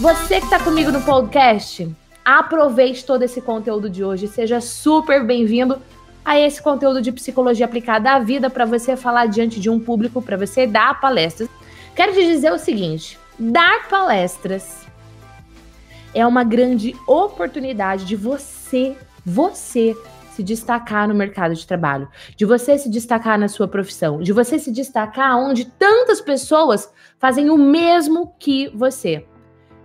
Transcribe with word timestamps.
Você 0.00 0.40
que 0.40 0.46
está 0.46 0.58
comigo 0.58 0.90
no 0.90 1.02
podcast, 1.02 1.86
aproveite 2.24 3.04
todo 3.04 3.22
esse 3.22 3.38
conteúdo 3.38 3.90
de 3.90 4.02
hoje. 4.02 4.28
Seja 4.28 4.58
super 4.58 5.22
bem-vindo 5.22 5.78
a 6.24 6.40
esse 6.40 6.62
conteúdo 6.62 7.02
de 7.02 7.12
psicologia 7.12 7.66
aplicada 7.66 8.12
à 8.12 8.18
vida 8.18 8.48
para 8.48 8.64
você 8.64 8.96
falar 8.96 9.26
diante 9.26 9.60
de 9.60 9.68
um 9.68 9.78
público, 9.78 10.22
para 10.22 10.38
você 10.38 10.66
dar 10.66 10.98
palestras. 11.02 11.50
Quero 11.94 12.14
te 12.14 12.24
dizer 12.24 12.50
o 12.50 12.56
seguinte: 12.56 13.18
dar 13.38 13.90
palestras 13.90 14.86
é 16.14 16.26
uma 16.26 16.44
grande 16.44 16.96
oportunidade 17.06 18.06
de 18.06 18.16
você, 18.16 18.96
você 19.22 19.94
se 20.34 20.42
destacar 20.42 21.08
no 21.08 21.14
mercado 21.14 21.54
de 21.54 21.66
trabalho, 21.66 22.08
de 22.34 22.46
você 22.46 22.78
se 22.78 22.88
destacar 22.88 23.38
na 23.38 23.48
sua 23.48 23.68
profissão, 23.68 24.18
de 24.22 24.32
você 24.32 24.58
se 24.58 24.72
destacar 24.72 25.36
onde 25.36 25.66
tantas 25.66 26.22
pessoas 26.22 26.90
fazem 27.18 27.50
o 27.50 27.58
mesmo 27.58 28.34
que 28.38 28.68
você. 28.68 29.26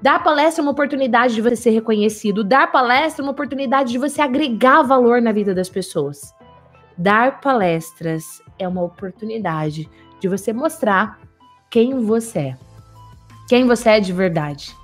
Dar 0.01 0.23
palestra 0.23 0.61
é 0.61 0.63
uma 0.63 0.71
oportunidade 0.71 1.33
de 1.33 1.41
você 1.41 1.55
ser 1.55 1.69
reconhecido. 1.71 2.43
Dar 2.43 2.71
palestra 2.71 3.21
é 3.21 3.25
uma 3.25 3.31
oportunidade 3.31 3.91
de 3.91 3.97
você 3.97 4.21
agregar 4.21 4.83
valor 4.83 5.21
na 5.21 5.31
vida 5.31 5.53
das 5.53 5.69
pessoas. 5.69 6.33
Dar 6.97 7.41
palestras 7.41 8.23
é 8.59 8.67
uma 8.67 8.83
oportunidade 8.83 9.89
de 10.19 10.27
você 10.27 10.53
mostrar 10.53 11.19
quem 11.69 11.99
você 11.99 12.39
é. 12.39 12.57
Quem 13.47 13.65
você 13.65 13.89
é 13.89 13.99
de 13.99 14.13
verdade. 14.13 14.75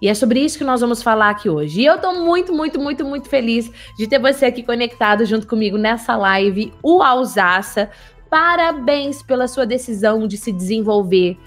E 0.00 0.08
é 0.08 0.14
sobre 0.14 0.40
isso 0.40 0.58
que 0.58 0.64
nós 0.64 0.80
vamos 0.80 1.02
falar 1.02 1.30
aqui 1.30 1.48
hoje. 1.48 1.80
E 1.80 1.86
eu 1.86 1.98
tô 1.98 2.12
muito, 2.12 2.52
muito, 2.52 2.80
muito, 2.80 3.04
muito 3.04 3.28
feliz 3.28 3.70
de 3.96 4.06
ter 4.06 4.18
você 4.18 4.46
aqui 4.46 4.62
conectado 4.62 5.24
junto 5.24 5.46
comigo 5.46 5.78
nessa 5.78 6.16
live, 6.16 6.72
o 6.82 7.02
Alsaça. 7.02 7.90
Parabéns 8.28 9.22
pela 9.22 9.48
sua 9.48 9.64
decisão 9.64 10.26
de 10.26 10.36
se 10.36 10.52
desenvolver, 10.52 11.38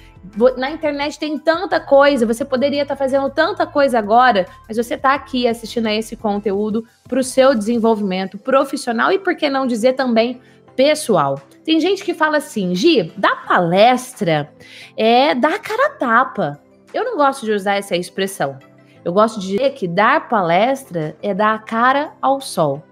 na 0.58 0.70
internet 0.70 1.18
tem 1.18 1.38
tanta 1.38 1.80
coisa, 1.80 2.26
você 2.26 2.46
poderia 2.46 2.84
estar 2.84 2.96
tá 2.96 3.00
fazendo 3.00 3.30
tanta 3.30 3.66
coisa 3.66 3.98
agora, 3.98 4.46
mas 4.68 4.78
você 4.78 4.96
está 4.96 5.14
aqui 5.14 5.48
assistindo 5.48 5.88
a 5.88 5.94
esse 5.94 6.16
conteúdo 6.16 6.86
para 7.08 7.20
o 7.20 7.24
seu 7.24 7.56
desenvolvimento 7.56 8.38
profissional 8.38 9.12
e, 9.12 9.20
por 9.20 9.36
que 9.36 9.50
não 9.50 9.66
dizer 9.66 9.94
também, 9.94 10.40
pessoal. 10.76 11.42
Tem 11.64 11.80
gente 11.80 12.04
que 12.04 12.14
fala 12.14 12.38
assim, 12.38 12.74
Gi, 12.76 13.12
da 13.18 13.36
palestra 13.36 14.52
é 14.96 15.36
dar 15.36 15.60
cara 15.60 15.88
a 15.88 15.90
tapa. 15.92 16.60
Eu 16.94 17.04
não 17.04 17.18
gosto 17.18 17.46
de 17.46 17.52
usar 17.52 17.76
essa 17.76 17.96
expressão. 17.96 18.58
Eu 19.04 19.14
gosto 19.14 19.40
de 19.40 19.48
dizer 19.48 19.72
que 19.72 19.88
dar 19.88 20.28
palestra 20.28 21.16
é 21.22 21.34
dar 21.34 21.54
a 21.56 21.60
cara 21.60 22.14
ao 22.22 22.42
sol. 22.42 22.84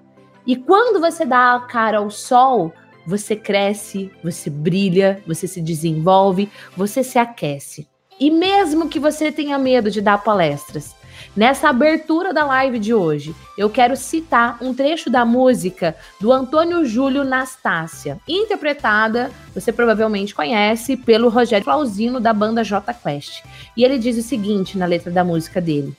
E 0.46 0.56
quando 0.56 1.00
você 1.00 1.26
dá 1.26 1.56
a 1.56 1.60
cara 1.62 1.98
ao 1.98 2.10
sol, 2.10 2.74
você 3.08 3.38
cresce, 3.38 4.12
você 4.22 4.50
brilha, 4.50 5.24
você 5.26 5.48
se 5.48 5.62
desenvolve, 5.62 6.50
você 6.76 7.02
se 7.06 7.18
aquece. 7.18 7.88
E 8.20 8.30
mesmo 8.30 8.90
que 8.90 9.00
você 9.00 9.32
tenha 9.32 9.58
medo 9.58 9.90
de 9.90 10.02
dar 10.02 10.18
palestras, 10.18 10.94
nessa 11.34 11.70
abertura 11.70 12.34
da 12.34 12.44
live 12.44 12.80
de 12.80 12.94
hoje, 12.94 13.34
eu 13.58 13.70
quero 13.70 13.96
citar 13.96 14.58
um 14.60 14.74
trecho 14.74 15.10
da 15.10 15.24
música 15.24 15.96
do 16.20 16.34
Antônio 16.34 16.84
Júlio 16.84 17.24
Nastácia, 17.24 18.20
interpretada, 18.28 19.32
você 19.54 19.72
provavelmente 19.72 20.36
conhece, 20.36 20.98
pelo 20.98 21.30
Rogério 21.30 21.64
Clausino 21.64 22.20
da 22.20 22.34
banda 22.34 22.62
J 22.62 22.94
Quest. 22.94 23.42
E 23.78 23.86
ele 23.86 23.98
diz 23.98 24.18
o 24.18 24.28
seguinte 24.28 24.78
na 24.78 24.86
letra 24.86 25.12
da 25.12 25.24
música 25.24 25.62
dele: 25.62 25.96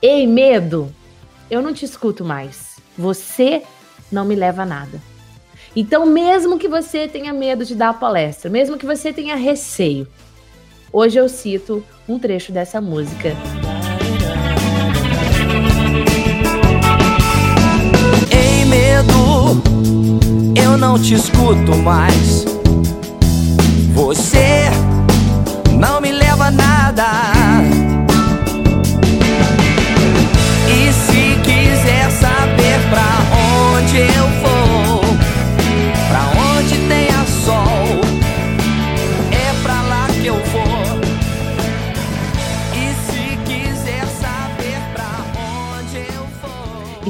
Ei, 0.00 0.24
medo, 0.24 0.94
eu 1.50 1.60
não 1.60 1.74
te 1.74 1.84
escuto 1.84 2.24
mais. 2.24 2.76
Você 2.96 3.62
não 4.12 4.24
me 4.24 4.36
leva 4.36 4.62
a 4.62 4.66
nada. 4.66 5.13
Então, 5.76 6.06
mesmo 6.06 6.56
que 6.56 6.68
você 6.68 7.08
tenha 7.08 7.32
medo 7.32 7.64
de 7.64 7.74
dar 7.74 7.88
a 7.88 7.94
palestra, 7.94 8.48
mesmo 8.48 8.78
que 8.78 8.86
você 8.86 9.12
tenha 9.12 9.34
receio, 9.34 10.06
hoje 10.92 11.18
eu 11.18 11.28
cito 11.28 11.84
um 12.08 12.16
trecho 12.16 12.52
dessa 12.52 12.80
música. 12.80 13.34
Ei, 18.30 18.64
medo, 18.66 19.62
eu 20.56 20.78
não 20.78 20.96
te 20.96 21.14
escuto 21.14 21.74
mais. 21.82 22.44
Você 23.94 24.70
não 25.76 26.00
me 26.00 26.12
leva 26.12 26.46
a 26.46 26.50
nada. 26.52 27.33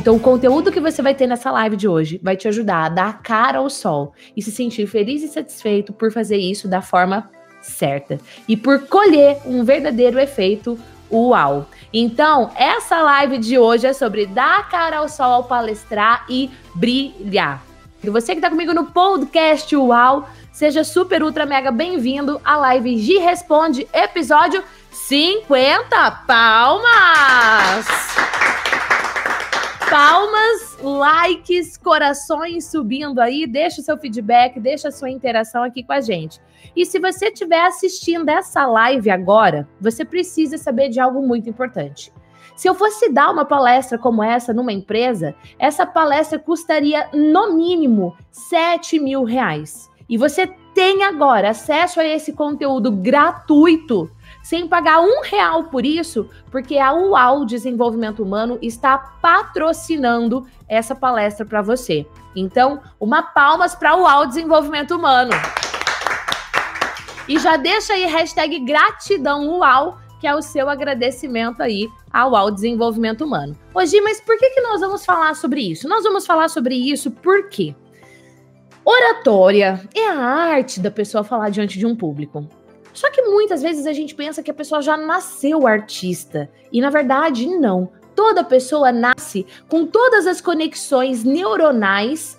Então, 0.04 0.16
o 0.16 0.20
conteúdo 0.20 0.70
que 0.70 0.80
você 0.80 1.00
vai 1.00 1.14
ter 1.14 1.26
nessa 1.26 1.50
live 1.50 1.76
de 1.76 1.88
hoje 1.88 2.20
vai 2.22 2.36
te 2.36 2.46
ajudar 2.46 2.84
a 2.84 2.88
dar 2.90 3.22
cara 3.22 3.56
ao 3.56 3.70
sol 3.70 4.12
e 4.36 4.42
se 4.42 4.52
sentir 4.52 4.86
feliz 4.86 5.22
e 5.22 5.28
satisfeito 5.28 5.94
por 5.94 6.12
fazer 6.12 6.36
isso 6.36 6.68
da 6.68 6.82
forma 6.82 7.30
certa 7.62 8.18
e 8.46 8.54
por 8.54 8.86
colher 8.86 9.38
um 9.46 9.64
verdadeiro 9.64 10.20
efeito 10.20 10.78
uau. 11.10 11.66
Então, 11.90 12.50
essa 12.54 13.00
live 13.00 13.38
de 13.38 13.56
hoje 13.58 13.86
é 13.86 13.94
sobre 13.94 14.26
dar 14.26 14.68
cara 14.68 14.98
ao 14.98 15.08
sol 15.08 15.32
ao 15.32 15.44
palestrar 15.44 16.26
e 16.28 16.50
brilhar. 16.74 17.64
E 18.02 18.10
você 18.10 18.32
que 18.32 18.40
está 18.40 18.50
comigo 18.50 18.74
no 18.74 18.84
podcast 18.84 19.74
Uau, 19.74 20.28
seja 20.52 20.84
super 20.84 21.22
ultra 21.22 21.46
mega 21.46 21.70
bem-vindo 21.70 22.38
à 22.44 22.58
live 22.58 22.98
G 22.98 23.20
Responde, 23.20 23.88
episódio 23.90 24.62
50 24.90 26.10
palmas! 26.26 27.86
Palmas, 29.94 30.76
likes, 30.82 31.76
corações 31.76 32.68
subindo 32.68 33.20
aí. 33.20 33.46
Deixa 33.46 33.80
o 33.80 33.84
seu 33.84 33.96
feedback, 33.96 34.58
deixa 34.58 34.88
a 34.88 34.90
sua 34.90 35.08
interação 35.08 35.62
aqui 35.62 35.84
com 35.84 35.92
a 35.92 36.00
gente. 36.00 36.40
E 36.74 36.84
se 36.84 36.98
você 36.98 37.26
estiver 37.26 37.64
assistindo 37.64 38.28
essa 38.28 38.66
live 38.66 39.08
agora, 39.08 39.68
você 39.80 40.04
precisa 40.04 40.58
saber 40.58 40.88
de 40.88 40.98
algo 40.98 41.24
muito 41.24 41.48
importante. 41.48 42.12
Se 42.56 42.68
eu 42.68 42.74
fosse 42.74 43.08
dar 43.08 43.30
uma 43.30 43.44
palestra 43.44 43.96
como 43.96 44.20
essa 44.20 44.52
numa 44.52 44.72
empresa, 44.72 45.32
essa 45.60 45.86
palestra 45.86 46.40
custaria 46.40 47.08
no 47.12 47.54
mínimo 47.54 48.16
7 48.32 48.98
mil 48.98 49.22
reais. 49.22 49.88
E 50.08 50.18
você 50.18 50.48
tem 50.74 51.04
agora 51.04 51.50
acesso 51.50 52.00
a 52.00 52.04
esse 52.04 52.32
conteúdo 52.32 52.90
gratuito 52.90 54.10
sem 54.44 54.68
pagar 54.68 55.00
um 55.00 55.22
real 55.22 55.64
por 55.64 55.86
isso, 55.86 56.28
porque 56.50 56.76
a 56.78 56.92
UAU 56.92 57.46
Desenvolvimento 57.46 58.22
Humano 58.22 58.58
está 58.60 58.98
patrocinando 58.98 60.46
essa 60.68 60.94
palestra 60.94 61.46
para 61.46 61.62
você. 61.62 62.06
Então, 62.36 62.78
uma 63.00 63.22
palmas 63.22 63.74
para 63.74 63.96
o 63.96 64.02
UAU 64.02 64.26
Desenvolvimento 64.26 64.96
Humano. 64.96 65.30
E 67.26 67.38
já 67.38 67.56
deixa 67.56 67.94
aí 67.94 68.04
hashtag 68.04 68.58
gratidão 68.60 69.48
UAU, 69.48 69.96
que 70.20 70.26
é 70.26 70.34
o 70.34 70.42
seu 70.42 70.68
agradecimento 70.68 71.62
aí 71.62 71.88
ao 72.12 72.32
UAU 72.32 72.50
Desenvolvimento 72.50 73.24
Humano. 73.24 73.56
Hoje, 73.72 73.98
mas 74.02 74.20
por 74.20 74.36
que, 74.36 74.50
que 74.50 74.60
nós 74.60 74.78
vamos 74.78 75.06
falar 75.06 75.34
sobre 75.36 75.62
isso? 75.62 75.88
Nós 75.88 76.04
vamos 76.04 76.26
falar 76.26 76.48
sobre 76.48 76.74
isso 76.74 77.10
porque 77.10 77.74
oratória 78.84 79.80
é 79.94 80.06
a 80.06 80.18
arte 80.18 80.80
da 80.80 80.90
pessoa 80.90 81.24
falar 81.24 81.48
diante 81.48 81.78
de 81.78 81.86
um 81.86 81.96
público. 81.96 82.46
Só 82.94 83.10
que 83.10 83.22
muitas 83.22 83.60
vezes 83.60 83.86
a 83.86 83.92
gente 83.92 84.14
pensa 84.14 84.42
que 84.42 84.50
a 84.50 84.54
pessoa 84.54 84.80
já 84.80 84.96
nasceu 84.96 85.66
artista. 85.66 86.48
E 86.72 86.80
na 86.80 86.88
verdade, 86.88 87.46
não. 87.46 87.90
Toda 88.14 88.44
pessoa 88.44 88.92
nasce 88.92 89.44
com 89.68 89.84
todas 89.84 90.26
as 90.26 90.40
conexões 90.40 91.24
neuronais 91.24 92.38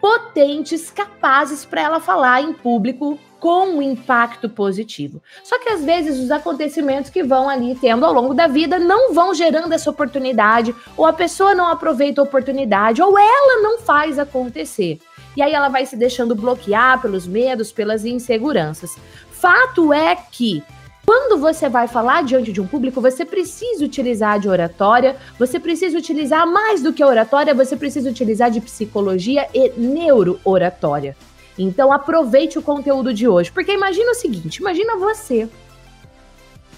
potentes, 0.00 0.90
capazes 0.90 1.64
para 1.64 1.82
ela 1.82 2.00
falar 2.00 2.42
em 2.42 2.52
público 2.52 3.18
com 3.38 3.66
um 3.66 3.82
impacto 3.82 4.48
positivo. 4.48 5.22
Só 5.44 5.58
que 5.58 5.68
às 5.68 5.84
vezes 5.84 6.18
os 6.18 6.30
acontecimentos 6.30 7.10
que 7.10 7.22
vão 7.22 7.48
ali 7.48 7.74
tendo 7.74 8.06
ao 8.06 8.12
longo 8.12 8.34
da 8.34 8.46
vida 8.46 8.78
não 8.78 9.12
vão 9.12 9.34
gerando 9.34 9.72
essa 9.72 9.90
oportunidade, 9.90 10.74
ou 10.96 11.06
a 11.06 11.12
pessoa 11.12 11.54
não 11.54 11.66
aproveita 11.66 12.20
a 12.20 12.24
oportunidade, 12.24 13.02
ou 13.02 13.18
ela 13.18 13.60
não 13.60 13.78
faz 13.78 14.18
acontecer. 14.18 15.00
E 15.36 15.42
aí 15.42 15.52
ela 15.52 15.68
vai 15.68 15.84
se 15.86 15.96
deixando 15.96 16.34
bloquear 16.34 17.00
pelos 17.00 17.26
medos, 17.26 17.72
pelas 17.72 18.04
inseguranças 18.04 18.96
fato 19.42 19.92
é 19.92 20.14
que 20.14 20.62
quando 21.04 21.40
você 21.40 21.68
vai 21.68 21.88
falar 21.88 22.22
diante 22.22 22.52
de 22.52 22.60
um 22.60 22.66
público, 22.66 23.00
você 23.00 23.24
precisa 23.24 23.84
utilizar 23.84 24.38
de 24.38 24.48
oratória, 24.48 25.16
você 25.36 25.58
precisa 25.58 25.98
utilizar 25.98 26.46
mais 26.46 26.80
do 26.80 26.92
que 26.92 27.02
oratória, 27.02 27.52
você 27.52 27.76
precisa 27.76 28.08
utilizar 28.08 28.52
de 28.52 28.60
psicologia 28.60 29.48
e 29.52 29.70
neuro-oratória. 29.70 31.16
Então 31.58 31.92
aproveite 31.92 32.56
o 32.56 32.62
conteúdo 32.62 33.12
de 33.12 33.26
hoje, 33.26 33.50
porque 33.50 33.72
imagina 33.72 34.12
o 34.12 34.14
seguinte, 34.14 34.58
imagina 34.58 34.96
você, 34.96 35.48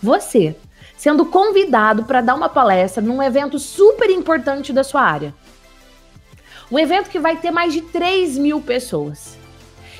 você 0.02 0.56
sendo 0.96 1.26
convidado 1.26 2.05
para 2.05 2.22
dar 2.22 2.34
uma 2.34 2.49
palestra 2.49 3.02
num 3.02 3.22
evento 3.22 3.58
super 3.58 4.08
importante 4.08 4.72
da 4.72 4.82
sua 4.82 5.02
área. 5.02 5.34
Um 6.72 6.78
evento 6.78 7.10
que 7.10 7.19
vai 7.19 7.37
ter 7.37 7.50
mais 7.50 7.75
de 7.75 7.82
3 7.82 8.38
mil 8.38 8.58
pessoas. 8.58 9.44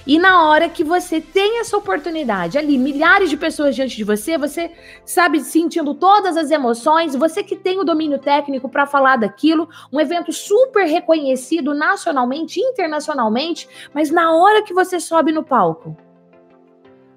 E 0.07 0.19
na 0.19 0.49
hora 0.49 0.69
que 0.69 0.85
você 0.85 1.21
tem 1.21 1.61
essa 1.61 1.77
oportunidade 1.77 2.59
ali, 2.59 2.77
milhares 2.77 3.31
de 3.31 3.37
pessoas 3.37 3.75
diante 3.75 3.97
de 3.97 4.05
você, 4.05 4.37
você 4.37 4.71
sabe 5.05 5.41
sentindo 5.41 5.95
todas 5.95 6.37
as 6.37 6.51
emoções, 6.51 7.17
você 7.17 7.43
que 7.43 7.57
tem 7.57 7.81
o 7.81 7.85
domínio 7.85 8.19
técnico 8.19 8.69
para 8.69 8.87
falar 8.87 9.17
daquilo, 9.17 9.69
um 9.91 9.99
evento 9.99 10.33
super 10.33 10.85
reconhecido 10.87 11.73
nacionalmente, 11.73 12.61
internacionalmente, 12.61 13.67
mas 13.95 14.11
na 14.11 14.35
hora 14.35 14.63
que 14.63 14.75
você 14.75 15.01
sobe 15.01 15.33
no 15.33 15.43
palco, 15.43 15.97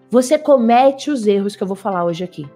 você 0.09 0.37
comete 0.37 1.11
os 1.11 1.27
erros 1.27 1.55
que 1.55 1.63
eu 1.63 1.67
vou 1.67 1.75
falar 1.75 2.05
hoje 2.05 2.23
aqui. 2.23 2.49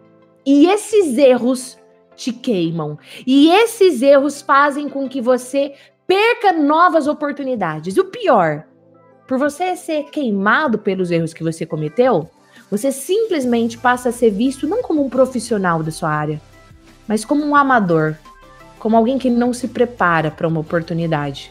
E 0.45 0.67
esses 0.67 1.17
erros 1.17 1.77
te 2.15 2.31
queimam. 2.31 2.97
E 3.27 3.49
esses 3.49 4.01
erros 4.01 4.41
fazem 4.41 4.87
com 4.87 5.09
que 5.09 5.21
você 5.21 5.73
perca 6.07 6.53
novas 6.53 7.07
oportunidades. 7.07 7.95
E 7.95 7.99
o 7.99 8.05
pior, 8.05 8.65
por 9.31 9.39
você 9.39 9.77
ser 9.77 10.07
queimado 10.11 10.77
pelos 10.77 11.09
erros 11.09 11.33
que 11.33 11.41
você 11.41 11.65
cometeu, 11.65 12.29
você 12.69 12.91
simplesmente 12.91 13.77
passa 13.77 14.09
a 14.09 14.11
ser 14.11 14.29
visto 14.29 14.67
não 14.67 14.81
como 14.83 15.05
um 15.05 15.09
profissional 15.09 15.81
da 15.81 15.89
sua 15.89 16.09
área, 16.09 16.41
mas 17.07 17.23
como 17.23 17.41
um 17.45 17.55
amador, 17.55 18.15
como 18.77 18.97
alguém 18.97 19.17
que 19.17 19.29
não 19.29 19.53
se 19.53 19.69
prepara 19.69 20.29
para 20.29 20.49
uma 20.49 20.59
oportunidade. 20.59 21.49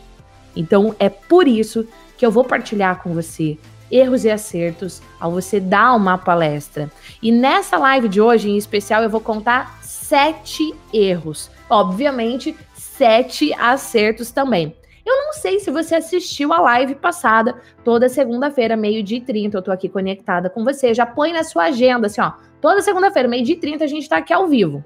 Então 0.55 0.95
é 0.99 1.09
por 1.09 1.49
isso 1.49 1.89
que 2.19 2.27
eu 2.27 2.31
vou 2.31 2.45
partilhar 2.45 3.03
com 3.03 3.15
você 3.15 3.57
erros 3.91 4.27
e 4.27 4.31
acertos 4.31 5.01
ao 5.19 5.33
você 5.33 5.59
dar 5.59 5.95
uma 5.95 6.19
palestra. 6.19 6.93
E 7.23 7.33
nessa 7.33 7.79
live 7.79 8.11
de 8.11 8.21
hoje, 8.21 8.51
em 8.51 8.59
especial, 8.59 9.03
eu 9.03 9.09
vou 9.09 9.23
contar 9.23 9.83
sete 9.83 10.75
erros. 10.93 11.51
Obviamente, 11.71 12.55
sete 12.75 13.55
acertos 13.55 14.31
também. 14.31 14.77
Eu 15.05 15.17
não 15.17 15.33
sei 15.33 15.59
se 15.59 15.71
você 15.71 15.97
assistiu 15.97 16.53
a 16.53 16.61
live 16.61 16.95
passada, 16.95 17.61
toda 17.85 18.09
segunda-feira, 18.09 18.77
meio-dia 18.77 19.19
e 19.19 19.21
30. 19.21 19.57
Eu 19.57 19.63
tô 19.63 19.73
aqui 19.73 19.89
conectada 19.89 20.51
com 20.51 20.65
você. 20.65 20.93
Já 20.93 21.07
põe 21.07 21.33
na 21.33 21.45
sua 21.45 21.65
agenda, 21.65 22.07
assim, 22.07 22.21
ó. 22.21 22.33
Toda 22.61 22.83
segunda-feira, 22.83 23.29
meio-dia 23.29 23.55
e 23.55 23.59
30, 23.61 23.85
a 23.85 23.89
gente 23.89 24.09
tá 24.09 24.19
aqui 24.19 24.33
ao 24.33 24.47
vivo. 24.47 24.85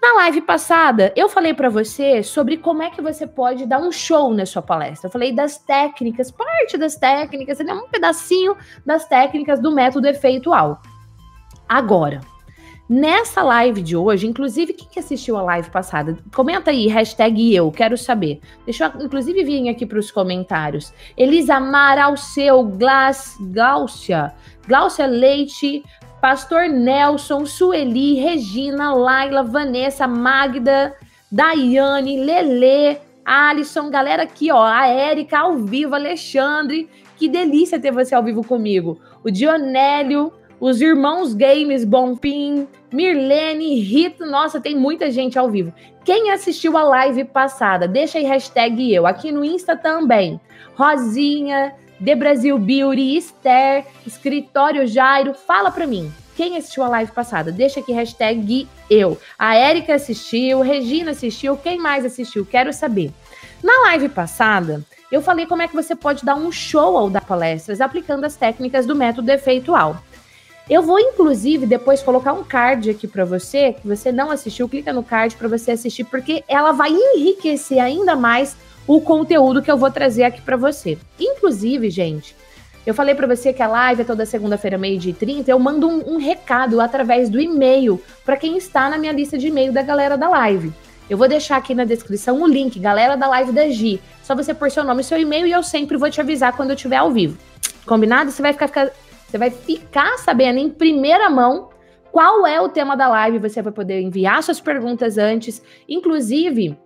Na 0.00 0.14
live 0.14 0.40
passada, 0.40 1.12
eu 1.14 1.28
falei 1.28 1.52
para 1.52 1.68
você 1.68 2.22
sobre 2.22 2.56
como 2.56 2.82
é 2.82 2.88
que 2.88 3.02
você 3.02 3.26
pode 3.26 3.66
dar 3.66 3.78
um 3.78 3.92
show 3.92 4.32
na 4.32 4.46
sua 4.46 4.62
palestra. 4.62 5.08
Eu 5.08 5.12
falei 5.12 5.30
das 5.30 5.58
técnicas, 5.58 6.30
parte 6.30 6.78
das 6.78 6.96
técnicas, 6.96 7.60
um 7.60 7.88
pedacinho 7.88 8.56
das 8.86 9.06
técnicas 9.06 9.60
do 9.60 9.70
método 9.70 10.06
efeitual. 10.08 10.80
Agora, 11.68 12.20
Nessa 12.92 13.40
live 13.44 13.82
de 13.82 13.96
hoje, 13.96 14.26
inclusive, 14.26 14.72
quem 14.72 14.88
que 14.88 14.98
assistiu 14.98 15.36
a 15.36 15.42
live 15.42 15.70
passada? 15.70 16.18
Comenta 16.34 16.72
aí, 16.72 16.88
hashtag 16.88 17.54
eu, 17.54 17.70
quero 17.70 17.96
saber. 17.96 18.40
Deixa 18.64 18.92
eu, 18.92 19.06
inclusive, 19.06 19.44
vir 19.44 19.68
aqui 19.68 19.86
para 19.86 20.00
os 20.00 20.10
comentários. 20.10 20.92
Elisa 21.16 21.60
Mara 21.60 22.06
Alceu, 22.06 22.64
Glass, 22.64 23.36
Glaucia, 23.40 24.32
Glaucia 24.66 25.06
Leite, 25.06 25.84
Pastor 26.20 26.68
Nelson, 26.68 27.46
Sueli, 27.46 28.16
Regina, 28.16 28.92
Laila, 28.92 29.44
Vanessa, 29.44 30.08
Magda, 30.08 30.92
Daiane, 31.30 32.24
Lele, 32.24 32.98
Alisson, 33.24 33.88
galera 33.88 34.24
aqui, 34.24 34.50
ó, 34.50 34.64
a 34.64 34.88
Érica 34.88 35.38
ao 35.38 35.58
vivo, 35.58 35.94
Alexandre, 35.94 36.90
que 37.16 37.28
delícia 37.28 37.78
ter 37.78 37.92
você 37.92 38.16
ao 38.16 38.24
vivo 38.24 38.42
comigo. 38.42 38.98
O 39.22 39.30
Dionélio, 39.30 40.32
os 40.60 40.80
irmãos 40.82 41.32
Games, 41.32 41.84
Bonfim, 41.84 42.68
Mirlene, 42.92 43.80
Rito, 43.80 44.26
nossa, 44.26 44.60
tem 44.60 44.76
muita 44.76 45.10
gente 45.10 45.38
ao 45.38 45.50
vivo. 45.50 45.72
Quem 46.04 46.30
assistiu 46.30 46.76
a 46.76 46.82
live 46.82 47.24
passada, 47.24 47.88
deixa 47.88 48.18
aí 48.18 48.24
hashtag 48.24 48.92
eu, 48.92 49.06
aqui 49.06 49.32
no 49.32 49.44
Insta 49.44 49.74
também. 49.74 50.38
Rosinha, 50.74 51.74
The 52.04 52.14
Brasil 52.14 52.58
Beauty, 52.58 53.16
Esther, 53.16 53.86
Escritório 54.06 54.86
Jairo, 54.86 55.34
fala 55.34 55.70
pra 55.70 55.86
mim. 55.86 56.12
Quem 56.36 56.56
assistiu 56.56 56.82
a 56.84 56.88
live 56.88 57.12
passada? 57.12 57.50
Deixa 57.50 57.80
aqui 57.80 57.92
hashtag 57.92 58.68
eu. 58.88 59.18
A 59.38 59.54
Érica 59.54 59.94
assistiu, 59.94 60.60
Regina 60.60 61.12
assistiu, 61.12 61.56
quem 61.56 61.78
mais 61.78 62.04
assistiu? 62.04 62.46
Quero 62.46 62.72
saber. 62.72 63.10
Na 63.62 63.88
live 63.88 64.08
passada, 64.08 64.82
eu 65.12 65.20
falei 65.20 65.44
como 65.44 65.60
é 65.60 65.68
que 65.68 65.74
você 65.74 65.94
pode 65.94 66.24
dar 66.24 66.36
um 66.36 66.50
show 66.50 66.96
ao 66.96 67.10
dar 67.10 67.24
palestras 67.24 67.80
aplicando 67.80 68.24
as 68.24 68.36
técnicas 68.36 68.86
do 68.86 68.96
método 68.96 69.30
efeitual. 69.30 70.02
Eu 70.70 70.82
vou, 70.82 71.00
inclusive, 71.00 71.66
depois 71.66 72.00
colocar 72.00 72.32
um 72.32 72.44
card 72.44 72.90
aqui 72.90 73.08
para 73.08 73.24
você, 73.24 73.72
que 73.72 73.88
você 73.88 74.12
não 74.12 74.30
assistiu, 74.30 74.68
clica 74.68 74.92
no 74.92 75.02
card 75.02 75.34
para 75.34 75.48
você 75.48 75.72
assistir, 75.72 76.04
porque 76.04 76.44
ela 76.46 76.70
vai 76.70 76.92
enriquecer 76.92 77.80
ainda 77.80 78.14
mais 78.14 78.56
o 78.86 79.00
conteúdo 79.00 79.62
que 79.62 79.70
eu 79.70 79.76
vou 79.76 79.90
trazer 79.90 80.22
aqui 80.22 80.40
para 80.40 80.56
você. 80.56 80.96
Inclusive, 81.18 81.90
gente, 81.90 82.36
eu 82.86 82.94
falei 82.94 83.16
para 83.16 83.26
você 83.26 83.52
que 83.52 83.60
a 83.60 83.66
live 83.66 84.02
é 84.02 84.04
toda 84.04 84.24
segunda-feira, 84.24 84.78
meio-dia 84.78 85.10
e 85.10 85.14
30. 85.14 85.50
Eu 85.50 85.58
mando 85.58 85.88
um, 85.88 86.14
um 86.14 86.18
recado 86.18 86.80
através 86.80 87.28
do 87.28 87.40
e-mail 87.40 88.00
para 88.24 88.36
quem 88.36 88.56
está 88.56 88.88
na 88.88 88.96
minha 88.96 89.12
lista 89.12 89.36
de 89.36 89.48
e-mail 89.48 89.72
da 89.72 89.82
galera 89.82 90.16
da 90.16 90.28
live. 90.28 90.72
Eu 91.08 91.18
vou 91.18 91.26
deixar 91.26 91.56
aqui 91.56 91.74
na 91.74 91.84
descrição 91.84 92.40
o 92.40 92.46
link, 92.46 92.78
galera 92.78 93.16
da 93.16 93.26
live 93.26 93.50
da 93.50 93.68
Gi. 93.68 94.00
Só 94.22 94.36
você 94.36 94.54
pôr 94.54 94.70
seu 94.70 94.84
nome 94.84 95.00
e 95.00 95.04
seu 95.04 95.18
e-mail 95.18 95.48
e 95.48 95.50
eu 95.50 95.64
sempre 95.64 95.96
vou 95.96 96.08
te 96.08 96.20
avisar 96.20 96.52
quando 96.52 96.70
eu 96.70 96.76
estiver 96.76 96.98
ao 96.98 97.10
vivo. 97.10 97.36
Combinado? 97.84 98.30
Você 98.30 98.40
vai 98.40 98.52
ficar, 98.52 98.68
ficar 98.68 98.92
você 99.30 99.38
vai 99.38 99.50
ficar 99.50 100.18
sabendo 100.18 100.58
em 100.58 100.68
primeira 100.68 101.30
mão 101.30 101.70
qual 102.10 102.44
é 102.44 102.60
o 102.60 102.68
tema 102.68 102.96
da 102.96 103.06
live. 103.06 103.38
Você 103.38 103.62
vai 103.62 103.72
poder 103.72 104.00
enviar 104.00 104.42
suas 104.42 104.60
perguntas 104.60 105.16
antes. 105.18 105.62
Inclusive, 105.88 106.76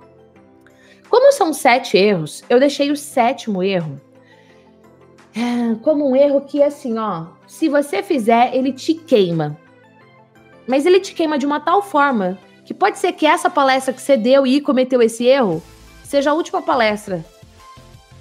Como 1.08 1.32
são 1.32 1.52
sete 1.52 1.96
erros, 1.96 2.42
eu 2.48 2.58
deixei 2.58 2.90
o 2.90 2.96
sétimo 2.96 3.62
erro 3.62 4.00
é, 5.36 5.74
como 5.82 6.10
um 6.10 6.16
erro 6.16 6.40
que, 6.40 6.62
assim, 6.62 6.96
ó, 6.96 7.26
se 7.46 7.68
você 7.68 8.02
fizer, 8.02 8.54
ele 8.54 8.72
te 8.72 8.94
queima. 8.94 9.58
Mas 10.66 10.86
ele 10.86 10.98
te 10.98 11.14
queima 11.14 11.38
de 11.38 11.44
uma 11.44 11.60
tal 11.60 11.82
forma 11.82 12.38
que 12.64 12.72
pode 12.72 12.98
ser 12.98 13.12
que 13.12 13.26
essa 13.26 13.50
palestra 13.50 13.92
que 13.92 14.00
você 14.00 14.16
deu 14.16 14.46
e 14.46 14.62
cometeu 14.62 15.02
esse 15.02 15.26
erro 15.26 15.62
seja 16.02 16.30
a 16.30 16.34
última 16.34 16.62
palestra. 16.62 17.22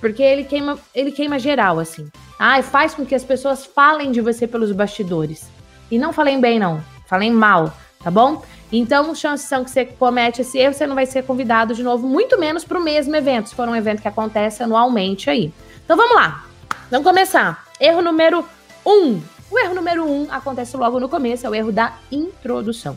Porque 0.01 0.22
ele 0.22 0.44
queima, 0.44 0.77
ele 0.94 1.10
queima 1.10 1.39
geral, 1.39 1.80
assim. 1.80 2.10
Ah, 2.38 2.60
e 2.60 2.63
faz 2.63 2.94
com 2.94 3.06
que 3.06 3.15
as 3.15 3.24
pessoas 3.24 3.65
falem 3.65 4.12
de 4.12 4.20
você 4.20 4.46
pelos 4.46 4.74
bastidores. 4.74 5.50
E 5.89 5.98
não 5.98 6.12
falem 6.12 6.42
bem, 6.42 6.60
não. 6.60 6.84
Falem 7.08 7.32
mal 7.32 7.74
tá 8.06 8.12
bom? 8.12 8.44
Então, 8.72 9.16
chances 9.16 9.48
são 9.48 9.64
que 9.64 9.72
você 9.72 9.84
comete 9.84 10.42
esse 10.42 10.60
erro, 10.60 10.76
você 10.76 10.86
não 10.86 10.94
vai 10.94 11.08
ser 11.08 11.24
convidado 11.24 11.74
de 11.74 11.82
novo, 11.82 12.08
muito 12.08 12.40
menos 12.40 12.64
para 12.64 12.78
o 12.78 12.84
mesmo 12.84 13.16
evento, 13.16 13.50
se 13.50 13.56
for 13.56 13.68
um 13.68 13.76
evento 13.76 14.00
que 14.00 14.08
acontece 14.08 14.62
anualmente 14.62 15.28
aí. 15.28 15.52
Então 15.84 15.98
vamos 15.98 16.16
lá, 16.16 16.46
vamos 16.92 17.04
começar. 17.04 17.66
Erro 17.80 18.04
número 18.04 18.46
um. 18.86 19.20
O 19.50 19.58
erro 19.58 19.74
número 19.74 20.06
um 20.08 20.28
acontece 20.30 20.78
logo 20.78 21.00
no 21.00 21.10
começo, 21.10 21.48
é 21.48 21.50
o 21.50 21.56
erro 21.56 21.72
da 21.72 21.98
introdução. 22.12 22.96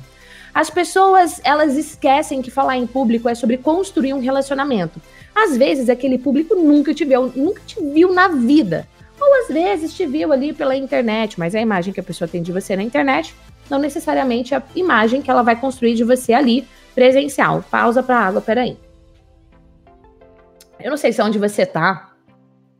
As 0.54 0.68
pessoas, 0.68 1.40
elas 1.42 1.74
esquecem 1.78 2.42
que 2.42 2.50
falar 2.50 2.76
em 2.76 2.86
público 2.86 3.30
é 3.30 3.34
sobre 3.34 3.56
construir 3.56 4.12
um 4.12 4.20
relacionamento. 4.20 5.00
Às 5.34 5.56
vezes, 5.56 5.88
aquele 5.88 6.18
público 6.18 6.54
nunca 6.54 6.92
te 6.92 7.06
viu, 7.06 7.32
nunca 7.34 7.62
te 7.66 7.82
viu 7.82 8.12
na 8.12 8.28
vida. 8.28 8.86
Ou 9.18 9.40
às 9.40 9.48
vezes 9.48 9.94
te 9.94 10.04
viu 10.06 10.32
ali 10.32 10.52
pela 10.52 10.76
internet, 10.76 11.38
mas 11.38 11.54
a 11.54 11.60
imagem 11.60 11.94
que 11.94 12.00
a 12.00 12.02
pessoa 12.02 12.28
tem 12.28 12.42
de 12.42 12.52
você 12.52 12.76
na 12.76 12.82
internet 12.82 13.34
não 13.70 13.78
necessariamente 13.78 14.54
a 14.54 14.62
imagem 14.74 15.22
que 15.22 15.30
ela 15.30 15.42
vai 15.42 15.56
construir 15.56 15.94
de 15.94 16.04
você 16.04 16.32
ali 16.32 16.66
presencial. 16.94 17.64
Pausa 17.70 18.02
para 18.02 18.18
água, 18.18 18.40
peraí. 18.40 18.76
Eu 20.80 20.90
não 20.90 20.96
sei 20.96 21.12
se 21.12 21.20
é 21.20 21.24
onde 21.24 21.38
você 21.38 21.66
tá, 21.66 22.12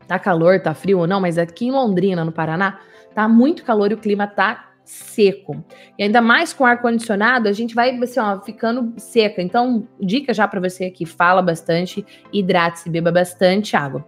tá 0.07 0.17
calor, 0.17 0.59
tá 0.61 0.73
frio 0.73 0.99
ou 0.99 1.07
não, 1.07 1.19
mas 1.19 1.37
aqui 1.37 1.67
em 1.67 1.71
Londrina, 1.71 2.23
no 2.23 2.31
Paraná, 2.31 2.79
tá 3.13 3.27
muito 3.27 3.63
calor 3.63 3.91
e 3.91 3.93
o 3.93 3.97
clima 3.97 4.25
tá 4.25 4.69
seco. 4.83 5.63
E 5.97 6.03
ainda 6.03 6.19
mais 6.19 6.51
com 6.51 6.65
ar 6.65 6.81
condicionado, 6.81 7.47
a 7.47 7.51
gente 7.51 7.75
vai 7.75 7.95
assim, 8.01 8.19
ó, 8.19 8.39
ficando 8.39 8.93
seca. 8.97 9.41
Então, 9.41 9.87
dica 9.99 10.33
já 10.33 10.47
para 10.47 10.59
você 10.59 10.85
aqui, 10.85 11.05
fala 11.05 11.41
bastante, 11.41 12.05
hidrate-se, 12.33 12.89
beba 12.89 13.11
bastante 13.11 13.75
água. 13.75 14.03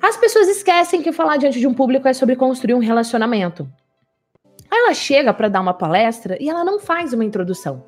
As 0.00 0.16
pessoas 0.16 0.46
esquecem 0.48 1.02
que 1.02 1.10
falar 1.10 1.38
diante 1.38 1.58
de 1.58 1.66
um 1.66 1.74
público 1.74 2.06
é 2.06 2.12
sobre 2.12 2.36
construir 2.36 2.74
um 2.74 2.78
relacionamento. 2.78 3.68
Ela 4.76 4.92
chega 4.92 5.32
para 5.32 5.48
dar 5.48 5.62
uma 5.62 5.72
palestra 5.72 6.36
e 6.38 6.50
ela 6.50 6.62
não 6.62 6.78
faz 6.78 7.14
uma 7.14 7.24
introdução. 7.24 7.82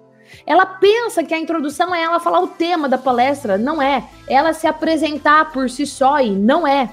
Ela 0.47 0.65
pensa 0.65 1.23
que 1.23 1.35
a 1.35 1.39
introdução 1.39 1.95
é 1.95 2.03
ela 2.03 2.19
falar 2.19 2.41
o 2.41 2.49
tema 2.49 2.89
da 2.89 2.97
palestra, 2.97 3.59
não 3.59 3.81
é. 3.81 4.05
Ela 4.27 4.55
se 4.55 4.67
apresentar 4.67 5.53
por 5.53 5.69
si 5.69 5.87
só 5.87 6.19
e 6.19 6.31
não 6.31 6.67
é. 6.67 6.89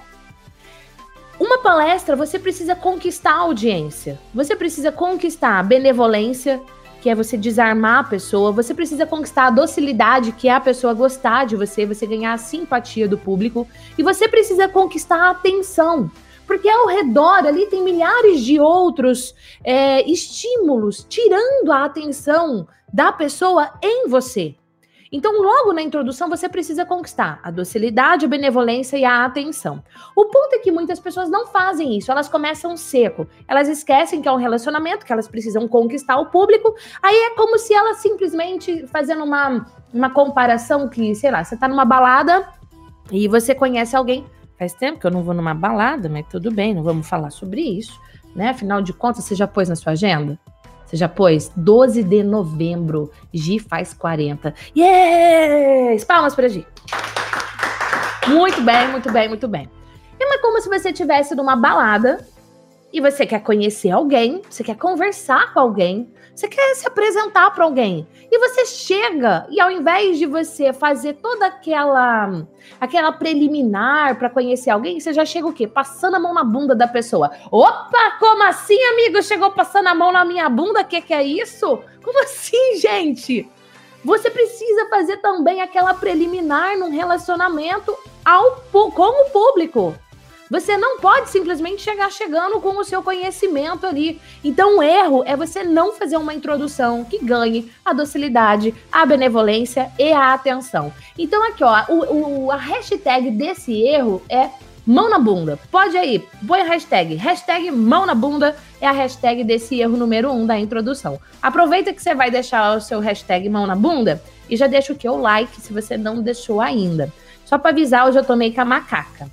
Uma 1.40 1.60
palestra, 1.60 2.14
você 2.14 2.38
precisa 2.38 2.76
conquistar 2.76 3.36
a 3.36 3.40
audiência. 3.40 4.20
Você 4.34 4.54
precisa 4.54 4.92
conquistar 4.92 5.60
a 5.60 5.64
benevolência, 5.64 6.62
que 7.02 7.10
é 7.10 7.16
você 7.16 7.38
desarmar 7.38 8.00
a 8.00 8.04
pessoa. 8.10 8.52
Você 8.52 8.74
precisa 8.74 9.06
conquistar 9.06 9.46
a 9.46 9.50
docilidade, 9.50 10.34
que 10.34 10.50
é 10.50 10.54
a 10.54 10.60
pessoa 10.60 10.94
gostar 10.94 11.46
de 11.46 11.56
você, 11.56 11.86
você 11.86 12.06
ganhar 12.06 12.34
a 12.34 12.38
simpatia 12.38 13.08
do 13.08 13.18
público. 13.18 13.66
E 13.98 14.04
você 14.04 14.28
precisa 14.28 14.68
conquistar 14.68 15.28
a 15.28 15.30
atenção. 15.30 16.12
Porque 16.46 16.70
ao 16.70 16.88
redor 16.88 17.46
ali 17.46 17.66
tem 17.68 17.84
milhares 17.84 18.42
de 18.44 18.60
outros 18.60 19.36
é, 19.64 20.02
estímulos 20.10 21.06
tirando 21.10 21.72
a 21.72 21.86
atenção 21.86 22.68
da 22.94 23.12
pessoa 23.12 23.74
em 23.82 24.08
você. 24.08 24.56
Então, 25.12 25.42
logo 25.42 25.72
na 25.72 25.82
introdução, 25.82 26.30
você 26.30 26.50
precisa 26.50 26.86
conquistar 26.86 27.40
a 27.42 27.50
docilidade, 27.50 28.26
a 28.26 28.28
benevolência 28.28 28.98
e 28.98 29.06
a 29.06 29.24
atenção. 29.24 29.82
O 30.14 30.26
ponto 30.26 30.56
é 30.56 30.60
que 30.60 30.72
muitas 30.72 31.00
pessoas 31.00 31.30
não 31.30 31.48
fazem 31.48 31.98
isso, 31.98 32.12
elas 32.12 32.28
começam 32.28 32.76
seco. 32.76 33.26
Elas 33.48 33.70
esquecem 33.70 34.22
que 34.22 34.28
é 34.28 34.32
um 34.32 34.36
relacionamento, 34.36 35.06
que 35.06 35.14
elas 35.14 35.28
precisam 35.28 35.70
conquistar 35.70 36.18
o 36.18 36.26
público. 36.26 36.76
Aí 37.02 37.16
é 37.16 37.30
como 37.36 37.58
se 37.58 37.74
elas 37.74 37.98
simplesmente 37.98 38.86
fazendo 38.88 39.24
uma, 39.24 39.66
uma 39.94 40.10
comparação 40.10 40.90
que, 40.90 41.16
sei 41.16 41.32
lá, 41.32 41.46
você 41.46 41.56
tá 41.56 41.68
numa 41.68 41.86
balada 41.86 42.46
e 43.10 43.28
você 43.30 43.56
conhece 43.56 43.96
alguém. 43.96 44.26
Faz 44.58 44.74
tempo 44.74 45.00
que 45.00 45.08
eu 45.08 45.12
não 45.12 45.24
vou 45.24 45.34
numa 45.34 45.54
balada, 45.54 46.08
mas 46.08 46.26
tudo 46.28 46.52
bem, 46.52 46.74
não 46.74 46.84
vamos 46.84 47.08
falar 47.08 47.30
sobre 47.30 47.62
isso, 47.62 48.00
né? 48.36 48.50
Afinal 48.50 48.82
de 48.82 48.94
contas, 48.94 49.24
você 49.24 49.36
já 49.36 49.48
pôs 49.48 49.68
na 49.68 49.76
sua 49.76 49.94
agenda? 49.94 50.40
Você 50.86 50.96
já 50.96 51.10
pôs? 51.10 51.52
12 51.56 52.04
de 52.04 52.24
novembro. 52.24 53.12
Gi 53.34 53.60
faz 53.60 53.94
40. 53.94 54.54
Yes! 54.78 56.04
Palmas 56.06 56.36
pra 56.36 56.48
Gi. 56.48 56.66
Muito 58.28 58.62
bem, 58.62 58.88
muito 58.90 59.12
bem, 59.12 59.28
muito 59.28 59.48
bem. 59.48 59.70
É 60.20 60.38
como 60.40 60.60
se 60.62 60.68
você 60.68 60.90
estivesse 60.90 61.34
numa 61.34 61.56
balada 61.56 62.26
e 62.92 63.02
você 63.02 63.26
quer 63.26 63.42
conhecer 63.42 63.92
alguém, 63.92 64.42
você 64.50 64.64
quer 64.64 64.76
conversar 64.76 65.54
com 65.54 65.60
alguém, 65.60 66.14
você 66.36 66.50
quer 66.50 66.76
se 66.76 66.86
apresentar 66.86 67.50
para 67.52 67.64
alguém. 67.64 68.06
E 68.30 68.38
você 68.38 68.66
chega 68.66 69.48
e 69.50 69.62
ao 69.62 69.72
invés 69.72 70.20
de 70.20 70.26
você 70.26 70.74
fazer 70.74 71.14
toda 71.14 71.46
aquela 71.46 72.46
aquela 72.80 73.12
preliminar 73.14 74.18
para 74.18 74.30
conhecer 74.30 74.70
alguém, 74.70 75.00
você 75.00 75.14
já 75.14 75.24
chega 75.24 75.48
o 75.48 75.54
quê? 75.54 75.66
Passando 75.66 76.16
a 76.16 76.20
mão 76.20 76.34
na 76.34 76.44
bunda 76.44 76.76
da 76.76 76.88
pessoa. 76.88 77.32
Opa, 77.50 78.18
como 78.20 78.44
assim, 78.44 78.78
amigo? 78.84 79.24
Chegou 79.24 79.50
passando 79.52 79.88
a 79.88 79.96
mão 79.96 80.12
na 80.12 80.26
minha 80.26 80.50
bunda? 80.50 80.84
Que 80.84 81.02
que 81.02 81.14
é 81.14 81.24
isso? 81.24 81.80
Como 82.04 82.22
assim, 82.22 82.78
gente? 82.80 83.50
Você 84.04 84.30
precisa 84.30 84.90
fazer 84.90 85.18
também 85.18 85.62
aquela 85.62 85.94
preliminar 85.94 86.78
num 86.78 86.92
relacionamento 86.92 87.96
ao 88.26 88.62
com 88.72 89.22
o 89.24 89.30
público. 89.32 89.96
Você 90.50 90.78
não 90.78 91.00
pode 91.00 91.30
simplesmente 91.30 91.82
chegar 91.82 92.12
chegando 92.12 92.60
com 92.60 92.78
o 92.78 92.84
seu 92.84 93.02
conhecimento 93.02 93.86
ali. 93.86 94.22
Então, 94.44 94.78
o 94.78 94.84
erro 94.84 95.24
é 95.26 95.36
você 95.36 95.64
não 95.64 95.94
fazer 95.94 96.18
uma 96.18 96.34
introdução 96.34 97.04
que 97.04 97.18
ganhe 97.18 97.72
a 97.84 97.94
docilidade, 97.94 98.74
a 98.92 99.06
benevolência 99.06 99.92
e 99.98 100.12
a 100.12 100.34
atenção. 100.34 100.94
Então, 101.18 101.44
aqui, 101.48 101.64
ó, 101.64 101.86
o, 101.90 102.46
o 102.46 102.52
a 102.52 102.58
hashtag 102.58 103.32
desse 103.32 103.74
erro 103.82 104.22
é 104.30 104.50
mão 104.86 105.10
na 105.10 105.18
bunda. 105.18 105.58
Pode 105.72 105.98
aí, 105.98 106.24
põe 106.48 106.62
a 106.62 106.66
hashtag. 106.66 107.16
Hashtag 107.16 107.72
mão 107.72 108.06
na 108.06 108.14
bunda 108.14 108.56
é 108.80 108.88
a 108.88 108.92
hashtag 108.92 109.44
desse 109.44 109.80
erro 109.80 109.98
número 109.98 110.32
um 110.32 110.46
da 110.46 110.60
introdução. 110.60 111.20
Aproveita 111.42 111.92
que 111.92 112.02
você 112.02 112.14
vai 112.14 112.30
deixar 112.30 112.78
o 112.78 112.82
seu 112.82 113.00
hashtag 113.00 113.50
mão 113.50 113.66
na 113.66 113.76
bunda 113.76 114.22
e 114.48 114.56
já 114.56 114.68
deixa 114.68 114.94
o 114.94 114.96
que? 114.96 115.10
O 115.10 115.18
like 115.18 115.60
se 115.60 115.74
você 115.74 115.98
não 115.98 116.22
deixou 116.22 116.62
ainda. 116.62 117.12
Só 117.46 117.58
para 117.58 117.72
avisar, 117.72 118.08
hoje 118.08 118.20
eu 118.20 118.24
tomei 118.24 118.54
com 118.54 118.62
a 118.62 118.66
macaca. 118.66 119.28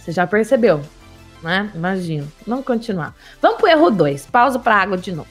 Você 0.00 0.12
já 0.12 0.26
percebeu, 0.26 0.80
né? 1.42 1.70
Imagino. 1.74 2.30
Vamos 2.46 2.64
continuar. 2.64 3.14
Vamos 3.40 3.58
pro 3.58 3.68
erro 3.68 3.90
2. 3.90 4.26
Pausa 4.26 4.58
para 4.58 4.76
água 4.76 4.96
de 4.96 5.12
novo. 5.12 5.28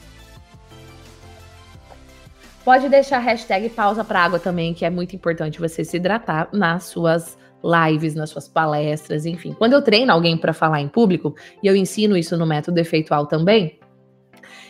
Pode 2.64 2.88
deixar 2.88 3.16
a 3.16 3.20
hashtag 3.20 3.68
pausa 3.70 4.04
para 4.04 4.20
água 4.20 4.38
também, 4.38 4.72
que 4.72 4.84
é 4.84 4.90
muito 4.90 5.16
importante 5.16 5.58
você 5.58 5.84
se 5.84 5.96
hidratar 5.96 6.48
nas 6.52 6.84
suas 6.84 7.36
lives, 7.64 8.14
nas 8.14 8.30
suas 8.30 8.48
palestras, 8.48 9.26
enfim. 9.26 9.54
Quando 9.54 9.72
eu 9.72 9.82
treino 9.82 10.12
alguém 10.12 10.36
para 10.36 10.52
falar 10.52 10.80
em 10.80 10.88
público, 10.88 11.34
e 11.62 11.66
eu 11.66 11.74
ensino 11.74 12.16
isso 12.16 12.36
no 12.36 12.46
método 12.46 12.78
efeitual 12.78 13.26
também, 13.26 13.78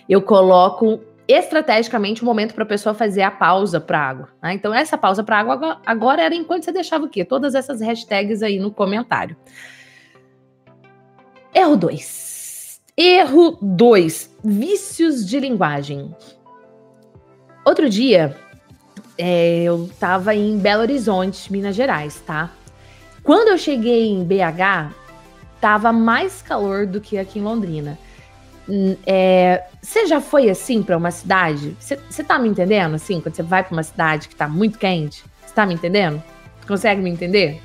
eu 0.08 0.22
coloco 0.22 1.00
estrategicamente 1.26 2.22
o 2.22 2.24
um 2.24 2.26
momento 2.26 2.54
para 2.54 2.64
a 2.64 2.66
pessoa 2.66 2.94
fazer 2.94 3.22
a 3.22 3.30
pausa 3.30 3.80
para 3.80 4.00
água. 4.00 4.28
Né? 4.42 4.54
Então, 4.54 4.74
essa 4.74 4.98
pausa 4.98 5.22
para 5.22 5.38
água 5.38 5.80
agora 5.86 6.22
era 6.22 6.34
enquanto 6.34 6.64
você 6.64 6.72
deixava 6.72 7.04
o 7.04 7.08
quê? 7.08 7.24
Todas 7.24 7.54
essas 7.54 7.80
hashtags 7.80 8.42
aí 8.42 8.58
no 8.58 8.72
comentário. 8.72 9.36
Erro 11.52 11.76
2. 11.76 12.80
Erro 12.96 13.58
2. 13.60 14.30
Vícios 14.44 15.26
de 15.26 15.40
linguagem. 15.40 16.14
Outro 17.64 17.90
dia, 17.90 18.36
é, 19.18 19.62
eu 19.64 19.86
estava 19.86 20.32
em 20.32 20.56
Belo 20.58 20.82
Horizonte, 20.82 21.50
Minas 21.50 21.74
Gerais, 21.74 22.22
tá? 22.24 22.50
Quando 23.24 23.48
eu 23.48 23.58
cheguei 23.58 24.08
em 24.08 24.24
BH, 24.24 24.94
tava 25.60 25.92
mais 25.92 26.40
calor 26.40 26.86
do 26.86 27.00
que 27.00 27.18
aqui 27.18 27.40
em 27.40 27.42
Londrina. 27.42 27.98
Hum, 28.68 28.96
é, 29.04 29.64
você 29.82 30.06
já 30.06 30.20
foi 30.20 30.48
assim 30.48 30.84
para 30.84 30.96
uma 30.96 31.10
cidade? 31.10 31.76
Você 31.80 32.22
tá 32.22 32.38
me 32.38 32.48
entendendo? 32.48 32.94
Assim, 32.94 33.20
quando 33.20 33.34
você 33.34 33.42
vai 33.42 33.64
para 33.64 33.72
uma 33.72 33.82
cidade 33.82 34.28
que 34.28 34.36
tá 34.36 34.46
muito 34.46 34.78
quente, 34.78 35.24
você 35.44 35.52
tá 35.52 35.66
me 35.66 35.74
entendendo? 35.74 36.22
Consegue 36.66 37.00
me 37.02 37.10
entender? 37.10 37.60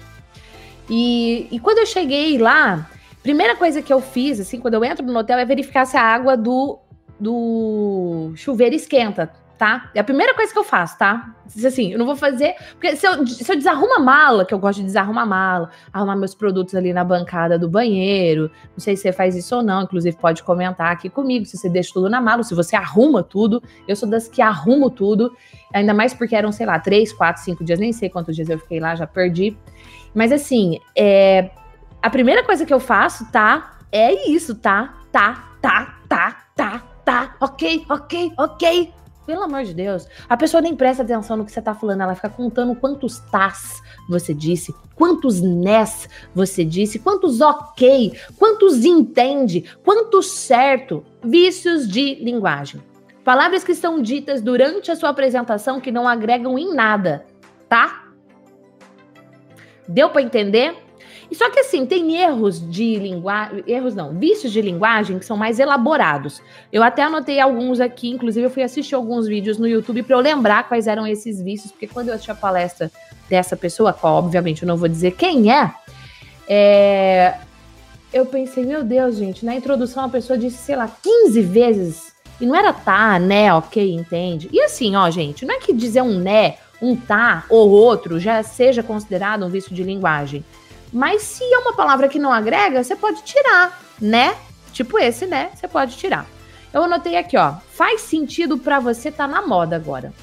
E, 0.90 1.48
e 1.52 1.60
quando 1.60 1.78
eu 1.78 1.86
cheguei 1.86 2.40
lá, 2.40 2.90
Primeira 3.26 3.56
coisa 3.56 3.82
que 3.82 3.92
eu 3.92 4.00
fiz, 4.02 4.40
assim, 4.40 4.60
quando 4.60 4.76
eu 4.76 4.86
entro 4.86 5.04
no 5.04 5.18
hotel, 5.18 5.40
é 5.40 5.46
verificar 5.46 5.84
se 5.88 5.98
a 5.98 6.04
água 6.04 6.38
do, 6.38 6.78
do 7.20 8.32
chuveiro 8.36 8.76
esquenta, 8.76 9.32
tá? 9.58 9.90
É 9.96 10.00
a 10.00 10.04
primeira 10.04 10.36
coisa 10.36 10.54
que 10.54 10.60
eu 10.60 10.64
faço, 10.64 10.96
tá? 11.00 11.36
Assim, 11.66 11.92
eu 11.92 11.98
não 11.98 12.06
vou 12.06 12.16
fazer. 12.16 12.54
Porque 12.74 12.96
se 12.96 13.08
eu, 13.08 13.26
se 13.26 13.52
eu 13.52 13.56
desarrumo 13.56 13.96
a 13.96 14.00
mala, 14.00 14.46
que 14.46 14.54
eu 14.54 14.60
gosto 14.60 14.78
de 14.78 14.86
desarrumar 14.86 15.24
a 15.24 15.26
mala, 15.26 15.72
arrumar 15.92 16.16
meus 16.16 16.36
produtos 16.36 16.76
ali 16.76 16.94
na 16.94 17.04
bancada 17.04 17.58
do 17.58 17.68
banheiro, 17.68 18.52
não 18.74 18.80
sei 18.80 18.96
se 18.96 19.02
você 19.02 19.12
faz 19.12 19.36
isso 19.36 19.56
ou 19.56 19.64
não, 19.64 19.82
inclusive 19.82 20.16
pode 20.18 20.44
comentar 20.44 20.92
aqui 20.92 21.10
comigo 21.10 21.48
se 21.48 21.58
você 21.58 21.68
deixa 21.68 21.94
tudo 21.96 22.08
na 22.08 22.22
mala, 22.22 22.44
se 22.44 22.54
você 22.54 22.76
arruma 22.76 23.24
tudo. 23.24 23.60
Eu 23.88 23.96
sou 23.96 24.08
das 24.08 24.28
que 24.28 24.40
arrumo 24.40 24.88
tudo, 24.88 25.36
ainda 25.74 25.96
mais 25.96 26.14
porque 26.14 26.36
eram, 26.36 26.52
sei 26.52 26.68
lá, 26.68 26.78
três, 26.78 27.12
quatro, 27.12 27.42
cinco 27.42 27.64
dias, 27.64 27.80
nem 27.80 27.92
sei 27.92 28.08
quantos 28.08 28.36
dias 28.36 28.52
eu 28.52 28.60
fiquei 28.60 28.80
lá, 28.80 28.94
já 28.94 29.08
perdi. 29.08 29.58
Mas 30.14 30.32
assim, 30.32 30.80
é 30.96 31.50
a 32.06 32.10
primeira 32.12 32.44
coisa 32.44 32.68
que 32.68 32.74
eu 32.74 32.80
faço, 32.80 33.26
tá? 33.32 33.80
É 33.92 34.30
isso, 34.30 34.54
tá? 34.54 34.94
Tá, 35.12 35.58
tá, 35.60 35.98
tá, 36.08 36.46
tá, 36.56 36.84
tá. 37.04 37.36
Ok, 37.42 37.84
ok, 37.90 38.32
ok. 38.38 38.94
Pelo 39.26 39.42
amor 39.42 39.64
de 39.64 39.74
Deus. 39.74 40.08
A 40.30 40.38
pessoa 40.38 40.62
nem 40.62 40.76
presta 40.76 41.02
atenção 41.02 41.36
no 41.36 41.44
que 41.44 41.52
você 41.52 41.64
tá 41.64 41.74
falando, 41.74 42.02
ela 42.02 42.14
fica 42.14 42.30
contando 42.30 42.76
quantos 42.76 43.18
tás 43.32 43.82
você 44.08 44.36
disse, 44.36 44.72
quantos 44.94 45.42
nes 45.42 46.08
você 46.36 46.64
disse, 46.64 47.00
quantos 47.00 47.42
ok, 47.42 48.16
quantos 48.38 48.86
entende, 48.86 49.66
quantos 49.84 50.30
certo. 50.30 51.04
Vícios 51.24 51.88
de 51.88 52.24
linguagem. 52.24 52.84
Palavras 53.24 53.64
que 53.64 53.74
são 53.74 54.00
ditas 54.00 54.44
durante 54.44 54.92
a 54.92 54.96
sua 54.96 55.10
apresentação 55.10 55.82
que 55.82 55.92
não 55.92 56.08
agregam 56.08 56.56
em 56.60 56.72
nada, 56.72 57.26
tá? 57.68 58.04
Deu 59.88 60.12
para 60.12 60.22
entender? 60.22 60.85
E 61.30 61.36
só 61.36 61.50
que 61.50 61.60
assim, 61.60 61.86
tem 61.86 62.18
erros 62.18 62.60
de 62.70 62.98
linguagem, 62.98 63.64
erros 63.68 63.96
não, 63.96 64.14
vícios 64.14 64.52
de 64.52 64.62
linguagem 64.62 65.20
que 65.20 65.26
são 65.26 65.36
mais 65.36 65.60
elaborados. 65.60 66.42
Eu 66.72 66.84
até 66.84 67.04
anotei 67.04 67.40
alguns 67.40 67.80
aqui, 67.80 68.10
inclusive 68.10 68.46
eu 68.46 68.50
fui 68.50 68.64
assistir 68.64 68.96
alguns 68.96 69.28
vídeos 69.28 69.58
no 69.58 69.68
YouTube 69.68 70.04
para 70.04 70.16
eu 70.16 70.20
lembrar 70.20 70.68
quais 70.68 70.88
eram 70.88 71.08
esses 71.08 71.42
vícios, 71.42 71.72
porque 71.72 71.88
quando 71.88 72.10
eu 72.10 72.14
assisti 72.14 72.32
a 72.32 72.36
palestra 72.36 72.92
dessa 73.30 73.56
pessoa, 73.56 73.94
qual 73.94 74.16
obviamente 74.16 74.64
eu 74.64 74.68
não 74.68 74.78
vou 74.78 74.88
dizer 74.88 75.12
quem 75.12 75.52
é, 75.52 75.74
é 76.48 77.36
eu 78.14 78.26
pensei, 78.26 78.66
meu 78.66 78.84
Deus, 78.84 79.18
gente, 79.18 79.46
na 79.46 79.56
introdução 79.56 80.06
a 80.06 80.10
pessoa 80.10 80.40
disse, 80.40 80.58
sei 80.58 80.76
lá, 80.76 80.90
15 81.04 81.42
vezes 81.42 82.14
e 82.40 82.46
não 82.46 82.56
era 82.56 82.72
tá, 82.72 83.20
né, 83.20 83.54
ok, 83.54 83.94
entende? 83.94 84.50
E 84.54 84.62
assim, 84.62 84.96
ó, 84.96 85.10
gente, 85.10 85.46
não 85.46 85.56
é 85.56 85.60
que 85.60 85.74
dizer 85.74 86.02
um 86.02 86.20
né, 86.20 86.56
um 86.82 86.96
tá 86.96 87.46
ou 87.50 87.70
outro 87.70 88.20
já 88.20 88.44
seja 88.44 88.84
considerado 88.84 89.46
um 89.46 89.50
vício 89.50 89.74
de 89.74 89.84
linguagem. 89.84 90.44
Mas 90.92 91.22
se 91.22 91.44
é 91.44 91.58
uma 91.58 91.74
palavra 91.74 92.08
que 92.08 92.20
não 92.20 92.32
agrega, 92.32 92.84
você 92.84 92.96
pode 92.96 93.24
tirar, 93.24 93.82
né? 94.00 94.36
Tipo 94.72 95.00
esse, 95.00 95.26
né? 95.26 95.52
Você 95.56 95.68
pode 95.68 95.96
tirar. 95.98 96.26
Eu 96.74 96.84
anotei 96.84 97.16
aqui, 97.16 97.38
ó. 97.38 97.54
Faz 97.72 98.02
sentido 98.02 98.58
para 98.58 98.80
você 98.80 99.12
tá 99.12 99.28
na 99.28 99.42
moda 99.42 99.76
agora. 99.76 100.14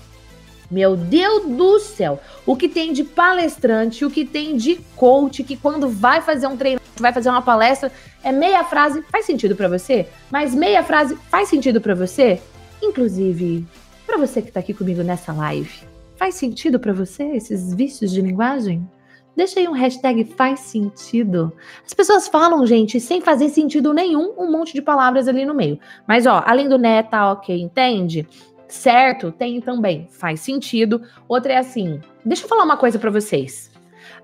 Meu 0.70 0.96
Deus 0.96 1.44
do 1.46 1.78
céu. 1.78 2.18
O 2.46 2.56
que 2.56 2.68
tem 2.68 2.92
de 2.92 3.04
palestrante, 3.04 4.04
o 4.04 4.10
que 4.10 4.24
tem 4.24 4.56
de 4.56 4.76
coach 4.96 5.44
que 5.44 5.56
quando 5.56 5.88
vai 5.88 6.22
fazer 6.22 6.46
um 6.46 6.56
treino, 6.56 6.80
vai 6.96 7.12
fazer 7.12 7.28
uma 7.28 7.42
palestra, 7.42 7.92
é 8.22 8.32
meia 8.32 8.64
frase, 8.64 9.02
faz 9.10 9.26
sentido 9.26 9.54
para 9.54 9.68
você? 9.68 10.06
Mas 10.30 10.54
meia 10.54 10.82
frase 10.82 11.16
faz 11.30 11.48
sentido 11.48 11.80
para 11.80 11.94
você? 11.94 12.40
Inclusive, 12.82 13.66
para 14.06 14.16
você 14.16 14.40
que 14.40 14.50
tá 14.50 14.60
aqui 14.60 14.72
comigo 14.72 15.02
nessa 15.02 15.32
live, 15.32 15.70
faz 16.16 16.36
sentido 16.36 16.80
para 16.80 16.92
você 16.92 17.22
esses 17.22 17.74
vícios 17.74 18.10
de 18.10 18.20
linguagem? 18.20 18.88
Deixa 19.34 19.60
aí 19.60 19.66
um 19.66 19.72
hashtag 19.72 20.24
faz 20.24 20.60
sentido. 20.60 21.52
As 21.84 21.94
pessoas 21.94 22.28
falam, 22.28 22.66
gente, 22.66 23.00
sem 23.00 23.20
fazer 23.20 23.48
sentido 23.48 23.94
nenhum, 23.94 24.34
um 24.38 24.50
monte 24.50 24.74
de 24.74 24.82
palavras 24.82 25.26
ali 25.26 25.46
no 25.46 25.54
meio. 25.54 25.78
Mas, 26.06 26.26
ó, 26.26 26.42
além 26.46 26.68
do 26.68 26.76
né, 26.76 27.02
tá 27.02 27.32
ok, 27.32 27.58
entende? 27.60 28.28
Certo, 28.68 29.32
tem 29.32 29.60
também, 29.60 30.06
faz 30.10 30.40
sentido. 30.40 31.02
Outra 31.28 31.54
é 31.54 31.58
assim, 31.58 32.00
deixa 32.24 32.44
eu 32.44 32.48
falar 32.48 32.64
uma 32.64 32.76
coisa 32.76 32.98
para 32.98 33.10
vocês. 33.10 33.70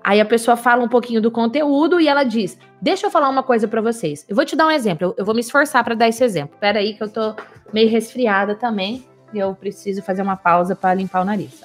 Aí 0.03 0.19
a 0.21 0.25
pessoa 0.25 0.55
fala 0.55 0.83
um 0.83 0.87
pouquinho 0.87 1.21
do 1.21 1.31
conteúdo 1.31 1.99
e 1.99 2.07
ela 2.07 2.23
diz: 2.23 2.57
Deixa 2.81 3.07
eu 3.07 3.11
falar 3.11 3.29
uma 3.29 3.43
coisa 3.43 3.67
para 3.67 3.81
vocês. 3.81 4.25
Eu 4.27 4.35
vou 4.35 4.45
te 4.45 4.55
dar 4.55 4.67
um 4.67 4.71
exemplo. 4.71 5.13
Eu, 5.17 5.25
vou 5.25 5.35
me 5.35 5.41
esforçar 5.41 5.83
para 5.83 5.95
dar 5.95 6.07
esse 6.07 6.23
exemplo. 6.23 6.57
Pera 6.59 6.79
aí 6.79 6.93
que 6.93 7.03
eu 7.03 7.09
tô 7.09 7.35
meio 7.73 7.89
resfriada 7.89 8.55
também 8.55 9.05
e 9.33 9.39
eu 9.39 9.53
preciso 9.53 10.01
fazer 10.01 10.21
uma 10.21 10.37
pausa 10.37 10.75
para 10.75 10.93
limpar 10.93 11.21
o 11.21 11.25
nariz. 11.25 11.61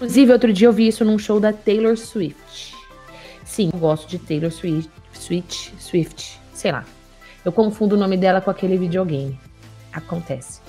Inclusive, 0.00 0.32
outro 0.32 0.50
dia 0.50 0.66
eu 0.66 0.72
vi 0.72 0.88
isso 0.88 1.04
num 1.04 1.18
show 1.18 1.38
da 1.38 1.52
Taylor 1.52 1.94
Swift. 1.94 2.74
Sim, 3.44 3.68
eu 3.70 3.78
gosto 3.78 4.08
de 4.08 4.18
Taylor 4.18 4.50
Swift, 4.50 4.90
Swift, 5.12 5.74
Swift, 5.78 6.40
sei 6.54 6.72
lá. 6.72 6.86
Eu 7.44 7.52
confundo 7.52 7.96
o 7.96 7.98
nome 7.98 8.16
dela 8.16 8.40
com 8.40 8.50
aquele 8.50 8.78
videogame. 8.78 9.38
Acontece. 9.92 10.62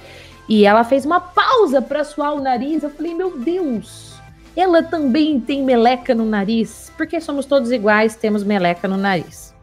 E 0.50 0.66
ela 0.66 0.84
fez 0.84 1.06
uma 1.06 1.22
pausa 1.22 1.82
para 1.82 2.04
suar 2.04 2.34
o 2.34 2.42
nariz. 2.42 2.84
Eu 2.84 2.90
falei, 2.90 3.14
meu 3.14 3.40
Deus, 3.40 4.16
ela 4.54 4.84
também 4.84 5.40
tem 5.40 5.64
meleca 5.64 6.14
no 6.14 6.26
nariz, 6.26 6.92
porque 6.98 7.22
somos 7.22 7.46
todos 7.46 7.72
iguais, 7.72 8.18
temos 8.18 8.44
meleca 8.44 8.86
no 8.86 8.98
nariz. 8.98 9.56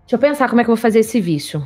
Deixa 0.00 0.14
eu 0.14 0.18
pensar 0.18 0.48
como 0.48 0.62
é 0.62 0.64
que 0.64 0.70
eu 0.70 0.74
vou 0.74 0.80
fazer 0.80 1.00
esse 1.00 1.20
vício. 1.20 1.62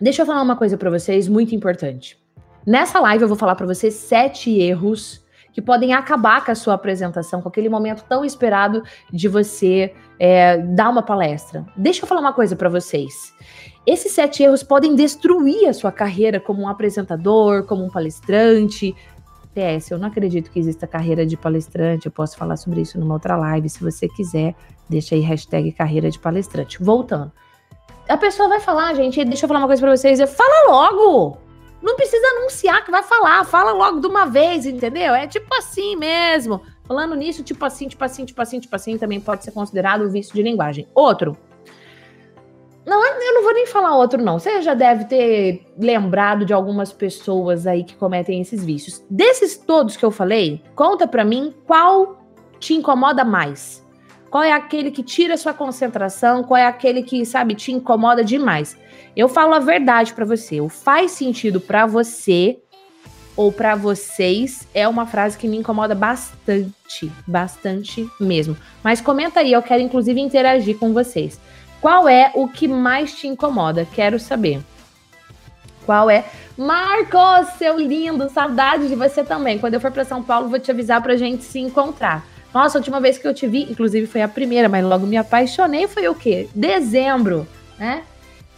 Deixa 0.00 0.22
eu 0.22 0.26
falar 0.26 0.42
uma 0.42 0.54
coisa 0.54 0.78
para 0.78 0.90
vocês 0.90 1.26
muito 1.26 1.56
importante. 1.56 2.16
Nessa 2.64 3.00
live 3.00 3.22
eu 3.22 3.28
vou 3.28 3.36
falar 3.36 3.56
para 3.56 3.66
vocês 3.66 3.94
sete 3.94 4.56
erros 4.60 5.28
que 5.52 5.60
podem 5.62 5.92
acabar 5.92 6.44
com 6.44 6.50
a 6.50 6.54
sua 6.54 6.74
apresentação, 6.74 7.40
com 7.42 7.48
aquele 7.48 7.68
momento 7.68 8.04
tão 8.08 8.24
esperado 8.24 8.82
de 9.12 9.28
você 9.28 9.94
é, 10.18 10.58
dar 10.58 10.90
uma 10.90 11.02
palestra. 11.02 11.64
Deixa 11.76 12.02
eu 12.02 12.06
falar 12.06 12.20
uma 12.20 12.32
coisa 12.32 12.54
para 12.56 12.68
vocês. 12.68 13.34
Esses 13.86 14.12
sete 14.12 14.42
erros 14.42 14.62
podem 14.62 14.94
destruir 14.94 15.68
a 15.68 15.72
sua 15.72 15.90
carreira 15.90 16.38
como 16.38 16.62
um 16.62 16.68
apresentador, 16.68 17.64
como 17.64 17.84
um 17.84 17.88
palestrante, 17.88 18.94
PS, 19.54 19.90
eu 19.90 19.98
não 19.98 20.08
acredito 20.08 20.50
que 20.50 20.58
exista 20.58 20.86
carreira 20.86 21.26
de 21.26 21.36
palestrante, 21.36 22.06
eu 22.06 22.12
posso 22.12 22.36
falar 22.36 22.56
sobre 22.56 22.82
isso 22.82 22.98
numa 22.98 23.14
outra 23.14 23.36
live, 23.36 23.68
se 23.68 23.82
você 23.82 24.08
quiser, 24.08 24.54
deixa 24.88 25.14
aí 25.14 25.20
hashtag 25.20 25.72
carreira 25.72 26.10
de 26.10 26.18
palestrante. 26.18 26.82
Voltando. 26.82 27.32
A 28.08 28.16
pessoa 28.16 28.48
vai 28.48 28.60
falar, 28.60 28.94
gente, 28.94 29.24
deixa 29.24 29.44
eu 29.44 29.48
falar 29.48 29.60
uma 29.60 29.66
coisa 29.66 29.82
pra 29.82 29.96
vocês, 29.96 30.20
fala 30.32 30.70
logo! 30.70 31.49
Não 31.82 31.96
precisa 31.96 32.26
anunciar 32.36 32.84
que 32.84 32.90
vai 32.90 33.02
falar, 33.02 33.44
fala 33.44 33.72
logo 33.72 34.00
de 34.00 34.06
uma 34.06 34.26
vez, 34.26 34.66
entendeu? 34.66 35.14
É 35.14 35.26
tipo 35.26 35.52
assim 35.54 35.96
mesmo. 35.96 36.62
Falando 36.86 37.14
nisso, 37.14 37.42
tipo 37.42 37.64
assim, 37.64 37.88
tipo 37.88 38.04
assim, 38.04 38.24
tipo 38.24 38.42
assim, 38.42 38.60
tipo 38.60 38.74
assim, 38.74 38.98
também 38.98 39.20
pode 39.20 39.44
ser 39.44 39.52
considerado 39.52 40.04
um 40.04 40.10
vício 40.10 40.34
de 40.34 40.42
linguagem. 40.42 40.88
Outro, 40.94 41.36
não, 42.86 43.04
eu 43.04 43.34
não 43.34 43.42
vou 43.42 43.52
nem 43.52 43.66
falar 43.66 43.96
outro, 43.96 44.20
não. 44.22 44.38
Você 44.38 44.62
já 44.62 44.74
deve 44.74 45.04
ter 45.04 45.66
lembrado 45.78 46.44
de 46.44 46.52
algumas 46.52 46.92
pessoas 46.92 47.66
aí 47.66 47.84
que 47.84 47.94
cometem 47.94 48.40
esses 48.40 48.64
vícios. 48.64 49.04
Desses 49.08 49.56
todos 49.56 49.96
que 49.96 50.04
eu 50.04 50.10
falei, 50.10 50.62
conta 50.74 51.06
para 51.06 51.24
mim 51.24 51.54
qual 51.66 52.18
te 52.58 52.74
incomoda 52.74 53.24
mais. 53.24 53.86
Qual 54.30 54.44
é 54.44 54.52
aquele 54.52 54.92
que 54.92 55.02
tira 55.02 55.36
sua 55.36 55.52
concentração? 55.52 56.44
Qual 56.44 56.56
é 56.56 56.64
aquele 56.64 57.02
que, 57.02 57.26
sabe, 57.26 57.54
te 57.54 57.72
incomoda 57.72 58.22
demais? 58.22 58.76
Eu 59.16 59.28
falo 59.28 59.54
a 59.54 59.58
verdade 59.58 60.14
para 60.14 60.24
você. 60.24 60.60
O 60.60 60.68
faz 60.68 61.10
sentido 61.10 61.60
para 61.60 61.84
você 61.84 62.58
ou 63.36 63.50
para 63.50 63.74
vocês 63.74 64.68
é 64.72 64.86
uma 64.86 65.04
frase 65.04 65.36
que 65.36 65.48
me 65.48 65.56
incomoda 65.56 65.96
bastante, 65.96 67.10
bastante 67.26 68.08
mesmo. 68.20 68.56
Mas 68.84 69.00
comenta 69.00 69.40
aí, 69.40 69.52
eu 69.52 69.62
quero 69.62 69.82
inclusive 69.82 70.20
interagir 70.20 70.78
com 70.78 70.92
vocês. 70.92 71.40
Qual 71.80 72.08
é 72.08 72.30
o 72.34 72.46
que 72.46 72.68
mais 72.68 73.14
te 73.14 73.26
incomoda? 73.26 73.88
Quero 73.92 74.20
saber. 74.20 74.60
Qual 75.84 76.08
é? 76.08 76.24
Marcos, 76.56 77.54
seu 77.58 77.78
lindo, 77.80 78.30
saudade 78.30 78.86
de 78.86 78.94
você 78.94 79.24
também. 79.24 79.58
Quando 79.58 79.74
eu 79.74 79.80
for 79.80 79.90
para 79.90 80.04
São 80.04 80.22
Paulo, 80.22 80.48
vou 80.48 80.60
te 80.60 80.70
avisar 80.70 81.02
pra 81.02 81.16
gente 81.16 81.42
se 81.42 81.58
encontrar. 81.58 82.24
Nossa, 82.52 82.78
a 82.78 82.80
última 82.80 83.00
vez 83.00 83.16
que 83.16 83.26
eu 83.26 83.34
te 83.34 83.46
vi, 83.46 83.62
inclusive 83.70 84.06
foi 84.06 84.22
a 84.22 84.28
primeira, 84.28 84.68
mas 84.68 84.84
logo 84.84 85.06
me 85.06 85.16
apaixonei, 85.16 85.86
foi 85.86 86.08
o 86.08 86.14
quê? 86.14 86.48
Dezembro, 86.54 87.46
né? 87.78 88.02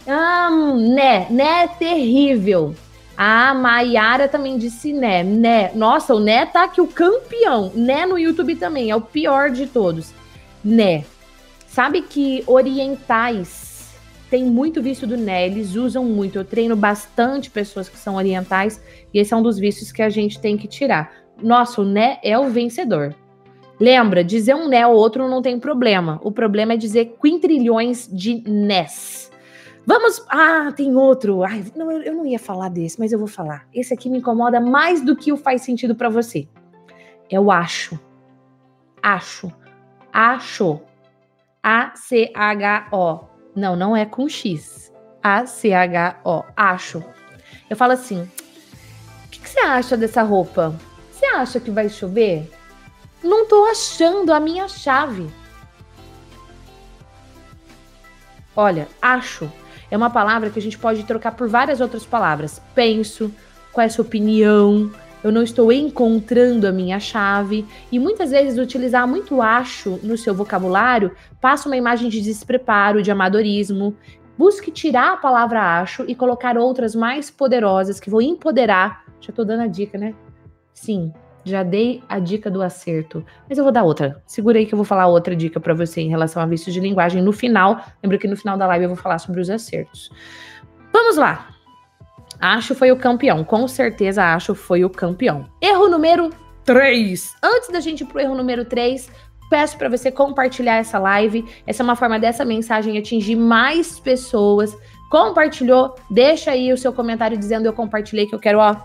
Hum, 0.07 0.93
né, 0.93 1.27
né, 1.29 1.67
terrível. 1.67 2.75
A 3.15 3.53
Maiara 3.53 4.27
também 4.27 4.57
disse 4.57 4.91
né, 4.91 5.23
né. 5.23 5.71
Nossa, 5.75 6.15
o 6.15 6.19
né 6.19 6.45
tá 6.45 6.63
aqui 6.63 6.81
o 6.81 6.87
campeão. 6.87 7.71
Né 7.75 8.05
no 8.05 8.17
YouTube 8.17 8.55
também, 8.55 8.89
é 8.89 8.95
o 8.95 9.01
pior 9.01 9.51
de 9.51 9.67
todos. 9.67 10.11
Né. 10.63 11.05
Sabe 11.67 12.01
que 12.01 12.43
orientais 12.47 13.93
tem 14.29 14.45
muito 14.45 14.81
vício 14.81 15.05
do 15.05 15.15
né, 15.15 15.45
eles 15.45 15.75
usam 15.75 16.03
muito. 16.03 16.39
Eu 16.39 16.43
treino 16.43 16.75
bastante 16.75 17.51
pessoas 17.51 17.87
que 17.87 17.97
são 17.97 18.15
orientais 18.15 18.81
e 19.13 19.19
esse 19.19 19.31
é 19.31 19.37
um 19.37 19.43
dos 19.43 19.59
vícios 19.59 19.91
que 19.91 20.01
a 20.01 20.09
gente 20.09 20.39
tem 20.39 20.57
que 20.57 20.67
tirar. 20.67 21.13
Nossa, 21.39 21.81
o 21.81 21.85
né 21.85 22.17
é 22.23 22.37
o 22.37 22.49
vencedor. 22.49 23.15
Lembra, 23.83 24.23
dizer 24.23 24.55
um 24.55 24.69
né 24.69 24.87
ou 24.87 24.95
outro 24.95 25.27
não 25.27 25.41
tem 25.41 25.59
problema. 25.59 26.17
O 26.23 26.31
problema 26.31 26.71
é 26.71 26.77
dizer 26.77 27.17
quintrilhões 27.21 28.07
de 28.09 28.41
nés. 28.49 29.29
Vamos. 29.85 30.23
Ah, 30.29 30.71
tem 30.73 30.95
outro. 30.95 31.43
Ai, 31.43 31.65
não, 31.75 31.91
eu 31.91 32.15
não 32.15 32.25
ia 32.25 32.39
falar 32.39 32.69
desse, 32.69 32.97
mas 32.97 33.11
eu 33.11 33.19
vou 33.19 33.27
falar. 33.27 33.67
Esse 33.73 33.93
aqui 33.93 34.09
me 34.09 34.19
incomoda 34.19 34.61
mais 34.61 35.01
do 35.01 35.17
que 35.17 35.33
o 35.33 35.37
faz 35.37 35.63
sentido 35.63 35.95
para 35.95 36.07
você. 36.07 36.47
É 37.29 37.37
o 37.37 37.51
acho. 37.51 37.99
Acho. 39.01 39.51
Acho. 40.13 40.79
A-C-H-O. 41.61 43.19
Não, 43.53 43.75
não 43.75 43.97
é 43.97 44.05
com 44.05 44.29
X. 44.29 44.93
A-C-H-O. 45.21 46.43
Acho. 46.55 47.03
Eu 47.69 47.75
falo 47.75 47.91
assim: 47.91 48.21
o 48.21 49.29
que, 49.29 49.41
que 49.41 49.49
você 49.49 49.59
acha 49.59 49.97
dessa 49.97 50.23
roupa? 50.23 50.73
Você 51.11 51.25
acha 51.25 51.59
que 51.59 51.69
vai 51.69 51.89
chover? 51.89 52.49
Não 53.23 53.47
tô 53.47 53.65
achando 53.65 54.33
a 54.33 54.39
minha 54.39 54.67
chave. 54.67 55.27
Olha, 58.55 58.87
acho 59.01 59.49
é 59.93 59.97
uma 59.97 60.09
palavra 60.09 60.49
que 60.49 60.57
a 60.57 60.61
gente 60.61 60.77
pode 60.77 61.03
trocar 61.03 61.33
por 61.33 61.47
várias 61.47 61.79
outras 61.79 62.03
palavras. 62.03 62.59
Penso, 62.73 63.31
qual 63.71 63.83
é 63.83 63.85
a 63.85 63.89
sua 63.91 64.03
opinião, 64.03 64.91
eu 65.23 65.31
não 65.31 65.43
estou 65.43 65.71
encontrando 65.71 66.67
a 66.67 66.71
minha 66.71 66.99
chave. 66.99 67.63
E 67.91 67.99
muitas 67.99 68.31
vezes 68.31 68.57
utilizar 68.57 69.07
muito 69.07 69.39
acho 69.39 69.99
no 70.01 70.17
seu 70.17 70.33
vocabulário 70.33 71.15
passa 71.39 71.69
uma 71.69 71.77
imagem 71.77 72.09
de 72.09 72.21
despreparo, 72.21 73.03
de 73.03 73.11
amadorismo. 73.11 73.95
Busque 74.35 74.71
tirar 74.71 75.13
a 75.13 75.17
palavra 75.17 75.79
acho 75.79 76.03
e 76.07 76.15
colocar 76.15 76.57
outras 76.57 76.95
mais 76.95 77.29
poderosas 77.29 77.99
que 77.99 78.09
vão 78.09 78.19
empoderar. 78.19 79.05
Já 79.21 79.29
estou 79.29 79.45
dando 79.45 79.61
a 79.61 79.67
dica, 79.67 79.95
né? 79.95 80.15
Sim, 80.73 81.13
já 81.43 81.63
dei 81.63 82.01
a 82.07 82.19
dica 82.19 82.49
do 82.49 82.61
acerto, 82.61 83.25
mas 83.47 83.57
eu 83.57 83.63
vou 83.63 83.73
dar 83.73 83.83
outra. 83.83 84.21
Segura 84.25 84.57
aí 84.57 84.65
que 84.65 84.73
eu 84.73 84.77
vou 84.77 84.85
falar 84.85 85.07
outra 85.07 85.35
dica 85.35 85.59
para 85.59 85.73
você 85.73 86.01
em 86.01 86.09
relação 86.09 86.41
a 86.41 86.45
vícios 86.45 86.73
de 86.73 86.79
linguagem 86.79 87.21
no 87.21 87.31
final. 87.31 87.83
Lembra 88.01 88.17
que 88.17 88.27
no 88.27 88.37
final 88.37 88.57
da 88.57 88.67
live 88.67 88.85
eu 88.85 88.89
vou 88.89 88.97
falar 88.97 89.19
sobre 89.19 89.41
os 89.41 89.49
acertos. 89.49 90.09
Vamos 90.91 91.17
lá. 91.17 91.49
Acho 92.39 92.75
foi 92.75 92.91
o 92.91 92.97
campeão. 92.97 93.43
Com 93.43 93.67
certeza, 93.67 94.33
acho 94.33 94.55
foi 94.55 94.83
o 94.83 94.89
campeão. 94.89 95.45
Erro 95.61 95.87
número 95.87 96.29
3. 96.63 97.35
Antes 97.43 97.69
da 97.69 97.79
gente 97.79 98.01
ir 98.01 98.05
pro 98.05 98.19
erro 98.19 98.35
número 98.35 98.65
3, 98.65 99.09
peço 99.49 99.77
para 99.77 99.89
você 99.89 100.11
compartilhar 100.11 100.75
essa 100.75 100.99
live. 100.99 101.45
Essa 101.65 101.83
é 101.83 101.85
uma 101.85 101.95
forma 101.95 102.19
dessa 102.19 102.45
mensagem 102.45 102.97
atingir 102.97 103.35
mais 103.35 103.99
pessoas. 103.99 104.75
Compartilhou? 105.09 105.95
Deixa 106.09 106.51
aí 106.51 106.73
o 106.73 106.77
seu 106.77 106.91
comentário 106.91 107.37
dizendo 107.37 107.65
eu 107.65 107.73
compartilhei 107.73 108.25
que 108.25 108.33
eu 108.33 108.39
quero, 108.39 108.59
ó, 108.59 108.75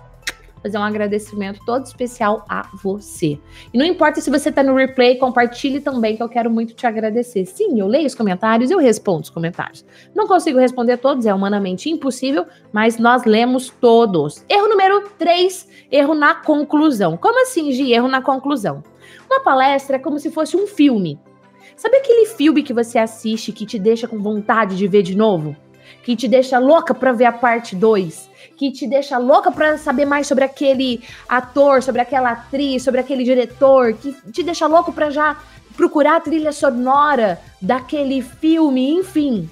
fazer 0.63 0.79
um 0.79 0.83
agradecimento 0.83 1.61
todo 1.65 1.85
especial 1.85 2.45
a 2.49 2.69
você. 2.83 3.39
E 3.73 3.79
não 3.79 3.85
importa 3.85 4.21
se 4.21 4.31
você 4.31 4.51
tá 4.51 4.63
no 4.63 4.75
replay, 4.75 5.17
compartilhe 5.17 5.81
também, 5.81 6.17
que 6.17 6.23
eu 6.23 6.29
quero 6.29 6.51
muito 6.51 6.75
te 6.75 6.87
agradecer. 6.87 7.45
Sim, 7.47 7.79
eu 7.79 7.87
leio 7.87 8.07
os 8.07 8.15
comentários, 8.15 8.71
eu 8.71 8.79
respondo 8.79 9.23
os 9.23 9.31
comentários. 9.31 9.85
Não 10.15 10.27
consigo 10.27 10.59
responder 10.59 10.99
todos, 10.99 11.27
é 11.27 11.35
humanamente 11.35 11.89
impossível, 11.91 12.47
mas 12.73 12.99
nós 12.99 13.25
lemos 13.25 13.71
todos. 13.81 14.45
Erro 14.49 14.69
número 14.69 15.09
3, 15.19 15.69
erro 15.91 16.15
na 16.15 16.35
conclusão. 16.35 17.17
Como 17.17 17.43
assim, 17.43 17.73
Gi? 17.73 17.93
Erro 17.93 18.09
na 18.09 18.23
conclusão. 18.23 18.83
Uma 19.31 19.41
palestra 19.41 19.97
é 19.97 19.99
como 19.99 20.19
se 20.19 20.31
fosse 20.31 20.57
um 20.57 20.67
filme. 20.67 21.19
Sabe 21.77 21.99
aquele 21.99 22.27
filme 22.27 22.63
que 22.63 22.73
você 22.73 22.99
assiste 22.99 23.53
que 23.53 23.65
te 23.65 23.79
deixa 23.79 24.09
com 24.09 24.19
vontade 24.19 24.77
de 24.77 24.89
ver 24.89 25.03
de 25.03 25.17
novo? 25.17 25.55
Que 26.03 26.17
te 26.17 26.27
deixa 26.27 26.59
louca 26.59 26.93
para 26.93 27.13
ver 27.13 27.27
a 27.27 27.33
parte 27.33 27.77
2? 27.77 28.29
Que 28.59 28.73
te 28.73 28.87
deixa 28.87 29.17
louca 29.17 29.53
para 29.53 29.79
saber 29.79 30.05
mais 30.05 30.27
sobre 30.27 30.45
aquele 30.45 31.03
ator, 31.29 31.83
sobre 31.83 32.03
aquela 32.03 32.33
atriz, 32.33 32.83
sobre 32.83 33.01
aquele 33.01 33.23
diretor? 33.23 33.95
Que 33.95 34.13
te 34.33 34.43
deixa 34.43 34.67
louco 34.67 34.93
para 34.93 35.11
já 35.11 35.39
procurar 35.77 36.17
a 36.17 36.21
trilha 36.21 36.51
sonora 36.51 37.41
daquele 37.63 38.21
filme, 38.21 38.91
enfim. 38.91 39.49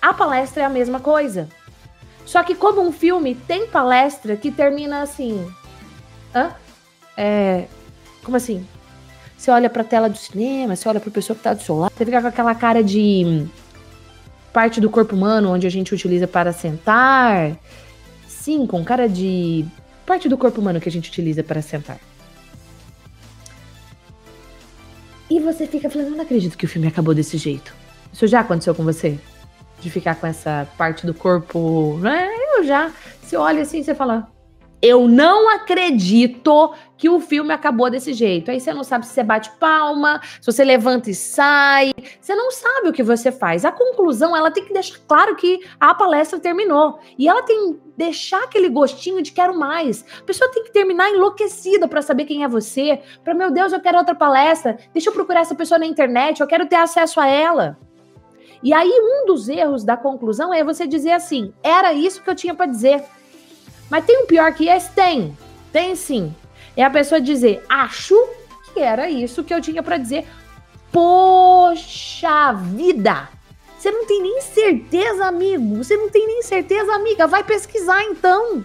A 0.00 0.14
palestra 0.14 0.62
é 0.62 0.66
a 0.66 0.70
mesma 0.70 0.98
coisa. 0.98 1.46
Só 2.24 2.42
que 2.42 2.54
como 2.54 2.80
um 2.80 2.90
filme, 2.90 3.34
tem 3.34 3.66
palestra 3.66 4.34
que 4.34 4.50
termina 4.50 5.02
assim. 5.02 5.46
Hã? 6.34 6.52
É. 7.16 7.66
Como 8.24 8.36
assim? 8.36 8.66
Você 9.36 9.50
olha 9.50 9.68
para 9.68 9.82
a 9.82 9.84
tela 9.84 10.08
do 10.08 10.16
cinema, 10.16 10.74
você 10.74 10.88
olha 10.88 11.00
para 11.00 11.10
a 11.10 11.12
pessoa 11.12 11.34
que 11.34 11.40
está 11.40 11.54
do 11.54 11.62
seu 11.62 11.78
lado, 11.78 11.92
você 11.96 12.04
fica 12.04 12.20
com 12.20 12.26
aquela 12.26 12.54
cara 12.54 12.82
de 12.82 13.46
parte 14.52 14.80
do 14.80 14.90
corpo 14.90 15.14
humano 15.14 15.52
onde 15.52 15.66
a 15.66 15.70
gente 15.70 15.94
utiliza 15.94 16.26
para 16.26 16.52
sentar. 16.52 17.56
Sim, 18.48 18.66
com 18.66 18.82
cara 18.82 19.06
de 19.06 19.62
parte 20.06 20.26
do 20.26 20.38
corpo 20.38 20.58
humano 20.58 20.80
que 20.80 20.88
a 20.88 20.90
gente 20.90 21.10
utiliza 21.10 21.42
para 21.42 21.60
sentar. 21.60 22.00
E 25.28 25.38
você 25.38 25.66
fica 25.66 25.90
falando, 25.90 26.12
não 26.12 26.22
acredito 26.22 26.56
que 26.56 26.64
o 26.64 26.68
filme 26.68 26.88
acabou 26.88 27.12
desse 27.12 27.36
jeito. 27.36 27.74
Isso 28.10 28.26
já 28.26 28.40
aconteceu 28.40 28.74
com 28.74 28.82
você? 28.82 29.18
De 29.82 29.90
ficar 29.90 30.14
com 30.14 30.26
essa 30.26 30.66
parte 30.78 31.04
do 31.04 31.12
corpo, 31.12 31.98
né? 32.00 32.26
Eu 32.56 32.64
já. 32.64 32.90
Você 33.20 33.36
olha 33.36 33.60
assim, 33.60 33.82
você 33.82 33.94
fala, 33.94 34.26
eu 34.80 35.08
não 35.08 35.48
acredito 35.50 36.72
que 36.96 37.08
o 37.08 37.20
filme 37.20 37.52
acabou 37.52 37.90
desse 37.90 38.12
jeito. 38.12 38.50
Aí 38.50 38.60
você 38.60 38.72
não 38.72 38.84
sabe 38.84 39.06
se 39.06 39.12
você 39.12 39.22
bate 39.22 39.50
palma, 39.58 40.20
se 40.40 40.46
você 40.46 40.64
levanta 40.64 41.10
e 41.10 41.14
sai. 41.14 41.92
Você 42.20 42.34
não 42.34 42.50
sabe 42.50 42.88
o 42.88 42.92
que 42.92 43.02
você 43.02 43.30
faz. 43.30 43.64
A 43.64 43.72
conclusão, 43.72 44.36
ela 44.36 44.50
tem 44.50 44.64
que 44.64 44.72
deixar 44.72 44.98
claro 45.06 45.36
que 45.36 45.60
a 45.78 45.94
palestra 45.94 46.38
terminou. 46.38 46.98
E 47.16 47.28
ela 47.28 47.42
tem 47.42 47.74
que 47.74 47.80
deixar 47.96 48.42
aquele 48.44 48.68
gostinho 48.68 49.22
de 49.22 49.32
quero 49.32 49.56
mais. 49.58 50.04
A 50.20 50.24
pessoa 50.24 50.50
tem 50.50 50.64
que 50.64 50.72
terminar 50.72 51.10
enlouquecida 51.10 51.88
para 51.88 52.02
saber 52.02 52.24
quem 52.24 52.44
é 52.44 52.48
você. 52.48 53.00
Para, 53.24 53.34
meu 53.34 53.50
Deus, 53.50 53.72
eu 53.72 53.80
quero 53.80 53.98
outra 53.98 54.14
palestra. 54.14 54.78
Deixa 54.92 55.10
eu 55.10 55.14
procurar 55.14 55.40
essa 55.40 55.54
pessoa 55.54 55.78
na 55.78 55.86
internet, 55.86 56.40
eu 56.40 56.46
quero 56.46 56.66
ter 56.66 56.76
acesso 56.76 57.20
a 57.20 57.26
ela. 57.26 57.78
E 58.62 58.72
aí, 58.72 58.90
um 58.90 59.26
dos 59.26 59.48
erros 59.48 59.84
da 59.84 59.96
conclusão 59.96 60.52
é 60.52 60.64
você 60.64 60.86
dizer 60.86 61.12
assim: 61.12 61.52
era 61.62 61.92
isso 61.92 62.22
que 62.22 62.30
eu 62.30 62.34
tinha 62.34 62.54
para 62.54 62.66
dizer. 62.66 63.04
Mas 63.90 64.04
tem 64.04 64.22
um 64.22 64.26
pior 64.26 64.52
que 64.52 64.68
esse? 64.68 64.90
Tem. 64.92 65.36
Tem 65.72 65.94
sim. 65.94 66.34
É 66.76 66.84
a 66.84 66.90
pessoa 66.90 67.20
dizer, 67.20 67.64
acho 67.68 68.14
que 68.72 68.80
era 68.80 69.10
isso 69.10 69.44
que 69.44 69.52
eu 69.52 69.60
tinha 69.60 69.82
para 69.82 69.96
dizer. 69.96 70.26
Poxa 70.92 72.52
vida! 72.52 73.28
Você 73.78 73.90
não 73.90 74.06
tem 74.06 74.22
nem 74.22 74.40
certeza, 74.40 75.26
amigo. 75.26 75.76
Você 75.76 75.96
não 75.96 76.08
tem 76.10 76.26
nem 76.26 76.42
certeza, 76.42 76.92
amiga. 76.94 77.26
Vai 77.26 77.44
pesquisar 77.44 78.02
então. 78.04 78.64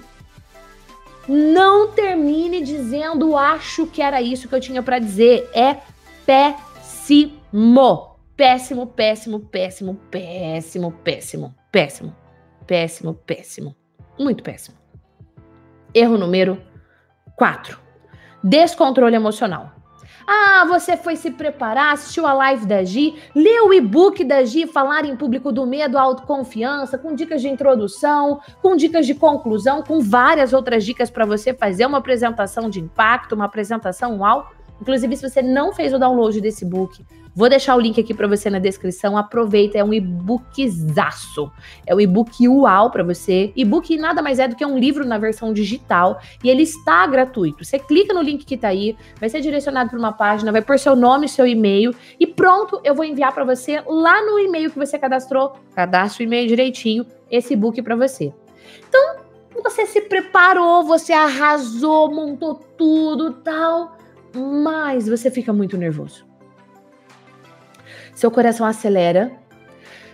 Não 1.28 1.92
termine 1.92 2.62
dizendo 2.62 3.38
acho 3.38 3.86
que 3.88 4.02
era 4.02 4.22
isso 4.22 4.48
que 4.48 4.56
eu 4.56 4.60
tinha 4.60 4.82
para 4.82 5.00
dizer. 5.00 5.50
É 5.54 5.78
péssimo. 6.26 8.14
Péssimo, 8.36 8.88
péssimo, 8.88 9.40
péssimo, 9.40 9.96
péssimo, 10.10 10.92
péssimo, 11.04 11.56
péssimo, 11.72 12.16
péssimo, 12.66 13.14
péssimo. 13.14 13.76
Muito 14.18 14.42
péssimo. 14.42 14.83
Erro 15.94 16.18
número 16.18 16.60
4. 17.36 17.78
Descontrole 18.44 19.16
emocional. 19.16 19.72
Ah, 20.26 20.66
você 20.68 20.96
foi 20.96 21.16
se 21.16 21.32
preparar, 21.32 21.94
assistiu 21.94 22.26
a 22.26 22.34
live 22.34 22.66
da 22.66 22.84
Gi, 22.84 23.14
leu 23.36 23.68
o 23.68 23.74
e-book 23.74 24.24
da 24.24 24.44
Gi, 24.44 24.66
Falar 24.66 25.06
em 25.06 25.16
Público 25.18 25.52
do 25.52 25.68
Medo, 25.68 25.98
Autoconfiança, 25.98 26.98
com 26.98 27.14
dicas 27.14 27.42
de 27.42 27.50
introdução, 27.50 28.40
com 28.62 28.76
dicas 28.76 29.06
de 29.06 29.14
conclusão, 29.14 29.84
com 29.84 30.00
várias 30.00 30.54
outras 30.54 30.86
dicas 30.86 31.12
para 31.12 31.26
você 31.26 31.54
fazer 31.54 31.86
uma 31.86 31.98
apresentação 31.98 32.70
de 32.70 32.80
impacto, 32.80 33.36
uma 33.36 33.46
apresentação 33.46 34.18
uau. 34.20 34.50
Inclusive, 34.82 35.18
se 35.18 35.30
você 35.30 35.42
não 35.42 35.74
fez 35.74 35.94
o 35.94 36.00
download 36.00 36.40
desse 36.40 36.66
book, 36.66 37.06
Vou 37.36 37.50
deixar 37.50 37.76
o 37.76 37.80
link 37.80 38.00
aqui 38.00 38.14
para 38.14 38.28
você 38.28 38.48
na 38.48 38.60
descrição. 38.60 39.18
Aproveita, 39.18 39.78
é 39.78 39.84
um 39.84 39.92
e-bookzaço. 39.92 41.52
É 41.86 41.96
o 41.96 42.00
e-book 42.00 42.48
UAU 42.48 42.92
para 42.92 43.04
você. 43.04 43.52
E-book 43.56 43.98
nada 43.98 44.22
mais 44.22 44.38
é 44.38 44.48
do 44.48 44.56
que 44.56 44.64
um 44.64 44.78
livro 44.78 45.04
na 45.04 45.18
versão 45.18 45.52
digital 45.52 46.22
e 46.44 46.50
ele 46.50 46.62
está 46.62 47.08
gratuito. 47.08 47.66
Você 47.66 47.80
clica 47.80 48.14
no 48.14 48.22
link 48.22 48.46
que 48.46 48.54
está 48.54 48.68
aí, 48.68 48.96
vai 49.20 49.30
ser 49.30 49.42
direcionado 49.42 49.90
para 49.90 49.98
uma 49.98 50.14
página, 50.14 50.52
vai 50.52 50.62
pôr 50.62 50.78
seu 50.78 50.96
nome, 50.96 51.28
seu 51.28 51.48
e-mail 51.48 51.94
e 52.20 52.28
pronto, 52.28 52.80
eu 52.84 52.94
vou 52.94 53.04
enviar 53.04 53.34
para 53.34 53.44
você 53.44 53.82
lá 53.88 54.24
no 54.24 54.38
e-mail 54.38 54.70
que 54.70 54.78
você 54.78 55.00
cadastrou. 55.00 55.54
Cadastre 55.76 56.24
o 56.24 56.28
e-mail 56.28 56.48
direitinho, 56.48 57.04
esse 57.32 57.54
e-book 57.54 57.82
para 57.82 57.96
você. 57.96 58.32
Então, 58.88 59.24
você 59.64 59.88
se 59.88 60.02
preparou, 60.02 60.84
você 60.84 61.14
arrasou, 61.14 62.14
montou 62.14 62.56
tudo, 62.78 63.34
tal, 63.34 63.98
mas 64.36 65.08
você 65.08 65.32
fica 65.32 65.52
muito 65.52 65.78
nervoso 65.78 66.33
seu 68.16 68.30
coração 68.32 68.66
acelera, 68.66 69.32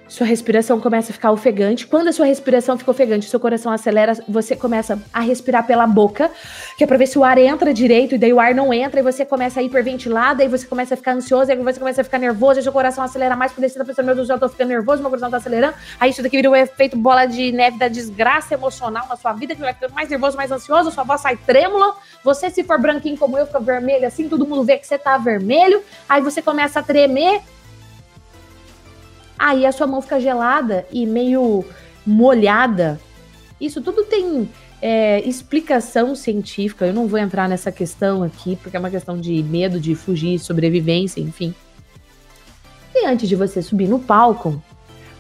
sua 0.10 0.26
respiração 0.26 0.80
começa 0.82 1.12
a 1.12 1.14
ficar 1.14 1.32
ofegante. 1.32 1.86
Quando 1.86 2.08
a 2.08 2.12
sua 2.12 2.26
respiração 2.26 2.76
fica 2.76 2.90
ofegante, 2.90 3.30
seu 3.30 3.40
coração 3.40 3.72
acelera, 3.72 4.14
você 4.28 4.56
começa 4.56 5.00
a 5.14 5.20
respirar 5.20 5.68
pela 5.68 5.86
boca, 5.86 6.32
que 6.76 6.84
é 6.84 6.88
pra 6.88 6.98
ver 6.98 7.06
se 7.06 7.20
o 7.20 7.24
ar 7.24 7.38
entra 7.38 7.72
direito, 7.72 8.16
e 8.16 8.18
daí 8.18 8.34
o 8.34 8.40
ar 8.40 8.56
não 8.56 8.74
entra, 8.74 9.00
e 9.00 9.04
você 9.04 9.24
começa 9.24 9.60
a 9.60 9.64
hiperventilar, 9.64 10.36
daí 10.36 10.48
você 10.48 10.66
começa 10.66 10.96
a 10.96 10.98
ficar 10.98 11.12
ansioso, 11.12 11.52
aí 11.52 11.58
você 11.58 11.78
começa 11.78 12.02
a 12.02 12.04
ficar 12.04 12.18
nervoso, 12.18 12.60
e 12.60 12.64
seu 12.64 12.72
coração 12.72 13.04
acelera 13.04 13.36
mais 13.36 13.52
por 13.52 13.62
descer 13.62 13.78
da 13.78 13.86
pessoa, 13.86 14.04
meu 14.04 14.16
Deus, 14.16 14.28
eu 14.28 14.40
tô 14.40 14.50
ficando 14.50 14.70
nervoso, 14.70 15.00
meu 15.00 15.12
coração 15.12 15.30
tá 15.30 15.38
acelerando. 15.38 15.76
Aí 16.00 16.10
isso 16.10 16.24
daqui 16.24 16.38
vira 16.38 16.50
um 16.50 16.56
efeito 16.56 16.98
bola 16.98 17.28
de 17.28 17.52
neve 17.52 17.78
da 17.78 17.88
desgraça 17.88 18.56
emocional 18.56 19.06
na 19.08 19.16
sua 19.16 19.34
vida, 19.34 19.54
que 19.54 19.62
vai 19.62 19.76
ficando 19.76 19.94
mais 19.94 20.10
nervoso, 20.10 20.36
mais 20.36 20.52
ansioso, 20.52 20.90
sua 20.90 21.04
voz 21.04 21.22
sai 21.22 21.38
trêmula. 21.38 21.96
Você, 22.24 22.50
se 22.50 22.64
for 22.64 22.82
branquinho 22.82 23.16
como 23.16 23.38
eu, 23.38 23.46
fica 23.46 23.60
vermelho 23.60 24.08
assim, 24.08 24.28
todo 24.28 24.48
mundo 24.48 24.64
vê 24.64 24.80
que 24.80 24.88
você 24.88 24.98
tá 24.98 25.20
vermelho, 25.20 25.84
aí 26.08 26.20
você 26.20 26.42
começa 26.42 26.80
a 26.80 26.84
tremer 26.84 27.42
Aí 29.40 29.66
a 29.66 29.72
sua 29.72 29.88
mão 29.88 30.02
fica 30.02 30.20
gelada 30.20 30.86
e 30.92 31.06
meio 31.06 31.64
molhada. 32.06 33.00
Isso 33.60 33.82
tudo 33.82 34.04
tem 34.04 34.50
é, 34.82 35.22
explicação 35.22 36.14
científica. 36.14 36.86
Eu 36.86 36.94
não 36.94 37.08
vou 37.08 37.18
entrar 37.18 37.48
nessa 37.48 37.72
questão 37.72 38.22
aqui, 38.22 38.58
porque 38.58 38.76
é 38.76 38.80
uma 38.80 38.90
questão 38.90 39.18
de 39.18 39.42
medo 39.44 39.80
de 39.80 39.96
fugir, 39.96 40.38
sobrevivência, 40.40 41.22
enfim. 41.22 41.56
E 42.94 43.06
antes 43.06 43.30
de 43.30 43.36
você 43.36 43.62
subir 43.62 43.88
no 43.88 44.00
palco, 44.00 44.62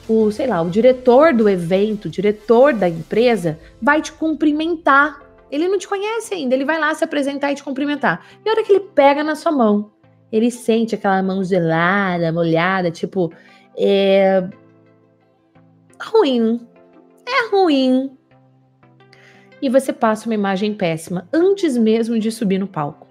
o, 0.07 0.31
sei 0.31 0.47
lá, 0.47 0.61
o 0.61 0.69
diretor 0.69 1.33
do 1.33 1.47
evento, 1.47 2.05
o 2.05 2.09
diretor 2.09 2.73
da 2.73 2.89
empresa, 2.89 3.57
vai 3.81 4.01
te 4.01 4.11
cumprimentar. 4.11 5.21
Ele 5.51 5.67
não 5.67 5.77
te 5.77 5.87
conhece 5.87 6.33
ainda, 6.33 6.55
ele 6.55 6.65
vai 6.65 6.79
lá 6.79 6.93
se 6.93 7.03
apresentar 7.03 7.51
e 7.51 7.55
te 7.55 7.63
cumprimentar. 7.63 8.25
E 8.43 8.49
a 8.49 8.51
hora 8.51 8.63
que 8.63 8.71
ele 8.71 8.81
pega 8.81 9.23
na 9.23 9.35
sua 9.35 9.51
mão, 9.51 9.91
ele 10.31 10.51
sente 10.51 10.95
aquela 10.95 11.21
mão 11.23 11.43
gelada, 11.43 12.31
molhada, 12.31 12.91
tipo, 12.91 13.31
é 13.79 14.49
ruim. 16.01 16.67
É 17.25 17.49
ruim. 17.49 18.11
E 19.61 19.69
você 19.69 19.93
passa 19.93 20.25
uma 20.25 20.35
imagem 20.35 20.73
péssima 20.73 21.27
antes 21.31 21.77
mesmo 21.77 22.19
de 22.19 22.31
subir 22.31 22.57
no 22.57 22.67
palco. 22.67 23.07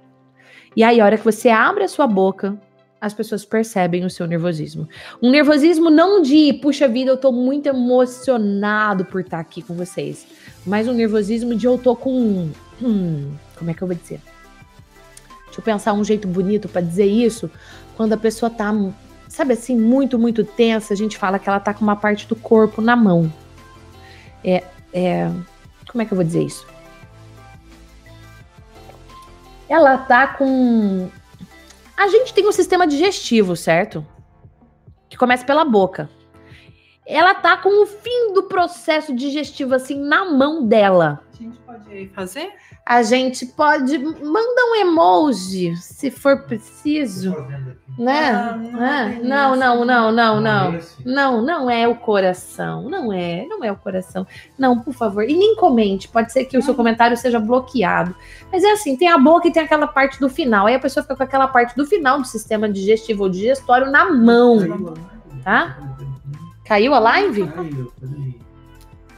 E 0.77 0.85
aí, 0.85 1.01
a 1.01 1.05
hora 1.05 1.19
que 1.19 1.25
você 1.25 1.49
abre 1.49 1.85
a 1.85 1.89
sua 1.89 2.07
boca, 2.07 2.61
as 3.01 3.15
pessoas 3.15 3.45
percebem 3.45 4.05
o 4.05 4.11
seu 4.11 4.27
nervosismo. 4.27 4.89
Um 5.23 5.31
nervosismo 5.31 5.89
não 5.89 6.21
de, 6.21 6.53
puxa 6.55 6.87
vida, 6.87 7.11
eu 7.11 7.17
tô 7.17 7.33
muito 7.33 7.67
emocionado 7.67 9.05
por 9.05 9.21
estar 9.21 9.39
aqui 9.39 9.63
com 9.63 9.75
vocês, 9.75 10.27
mas 10.67 10.89
um 10.89 10.93
nervosismo 10.93 11.55
de 11.55 11.67
eu 11.67 11.79
tô 11.79 11.97
com. 11.97 12.51
Hum, 12.83 13.33
como 13.57 13.71
é 13.71 13.75
que 13.75 13.83
eu 13.83 13.89
vou 13.89 13.97
dizer? 13.97 14.21
Deixa 15.47 15.61
eu 15.61 15.65
pensar 15.65 15.93
um 15.93 16.05
jeito 16.05 16.29
bonito 16.29 16.69
para 16.69 16.81
dizer 16.81 17.07
isso. 17.07 17.51
Quando 17.97 18.13
a 18.13 18.19
pessoa 18.19 18.51
tá 18.51 18.73
sabe 19.39 19.53
assim, 19.53 19.79
muito, 19.79 20.19
muito 20.19 20.43
tensa, 20.43 20.93
a 20.93 20.97
gente 20.97 21.17
fala 21.17 21.39
que 21.39 21.49
ela 21.49 21.61
tá 21.61 21.73
com 21.73 21.85
uma 21.85 21.95
parte 21.95 22.27
do 22.27 22.35
corpo 22.35 22.83
na 22.83 22.97
mão. 22.97 23.33
É, 24.43 24.65
é 24.93 25.31
Como 25.89 26.03
é 26.03 26.05
que 26.05 26.13
eu 26.13 26.17
vou 26.17 26.25
dizer 26.25 26.43
isso? 26.43 26.67
Ela 29.69 29.97
tá 29.97 30.27
com. 30.27 31.09
A 31.97 32.09
gente 32.09 32.35
tem 32.35 32.49
um 32.49 32.53
sistema 32.53 32.85
digestivo, 32.85 33.55
certo? 33.55 34.05
Que 35.09 35.17
começa 35.17 35.45
pela 35.45 35.65
boca. 35.65 36.11
Ela 37.07 37.33
tá 37.33 37.57
com 37.59 37.85
o 37.85 37.87
fim 37.87 38.33
do 38.35 38.43
processo 38.43 39.15
digestivo 39.15 39.73
assim 39.73 40.01
na 40.01 40.25
mão 40.25 40.67
dela. 40.67 41.23
A 41.39 41.43
gente 41.45 41.59
pode 41.61 42.09
fazer? 42.15 42.51
A 42.85 43.03
gente 43.03 43.47
pode. 43.47 43.97
Manda 43.99 44.65
um 44.73 44.75
emoji, 44.77 45.77
se 45.77 46.11
for 46.11 46.43
preciso. 46.43 47.31
Né? 47.97 48.31
Ah, 48.31 48.57
não 48.57 48.81
Ah, 48.81 49.11
é 49.13 49.19
não, 49.21 49.51
esse. 49.53 49.61
não, 49.61 49.85
não, 49.85 49.85
não, 49.85 50.13
Não 50.13 50.41
não. 50.41 50.73
é 50.73 50.77
esse? 50.79 51.07
Não, 51.07 51.43
não 51.43 51.71
é 51.71 51.87
o 51.87 51.95
coração. 51.95 52.89
Não 52.89 53.13
é, 53.13 53.47
não 53.47 53.63
é 53.63 53.71
o 53.71 53.77
coração. 53.77 54.27
Não, 54.59 54.81
por 54.81 54.93
favor. 54.95 55.23
E 55.29 55.37
nem 55.37 55.55
comente. 55.55 56.09
Pode 56.09 56.33
ser 56.33 56.45
que 56.47 56.59
o 56.59 56.63
seu 56.63 56.75
comentário 56.75 57.17
seja 57.17 57.39
bloqueado. 57.39 58.15
Mas 58.51 58.65
é 58.65 58.73
assim, 58.73 58.97
tem 58.97 59.09
a 59.09 59.19
boca 59.19 59.47
e 59.47 59.53
tem 59.53 59.63
aquela 59.63 59.87
parte 59.87 60.19
do 60.19 60.29
final. 60.29 60.67
Aí 60.67 60.75
a 60.75 60.81
pessoa 60.81 61.03
fica 61.05 61.15
com 61.17 61.23
aquela 61.23 61.47
parte 61.47 61.77
do 61.77 61.87
final 61.87 62.19
do 62.21 62.27
sistema 62.27 62.69
digestivo 62.69 63.23
ou 63.25 63.29
digestório 63.29 63.91
na 63.93 64.13
mão. 64.13 64.95
Tá? 65.45 65.79
Caiu 66.65 66.95
a 66.95 66.99
live? 66.99 67.47
Caiu. 67.47 67.93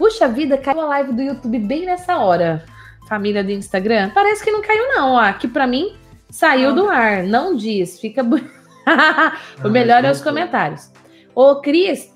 Puxa 0.00 0.26
vida, 0.26 0.56
caiu 0.56 0.80
a 0.80 0.86
live 0.86 1.12
do 1.12 1.20
YouTube 1.20 1.58
bem 1.58 1.84
nessa 1.84 2.16
hora. 2.16 2.64
Família 3.06 3.44
do 3.44 3.50
Instagram. 3.50 4.10
Parece 4.14 4.42
que 4.42 4.50
não 4.50 4.62
caiu, 4.62 4.88
não. 4.88 5.12
Ó, 5.12 5.20
aqui 5.20 5.46
pra 5.46 5.66
mim 5.66 5.94
saiu 6.30 6.74
do 6.74 6.88
ar. 6.88 7.22
Não 7.22 7.54
diz. 7.54 8.00
Fica. 8.00 8.22
o 9.62 9.68
melhor 9.68 10.02
é 10.02 10.10
os 10.10 10.22
comentários. 10.22 10.90
Ô, 11.34 11.56
Cris, 11.56 12.10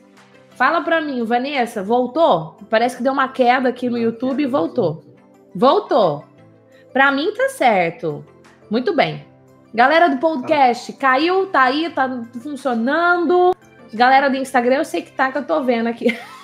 fala 0.56 0.80
pra 0.80 1.02
mim, 1.02 1.22
Vanessa, 1.24 1.82
voltou? 1.82 2.56
Parece 2.70 2.96
que 2.96 3.02
deu 3.02 3.12
uma 3.12 3.28
queda 3.28 3.68
aqui 3.68 3.90
no 3.90 3.98
YouTube 3.98 4.42
e 4.42 4.46
voltou. 4.46 5.04
Voltou. 5.54 6.24
Pra 6.90 7.12
mim 7.12 7.34
tá 7.34 7.50
certo. 7.50 8.24
Muito 8.70 8.96
bem. 8.96 9.26
Galera 9.74 10.08
do 10.08 10.16
podcast, 10.16 10.90
caiu, 10.94 11.48
tá 11.48 11.64
aí, 11.64 11.90
tá 11.90 12.08
funcionando. 12.42 13.54
Galera 13.92 14.30
do 14.30 14.36
Instagram, 14.36 14.76
eu 14.76 14.84
sei 14.86 15.02
que 15.02 15.12
tá, 15.12 15.30
que 15.30 15.36
eu 15.36 15.46
tô 15.46 15.62
vendo 15.62 15.88
aqui. 15.88 16.18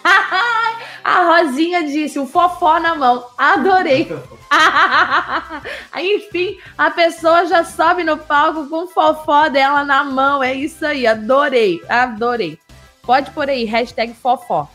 A 1.02 1.24
Rosinha 1.24 1.82
disse, 1.84 2.18
o 2.18 2.26
fofó 2.26 2.78
na 2.78 2.94
mão. 2.94 3.26
Adorei. 3.36 4.08
Enfim, 5.98 6.58
a 6.76 6.90
pessoa 6.90 7.46
já 7.46 7.64
sobe 7.64 8.04
no 8.04 8.18
palco 8.18 8.68
com 8.68 8.84
o 8.84 8.88
fofó 8.88 9.48
dela 9.48 9.84
na 9.84 10.04
mão. 10.04 10.42
É 10.42 10.54
isso 10.54 10.84
aí, 10.84 11.06
adorei, 11.06 11.80
adorei. 11.88 12.58
Pode 13.02 13.30
pôr 13.30 13.48
aí, 13.48 13.64
hashtag 13.64 14.12
fofó. 14.14 14.68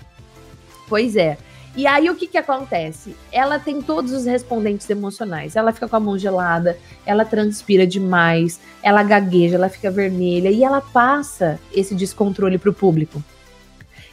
Pois 0.87 1.15
é. 1.15 1.37
E 1.75 1.85
aí, 1.85 2.09
o 2.09 2.15
que 2.15 2.25
que 2.25 2.37
acontece? 2.37 3.15
Ela 3.31 3.59
tem 3.59 3.81
todos 3.81 4.13
os 4.13 4.25
respondentes 4.25 4.89
emocionais. 4.89 5.57
Ela 5.57 5.73
fica 5.73 5.89
com 5.89 5.95
a 5.97 5.99
mão 5.99 6.17
gelada, 6.17 6.77
ela 7.05 7.25
transpira 7.25 7.85
demais, 7.85 8.61
ela 8.81 9.03
gagueja, 9.03 9.55
ela 9.55 9.67
fica 9.67 9.91
vermelha 9.91 10.49
e 10.49 10.63
ela 10.63 10.79
passa 10.79 11.59
esse 11.73 11.93
descontrole 11.93 12.57
pro 12.57 12.71
público. 12.73 13.21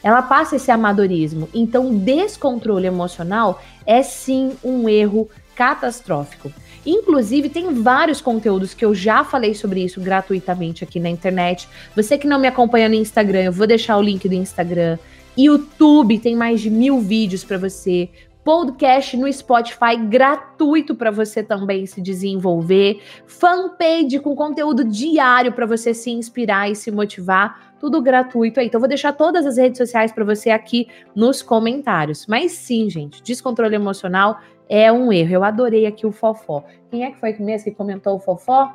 Ela 0.02 0.22
passa 0.22 0.56
esse 0.56 0.70
amadorismo. 0.70 1.48
Então, 1.54 1.94
descontrole 1.94 2.86
emocional 2.86 3.62
é 3.86 4.02
sim 4.02 4.52
um 4.62 4.88
erro 4.88 5.28
catastrófico. 5.54 6.52
Inclusive, 6.84 7.48
tem 7.48 7.72
vários 7.74 8.20
conteúdos 8.20 8.74
que 8.74 8.84
eu 8.84 8.94
já 8.94 9.22
falei 9.22 9.54
sobre 9.54 9.84
isso 9.84 10.00
gratuitamente 10.00 10.82
aqui 10.82 10.98
na 10.98 11.08
internet. 11.08 11.68
Você 11.94 12.18
que 12.18 12.26
não 12.26 12.40
me 12.40 12.48
acompanha 12.48 12.88
no 12.88 12.94
Instagram, 12.94 13.44
eu 13.44 13.52
vou 13.52 13.66
deixar 13.66 13.96
o 13.96 14.02
link 14.02 14.28
do 14.28 14.34
Instagram. 14.34 14.98
YouTube 15.38 16.18
tem 16.18 16.34
mais 16.34 16.60
de 16.60 16.68
mil 16.68 17.00
vídeos 17.00 17.44
para 17.44 17.56
você. 17.56 18.10
Podcast 18.44 19.16
no 19.16 19.32
Spotify 19.32 19.96
gratuito 19.96 20.96
para 20.96 21.12
você 21.12 21.44
também 21.44 21.86
se 21.86 22.00
desenvolver. 22.00 23.00
Fanpage 23.24 24.18
com 24.18 24.34
conteúdo 24.34 24.84
diário 24.84 25.52
para 25.52 25.64
você 25.64 25.94
se 25.94 26.10
inspirar 26.10 26.68
e 26.68 26.74
se 26.74 26.90
motivar. 26.90 27.72
Tudo 27.78 28.02
gratuito 28.02 28.58
aí. 28.58 28.66
Então, 28.66 28.80
vou 28.80 28.88
deixar 28.88 29.12
todas 29.12 29.46
as 29.46 29.56
redes 29.56 29.78
sociais 29.78 30.10
para 30.10 30.24
você 30.24 30.50
aqui 30.50 30.88
nos 31.14 31.40
comentários. 31.40 32.26
Mas 32.26 32.50
sim, 32.50 32.90
gente, 32.90 33.22
descontrole 33.22 33.76
emocional 33.76 34.40
é 34.68 34.90
um 34.90 35.12
erro. 35.12 35.34
Eu 35.34 35.44
adorei 35.44 35.86
aqui 35.86 36.04
o 36.04 36.10
fofó. 36.10 36.64
Quem 36.90 37.04
é 37.04 37.12
que 37.12 37.20
foi 37.20 37.36
mesmo 37.38 37.64
que 37.64 37.76
comentou 37.76 38.16
o 38.16 38.20
fofó? 38.20 38.72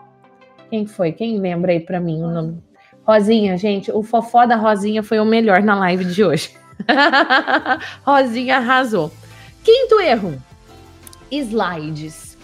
Quem 0.69 0.86
foi? 0.86 1.12
Quem 1.12 1.39
lembra 1.39 1.73
aí 1.73 1.82
para 1.82 1.99
mim 1.99 2.23
o 2.23 2.30
nome? 2.30 2.63
Rosinha, 3.03 3.58
gente, 3.58 3.91
o 3.91 4.01
fofó 4.01 4.45
da 4.45 4.56
Rosinha 4.56 5.03
foi 5.03 5.19
o 5.19 5.25
melhor 5.25 5.62
na 5.62 5.75
live 5.75 6.06
de 6.06 6.23
hoje. 6.23 6.56
Rosinha 8.06 8.58
arrasou. 8.58 9.12
Quinto 9.67 9.99
erro: 9.99 10.41
slides. 11.30 12.38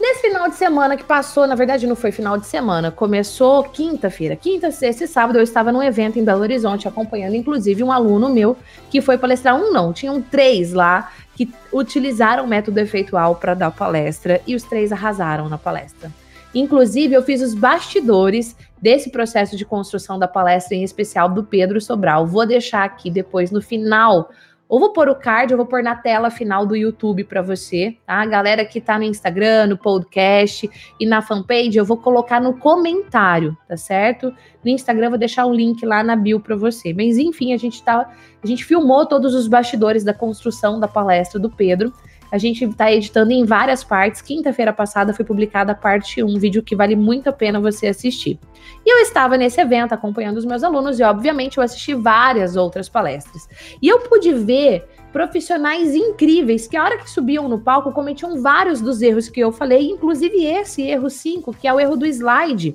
Nesse 0.00 0.22
final 0.22 0.48
de 0.48 0.54
semana 0.54 0.96
que 0.96 1.04
passou, 1.04 1.46
na 1.46 1.54
verdade 1.54 1.86
não 1.86 1.94
foi 1.94 2.10
final 2.10 2.38
de 2.38 2.46
semana, 2.46 2.90
começou 2.90 3.64
quinta-feira. 3.64 4.36
Quinta, 4.36 4.70
sexta 4.70 5.04
e 5.04 5.06
sábado 5.06 5.38
eu 5.38 5.42
estava 5.42 5.70
num 5.70 5.82
evento 5.82 6.18
em 6.18 6.24
Belo 6.24 6.40
Horizonte, 6.40 6.88
acompanhando 6.88 7.36
inclusive 7.36 7.82
um 7.82 7.92
aluno 7.92 8.30
meu 8.30 8.56
que 8.88 9.02
foi 9.02 9.18
palestrar. 9.18 9.54
Um 9.54 9.70
não, 9.70 9.92
tinham 9.92 10.22
três 10.22 10.72
lá 10.72 11.12
que 11.36 11.52
utilizaram 11.70 12.44
o 12.44 12.48
método 12.48 12.80
efeitual 12.80 13.36
para 13.36 13.52
dar 13.52 13.70
palestra 13.70 14.40
e 14.46 14.54
os 14.54 14.62
três 14.62 14.92
arrasaram 14.92 15.50
na 15.50 15.58
palestra. 15.58 16.10
Inclusive, 16.54 17.14
eu 17.14 17.22
fiz 17.22 17.42
os 17.42 17.54
bastidores 17.54 18.56
desse 18.80 19.10
processo 19.10 19.58
de 19.58 19.66
construção 19.66 20.18
da 20.18 20.26
palestra, 20.26 20.74
em 20.74 20.82
especial 20.82 21.28
do 21.28 21.44
Pedro 21.44 21.78
Sobral. 21.82 22.26
Vou 22.26 22.46
deixar 22.46 22.84
aqui 22.84 23.10
depois 23.10 23.50
no 23.50 23.60
final. 23.60 24.30
Ou 24.72 24.80
vou 24.80 24.90
pôr 24.90 25.06
o 25.10 25.14
card, 25.14 25.52
eu 25.52 25.58
vou 25.58 25.66
pôr 25.66 25.82
na 25.82 25.94
tela 25.94 26.30
final 26.30 26.64
do 26.64 26.74
YouTube 26.74 27.24
para 27.24 27.42
você, 27.42 27.94
tá? 28.06 28.22
A 28.22 28.24
galera 28.24 28.64
que 28.64 28.80
tá 28.80 28.96
no 28.96 29.04
Instagram, 29.04 29.66
no 29.66 29.76
podcast 29.76 30.66
e 30.98 31.04
na 31.04 31.20
fanpage, 31.20 31.76
eu 31.76 31.84
vou 31.84 31.98
colocar 31.98 32.40
no 32.40 32.56
comentário, 32.58 33.54
tá 33.68 33.76
certo? 33.76 34.32
No 34.64 34.70
Instagram 34.70 35.08
eu 35.08 35.10
vou 35.10 35.18
deixar 35.18 35.44
o 35.44 35.52
link 35.52 35.84
lá 35.84 36.02
na 36.02 36.16
bio 36.16 36.40
para 36.40 36.56
você. 36.56 36.94
Mas 36.94 37.18
enfim, 37.18 37.52
a 37.52 37.58
gente 37.58 37.82
tá, 37.82 38.10
a 38.42 38.46
gente 38.46 38.64
filmou 38.64 39.04
todos 39.04 39.34
os 39.34 39.46
bastidores 39.46 40.04
da 40.04 40.14
construção 40.14 40.80
da 40.80 40.88
palestra 40.88 41.38
do 41.38 41.50
Pedro. 41.50 41.92
A 42.32 42.38
gente 42.38 42.64
está 42.64 42.90
editando 42.90 43.30
em 43.30 43.44
várias 43.44 43.84
partes. 43.84 44.22
Quinta-feira 44.22 44.72
passada 44.72 45.12
foi 45.12 45.22
publicada 45.22 45.72
a 45.72 45.74
parte 45.74 46.22
1, 46.22 46.26
um 46.26 46.38
vídeo 46.38 46.62
que 46.62 46.74
vale 46.74 46.96
muito 46.96 47.28
a 47.28 47.32
pena 47.32 47.60
você 47.60 47.88
assistir. 47.88 48.40
E 48.86 48.90
eu 48.90 49.00
estava 49.02 49.36
nesse 49.36 49.60
evento 49.60 49.92
acompanhando 49.92 50.38
os 50.38 50.46
meus 50.46 50.64
alunos 50.64 50.98
e, 50.98 51.02
obviamente, 51.02 51.58
eu 51.58 51.62
assisti 51.62 51.94
várias 51.94 52.56
outras 52.56 52.88
palestras. 52.88 53.46
E 53.82 53.86
eu 53.86 54.00
pude 54.00 54.32
ver 54.32 54.88
profissionais 55.12 55.94
incríveis 55.94 56.66
que, 56.66 56.74
a 56.74 56.82
hora 56.82 56.96
que 56.96 57.10
subiam 57.10 57.46
no 57.50 57.60
palco, 57.60 57.92
cometiam 57.92 58.40
vários 58.40 58.80
dos 58.80 59.02
erros 59.02 59.28
que 59.28 59.40
eu 59.40 59.52
falei, 59.52 59.90
inclusive 59.90 60.42
esse 60.42 60.80
erro 60.80 61.10
5, 61.10 61.52
que 61.52 61.68
é 61.68 61.74
o 61.74 61.78
erro 61.78 61.96
do 61.96 62.06
slide. 62.06 62.74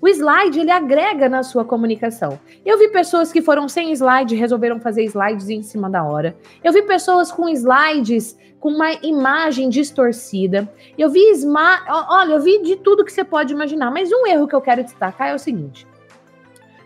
O 0.00 0.08
slide 0.08 0.60
ele 0.60 0.70
agrega 0.70 1.28
na 1.28 1.42
sua 1.42 1.64
comunicação. 1.64 2.38
Eu 2.64 2.78
vi 2.78 2.88
pessoas 2.88 3.32
que 3.32 3.40
foram 3.40 3.68
sem 3.68 3.92
slide 3.92 4.34
e 4.34 4.38
resolveram 4.38 4.80
fazer 4.80 5.04
slides 5.04 5.48
em 5.48 5.62
cima 5.62 5.88
da 5.88 6.04
hora. 6.04 6.36
Eu 6.62 6.72
vi 6.72 6.82
pessoas 6.82 7.32
com 7.32 7.48
slides 7.48 8.36
com 8.60 8.70
uma 8.70 8.92
imagem 9.02 9.68
distorcida. 9.68 10.68
Eu 10.98 11.08
vi 11.08 11.20
esma... 11.30 11.84
olha, 12.08 12.34
eu 12.34 12.40
vi 12.40 12.62
de 12.62 12.76
tudo 12.76 13.04
que 13.04 13.12
você 13.12 13.24
pode 13.24 13.52
imaginar, 13.52 13.90
mas 13.90 14.10
um 14.12 14.26
erro 14.26 14.48
que 14.48 14.54
eu 14.54 14.60
quero 14.60 14.84
destacar 14.84 15.28
é 15.28 15.34
o 15.34 15.38
seguinte: 15.38 15.86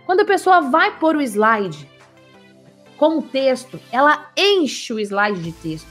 quando 0.07 0.21
a 0.21 0.25
pessoa 0.25 0.61
vai 0.61 0.99
pôr 0.99 1.17
o 1.17 1.23
slide 1.23 1.89
com 2.97 3.19
o 3.19 3.23
texto, 3.23 3.81
ela 3.91 4.31
enche 4.37 4.93
o 4.93 5.01
slide 5.01 5.41
de 5.41 5.53
texto. 5.53 5.89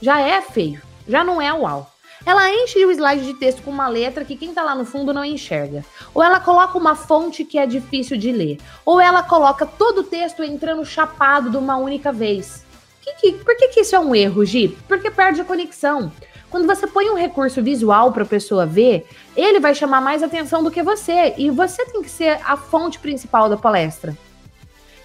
Já 0.00 0.20
é 0.20 0.40
feio, 0.40 0.80
já 1.08 1.24
não 1.24 1.40
é 1.40 1.52
uau. 1.52 1.90
Ela 2.24 2.50
enche 2.50 2.84
o 2.84 2.90
slide 2.90 3.24
de 3.24 3.34
texto 3.34 3.62
com 3.62 3.70
uma 3.70 3.88
letra 3.88 4.24
que 4.24 4.36
quem 4.36 4.52
tá 4.52 4.62
lá 4.62 4.74
no 4.74 4.84
fundo 4.84 5.12
não 5.12 5.24
enxerga. 5.24 5.84
Ou 6.14 6.22
ela 6.22 6.38
coloca 6.38 6.76
uma 6.76 6.94
fonte 6.94 7.44
que 7.44 7.58
é 7.58 7.66
difícil 7.66 8.16
de 8.16 8.30
ler. 8.30 8.58
Ou 8.84 9.00
ela 9.00 9.22
coloca 9.22 9.64
todo 9.64 10.00
o 10.00 10.04
texto 10.04 10.42
entrando 10.42 10.84
chapado 10.84 11.50
de 11.50 11.56
uma 11.56 11.76
única 11.76 12.12
vez. 12.12 12.64
Que 13.00 13.14
que, 13.14 13.32
por 13.44 13.56
que, 13.56 13.68
que 13.68 13.80
isso 13.80 13.96
é 13.96 13.98
um 13.98 14.14
erro, 14.14 14.44
Gi? 14.44 14.76
Porque 14.86 15.10
perde 15.10 15.40
a 15.40 15.44
conexão. 15.44 16.12
Quando 16.50 16.66
você 16.66 16.86
põe 16.86 17.08
um 17.08 17.14
recurso 17.14 17.62
visual 17.62 18.12
para 18.12 18.24
a 18.24 18.26
pessoa 18.26 18.66
ver, 18.66 19.06
ele 19.36 19.60
vai 19.60 19.74
chamar 19.74 20.00
mais 20.00 20.22
atenção 20.22 20.62
do 20.62 20.70
que 20.70 20.82
você. 20.82 21.34
E 21.38 21.48
você 21.48 21.86
tem 21.86 22.02
que 22.02 22.10
ser 22.10 22.38
a 22.44 22.56
fonte 22.56 22.98
principal 22.98 23.48
da 23.48 23.56
palestra. 23.56 24.16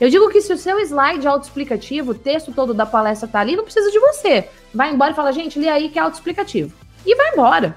Eu 0.02 0.10
digo 0.10 0.30
que 0.30 0.42
se 0.42 0.52
o 0.52 0.58
seu 0.58 0.78
slide 0.80 1.26
autoexplicativo, 1.26 2.12
o 2.12 2.16
texto 2.16 2.52
todo 2.52 2.74
da 2.74 2.86
palestra 2.86 3.30
tá 3.30 3.40
ali, 3.40 3.56
não 3.56 3.64
precisa 3.64 3.90
de 3.90 4.00
você. 4.00 4.50
Vai 4.74 4.92
embora 4.92 5.12
e 5.12 5.16
fala, 5.16 5.32
gente, 5.32 5.58
lê 5.58 5.70
aí 5.70 5.88
que 5.88 5.98
é 5.98 6.02
autoexplicativo. 6.02 6.85
E 7.06 7.16
vai 7.16 7.32
embora. 7.34 7.76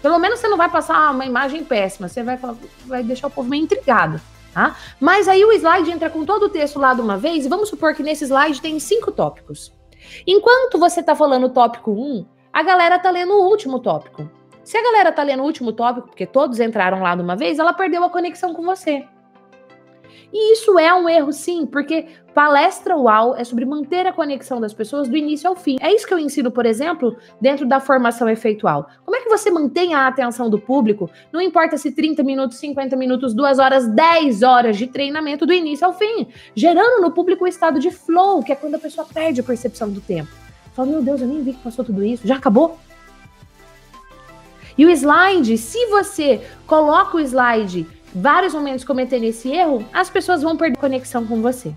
Pelo 0.00 0.18
menos 0.18 0.40
você 0.40 0.48
não 0.48 0.56
vai 0.56 0.68
passar 0.68 1.12
uma 1.12 1.24
imagem 1.24 1.64
péssima. 1.64 2.08
Você 2.08 2.22
vai, 2.22 2.36
falar, 2.36 2.56
vai 2.86 3.02
deixar 3.02 3.28
o 3.28 3.30
povo 3.30 3.48
meio 3.48 3.62
intrigado. 3.64 4.20
Tá? 4.52 4.76
Mas 5.00 5.28
aí 5.28 5.44
o 5.44 5.52
slide 5.52 5.90
entra 5.90 6.10
com 6.10 6.24
todo 6.24 6.44
o 6.44 6.48
texto 6.48 6.78
lá 6.78 6.92
de 6.92 7.00
uma 7.00 7.16
vez, 7.16 7.46
e 7.46 7.48
vamos 7.48 7.70
supor 7.70 7.94
que 7.94 8.02
nesse 8.02 8.24
slide 8.24 8.60
tem 8.60 8.78
cinco 8.78 9.10
tópicos. 9.10 9.72
Enquanto 10.26 10.78
você 10.78 11.00
está 11.00 11.14
falando 11.14 11.46
o 11.46 11.50
tópico 11.50 11.90
1, 11.90 12.26
a 12.52 12.62
galera 12.62 12.98
tá 12.98 13.10
lendo 13.10 13.32
o 13.32 13.48
último 13.48 13.78
tópico. 13.78 14.28
Se 14.62 14.76
a 14.76 14.82
galera 14.82 15.10
tá 15.10 15.22
lendo 15.22 15.42
o 15.42 15.46
último 15.46 15.72
tópico, 15.72 16.08
porque 16.08 16.26
todos 16.26 16.60
entraram 16.60 17.00
lá 17.00 17.14
de 17.14 17.22
uma 17.22 17.34
vez, 17.34 17.58
ela 17.58 17.72
perdeu 17.72 18.04
a 18.04 18.10
conexão 18.10 18.52
com 18.52 18.62
você. 18.62 19.06
E 20.32 20.54
isso 20.54 20.78
é 20.78 20.94
um 20.94 21.08
erro, 21.08 21.30
sim, 21.30 21.66
porque 21.66 22.06
palestra 22.32 22.96
UAU 22.96 23.36
é 23.36 23.44
sobre 23.44 23.66
manter 23.66 24.06
a 24.06 24.12
conexão 24.12 24.58
das 24.58 24.72
pessoas 24.72 25.06
do 25.06 25.14
início 25.14 25.46
ao 25.46 25.54
fim. 25.54 25.76
É 25.78 25.94
isso 25.94 26.06
que 26.06 26.14
eu 26.14 26.18
ensino, 26.18 26.50
por 26.50 26.64
exemplo, 26.64 27.14
dentro 27.38 27.66
da 27.66 27.78
formação 27.80 28.26
efeitual. 28.28 28.88
Como 29.04 29.14
é 29.14 29.20
que 29.20 29.28
você 29.28 29.50
mantém 29.50 29.92
a 29.92 30.06
atenção 30.06 30.48
do 30.48 30.58
público? 30.58 31.10
Não 31.30 31.40
importa 31.40 31.76
se 31.76 31.92
30 31.92 32.22
minutos, 32.22 32.56
50 32.56 32.96
minutos, 32.96 33.34
2 33.34 33.58
horas, 33.58 33.86
10 33.86 34.42
horas 34.42 34.78
de 34.78 34.86
treinamento 34.86 35.44
do 35.44 35.52
início 35.52 35.86
ao 35.86 35.92
fim, 35.92 36.28
gerando 36.54 37.02
no 37.02 37.10
público 37.10 37.44
o 37.44 37.48
estado 37.48 37.78
de 37.78 37.90
flow, 37.90 38.42
que 38.42 38.52
é 38.52 38.56
quando 38.56 38.76
a 38.76 38.78
pessoa 38.78 39.06
perde 39.12 39.42
a 39.42 39.44
percepção 39.44 39.90
do 39.90 40.00
tempo. 40.00 40.30
Fala, 40.74 40.88
meu 40.88 41.02
Deus, 41.02 41.20
eu 41.20 41.28
nem 41.28 41.42
vi 41.42 41.52
que 41.52 41.62
passou 41.62 41.84
tudo 41.84 42.02
isso, 42.02 42.26
já 42.26 42.36
acabou? 42.36 42.78
E 44.78 44.86
o 44.86 44.90
slide, 44.90 45.58
se 45.58 45.84
você 45.88 46.40
coloca 46.66 47.18
o 47.18 47.20
slide 47.20 47.86
vários 48.14 48.54
momentos 48.54 48.84
cometendo 48.84 49.24
esse 49.24 49.50
erro, 49.50 49.84
as 49.92 50.10
pessoas 50.10 50.42
vão 50.42 50.56
perder 50.56 50.78
conexão 50.78 51.26
com 51.26 51.40
você. 51.40 51.72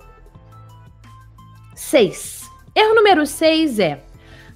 6. 1.75 2.49
Erro 2.75 2.95
número 2.95 3.25
6 3.25 3.79
é 3.79 4.03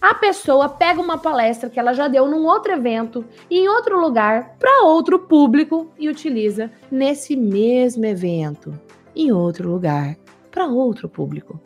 a 0.01 0.15
pessoa 0.15 0.67
pega 0.67 0.99
uma 0.99 1.19
palestra 1.19 1.69
que 1.69 1.79
ela 1.79 1.93
já 1.93 2.07
deu 2.07 2.27
num 2.27 2.43
outro 2.45 2.73
evento, 2.73 3.23
em 3.51 3.69
outro 3.69 4.01
lugar, 4.01 4.55
para 4.57 4.83
outro 4.83 5.19
público 5.19 5.91
e 5.99 6.09
utiliza 6.09 6.71
nesse 6.89 7.35
mesmo 7.35 8.03
evento, 8.03 8.73
em 9.15 9.31
outro 9.31 9.69
lugar, 9.69 10.17
para 10.49 10.65
outro 10.65 11.07
público. 11.07 11.61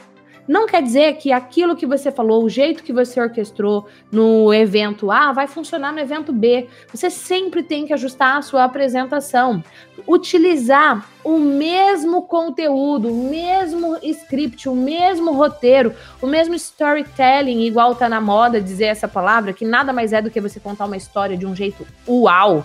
Não 0.48 0.68
quer 0.68 0.84
dizer 0.84 1.16
que 1.16 1.32
aquilo 1.32 1.76
que 1.76 1.86
você 1.86 2.12
falou, 2.12 2.44
o 2.44 2.50
jeito 2.50 2.84
que 2.84 2.94
você 2.94 3.20
orquestrou 3.20 3.88
no 4.12 4.54
evento 4.54 5.10
A, 5.10 5.32
vai 5.32 5.48
funcionar 5.48 5.92
no 5.92 6.00
evento 6.00 6.32
B. 6.32 6.68
Você 6.94 7.10
sempre 7.10 7.64
tem 7.64 7.88
que 7.88 7.94
ajustar 7.94 8.38
a 8.38 8.42
sua 8.44 8.64
apresentação. 8.64 9.64
Utilizar 10.08 11.10
o 11.24 11.40
mesmo 11.40 12.22
conteúdo, 12.24 13.10
o 13.10 13.30
mesmo 13.30 13.98
script, 14.04 14.70
o 14.70 14.76
mesmo 14.76 15.34
roteiro, 15.34 15.96
o 16.22 16.28
mesmo 16.28 16.54
storytelling, 16.54 17.62
igual 17.62 17.96
tá 17.96 18.08
na 18.08 18.22
moda 18.22 18.62
dizer 18.62 18.86
essa 18.86 19.08
palavra, 19.08 19.52
que 19.52 19.66
nada 19.66 19.92
mais 19.92 20.14
é 20.14 20.22
do 20.22 20.30
que 20.30 20.40
você 20.40 20.60
contar 20.60 20.86
uma 20.86 20.98
história 20.98 21.36
de 21.36 21.46
um 21.46 21.56
jeito 21.56 21.88
uau. 22.08 22.64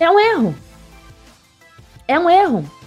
É 0.00 0.10
um 0.10 0.18
erro. 0.18 0.54
É 2.08 2.18
um 2.18 2.28
erro. 2.28 2.79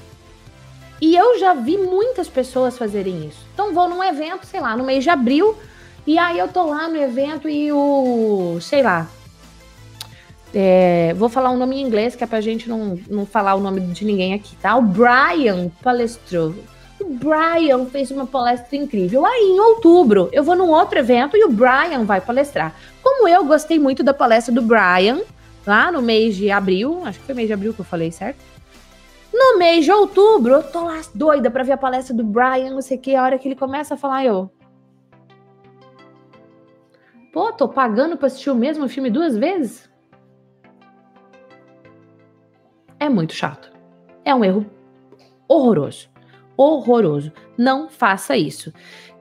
E 1.04 1.18
eu 1.18 1.38
já 1.38 1.54
vi 1.54 1.78
muitas 1.78 2.30
pessoas 2.30 2.78
fazerem 2.78 3.28
isso. 3.28 3.46
Então 3.54 3.74
vou 3.74 3.90
num 3.90 4.02
evento, 4.02 4.46
sei 4.46 4.62
lá, 4.62 4.78
no 4.78 4.86
mês 4.86 5.04
de 5.04 5.10
abril, 5.10 5.54
e 6.08 6.18
aí 6.18 6.40
eu 6.40 6.48
tô 6.48 6.64
lá 6.64 6.88
no 6.88 6.96
evento 6.96 7.50
e 7.50 7.74
o, 7.74 8.58
sei 8.62 8.82
lá, 8.82 9.06
é, 10.56 11.14
vou 11.18 11.28
falar 11.28 11.52
um 11.52 11.58
nome 11.58 11.76
em 11.76 11.82
inglês, 11.86 12.16
que 12.16 12.24
é 12.24 12.28
pra 12.28 12.40
gente 12.40 12.70
não, 12.70 12.98
não 13.10 13.26
falar 13.26 13.54
o 13.56 13.60
nome 13.60 13.82
de 13.82 14.06
ninguém 14.06 14.34
aqui, 14.34 14.56
tá? 14.56 14.78
O 14.78 14.82
Brian 14.82 15.70
palestrou. 15.82 16.56
O 17.02 17.10
Brian 17.16 17.86
fez 17.88 18.10
uma 18.10 18.26
palestra 18.26 18.78
incrível. 18.78 19.26
Aí, 19.26 19.44
em 19.44 19.60
outubro, 19.60 20.30
eu 20.32 20.42
vou 20.42 20.56
num 20.56 20.70
outro 20.70 20.98
evento 20.98 21.36
e 21.36 21.44
o 21.44 21.50
Brian 21.50 22.06
vai 22.06 22.22
palestrar. 22.22 22.74
Como 23.02 23.28
eu 23.28 23.44
gostei 23.44 23.78
muito 23.78 24.04
da 24.04 24.14
palestra 24.14 24.56
do 24.56 24.62
Brian, 24.62 25.20
lá 25.68 25.92
no 25.92 26.02
mês 26.02 26.34
de 26.34 26.50
abril, 26.50 27.02
acho 27.04 27.20
que 27.20 27.26
foi 27.26 27.36
mês 27.36 27.48
de 27.48 27.54
abril 27.54 27.74
que 27.74 27.82
eu 27.82 27.86
falei, 27.86 28.10
certo? 28.10 28.53
No 29.34 29.58
mês 29.58 29.84
de 29.84 29.92
outubro, 29.92 30.54
eu 30.54 30.64
tô 30.64 30.84
lá 30.86 31.02
doida 31.16 31.50
pra 31.50 31.64
ver 31.64 31.72
a 31.72 31.78
palestra 31.78 32.16
do 32.16 32.24
Brian, 32.24 32.70
não 32.70 32.82
sei 32.82 32.98
o 32.98 33.02
que. 33.02 33.16
A 33.16 33.24
hora 33.24 33.40
que 33.40 33.48
ele 33.48 33.56
começa 33.56 33.96
a 33.96 33.98
falar, 33.98 34.24
eu. 34.24 34.52
Pô, 37.34 37.52
tô 37.52 37.68
pagando 37.68 38.16
pra 38.16 38.28
assistir 38.28 38.52
o 38.52 38.56
mesmo 38.56 38.88
filme 38.88 39.10
duas 39.10 39.36
vezes? 39.36 39.90
É 43.00 43.10
muito 43.10 43.34
chato. 43.34 43.74
É 44.24 44.36
um 44.36 44.46
erro 44.46 44.70
horroroso. 45.48 46.10
Horroroso. 46.56 47.32
Não 47.58 47.90
faça 47.90 48.38
isso. 48.38 48.72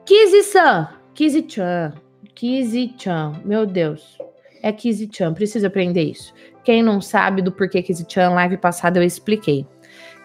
Kizzy-san. 0.05 0.89
Kizzy-chan. 1.13 1.93
Kizzy-chan. 2.35 3.41
Meu 3.43 3.65
Deus. 3.65 4.17
É 4.61 4.71
Kizzy-chan. 4.71 5.33
Preciso 5.33 5.67
aprender 5.67 6.03
isso. 6.03 6.33
Quem 6.63 6.81
não 6.83 7.01
sabe 7.01 7.41
do 7.41 7.51
porquê 7.51 7.81
Kizzy-chan, 7.81 8.29
live 8.29 8.57
passada 8.57 8.99
eu 8.99 9.03
expliquei. 9.03 9.67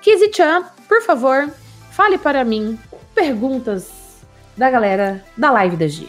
Kizzy-chan, 0.01 0.65
por 0.87 1.03
favor, 1.03 1.51
fale 1.91 2.19
para 2.19 2.45
mim 2.45 2.79
perguntas 3.15 3.91
da 4.57 4.71
galera 4.71 5.25
da 5.37 5.51
live 5.51 5.77
da 5.77 5.89
G. 5.89 6.07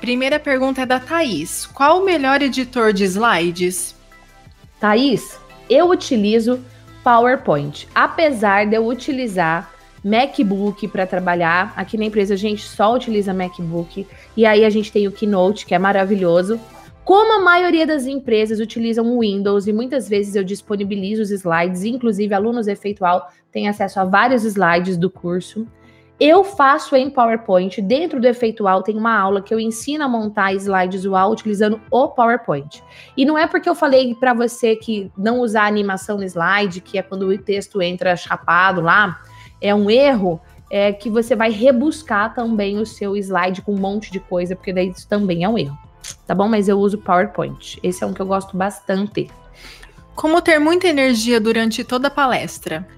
Primeira 0.00 0.38
pergunta 0.38 0.82
é 0.82 0.86
da 0.86 1.00
Thaís. 1.00 1.64
Qual 1.66 2.00
o 2.00 2.04
melhor 2.04 2.42
editor 2.42 2.92
de 2.92 3.04
slides? 3.04 3.94
Thaís, 4.78 5.38
eu 5.70 5.88
utilizo 5.88 6.62
PowerPoint. 7.02 7.88
Apesar 7.94 8.66
de 8.66 8.76
eu 8.76 8.86
utilizar 8.86 9.70
MacBook 10.04 10.88
para 10.88 11.06
trabalhar, 11.06 11.72
aqui 11.76 11.96
na 11.96 12.04
empresa 12.04 12.34
a 12.34 12.36
gente 12.36 12.62
só 12.62 12.94
utiliza 12.94 13.32
MacBook. 13.32 14.06
E 14.36 14.44
aí 14.44 14.64
a 14.64 14.70
gente 14.70 14.92
tem 14.92 15.06
o 15.06 15.12
Keynote, 15.12 15.64
que 15.64 15.74
é 15.74 15.78
maravilhoso. 15.78 16.60
Como 17.04 17.32
a 17.32 17.40
maioria 17.40 17.84
das 17.84 18.06
empresas 18.06 18.60
utilizam 18.60 19.04
o 19.06 19.20
Windows 19.20 19.66
e 19.66 19.72
muitas 19.72 20.08
vezes 20.08 20.36
eu 20.36 20.44
disponibilizo 20.44 21.20
os 21.20 21.32
slides, 21.32 21.82
inclusive 21.82 22.32
alunos 22.32 22.68
efeitual 22.68 23.28
têm 23.50 23.68
acesso 23.68 23.98
a 23.98 24.04
vários 24.04 24.44
slides 24.44 24.96
do 24.96 25.10
curso. 25.10 25.66
Eu 26.20 26.44
faço 26.44 26.94
em 26.94 27.10
PowerPoint, 27.10 27.82
dentro 27.82 28.20
do 28.20 28.28
Efeitual 28.28 28.84
tem 28.84 28.96
uma 28.96 29.18
aula 29.18 29.42
que 29.42 29.52
eu 29.52 29.58
ensino 29.58 30.04
a 30.04 30.08
montar 30.08 30.54
slides 30.54 31.04
UAU 31.04 31.32
utilizando 31.32 31.80
o 31.90 32.06
PowerPoint. 32.06 32.80
E 33.16 33.24
não 33.24 33.36
é 33.36 33.48
porque 33.48 33.68
eu 33.68 33.74
falei 33.74 34.14
para 34.14 34.32
você 34.32 34.76
que 34.76 35.10
não 35.18 35.40
usar 35.40 35.66
animação 35.66 36.18
no 36.18 36.24
slide, 36.24 36.80
que 36.80 36.96
é 36.96 37.02
quando 37.02 37.26
o 37.26 37.36
texto 37.36 37.82
entra 37.82 38.14
chapado 38.14 38.80
lá, 38.80 39.20
é 39.60 39.74
um 39.74 39.90
erro, 39.90 40.40
é 40.70 40.92
que 40.92 41.10
você 41.10 41.34
vai 41.34 41.50
rebuscar 41.50 42.32
também 42.32 42.78
o 42.78 42.86
seu 42.86 43.16
slide 43.16 43.62
com 43.62 43.74
um 43.74 43.80
monte 43.80 44.12
de 44.12 44.20
coisa, 44.20 44.54
porque 44.54 44.72
daí 44.72 44.90
isso 44.90 45.08
também 45.08 45.42
é 45.42 45.48
um 45.48 45.58
erro 45.58 45.76
tá 46.32 46.34
bom? 46.34 46.48
Mas 46.48 46.66
eu 46.66 46.78
uso 46.78 46.96
PowerPoint. 46.96 47.78
Esse 47.82 48.02
é 48.02 48.06
um 48.06 48.14
que 48.14 48.22
eu 48.22 48.26
gosto 48.26 48.56
bastante. 48.56 49.30
Como 50.14 50.40
ter 50.40 50.58
muita 50.58 50.88
energia 50.88 51.38
durante 51.38 51.84
toda 51.84 52.08
a 52.08 52.10
palestra? 52.10 52.88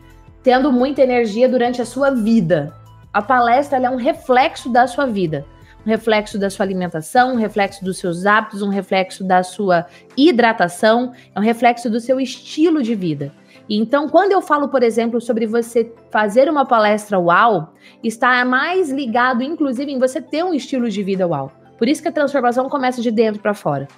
Tendo 0.45 0.71
muita 0.71 1.03
energia 1.03 1.49
durante 1.49 1.83
a 1.83 1.85
sua 1.85 2.11
vida. 2.13 2.73
A 3.13 3.21
palestra 3.21 3.79
é 3.79 3.91
um 3.91 3.97
reflexo 3.97 4.69
da 4.69 4.87
sua 4.87 5.07
vida. 5.07 5.45
Um 5.85 5.91
reflexo 5.91 6.39
da 6.39 6.49
sua 6.49 6.65
alimentação, 6.65 7.33
um 7.33 7.37
reflexo 7.37 7.85
dos 7.85 7.99
seus 7.99 8.25
hábitos, 8.25 8.63
um 8.63 8.69
reflexo 8.69 9.25
da 9.25 9.43
sua 9.43 9.85
hidratação, 10.17 11.13
é 11.35 11.39
um 11.39 11.43
reflexo 11.43 11.91
do 11.91 11.99
seu 11.99 12.21
estilo 12.21 12.85
de 12.85 12.95
vida. 12.95 13.33
Então, 13.69 14.09
quando 14.09 14.31
eu 14.31 14.41
falo, 14.41 14.69
por 14.69 14.85
exemplo, 14.85 15.21
sobre 15.21 15.45
você 15.45 15.93
fazer 16.09 16.49
uma 16.49 16.65
palestra 16.65 17.19
uau, 17.19 17.75
está 18.01 18.45
mais 18.45 18.91
ligado, 18.91 19.43
inclusive, 19.43 19.91
em 19.91 19.99
você 19.99 20.23
ter 20.23 20.45
um 20.45 20.55
estilo 20.55 20.89
de 20.89 21.03
vida 21.03 21.27
uau. 21.27 21.51
Por 21.79 21.89
isso 21.89 22.03
que 22.03 22.09
a 22.09 22.13
transformação 22.13 22.69
começa 22.69 23.01
de 23.01 23.11
dentro 23.11 23.41
para 23.41 23.55
fora. 23.55 23.89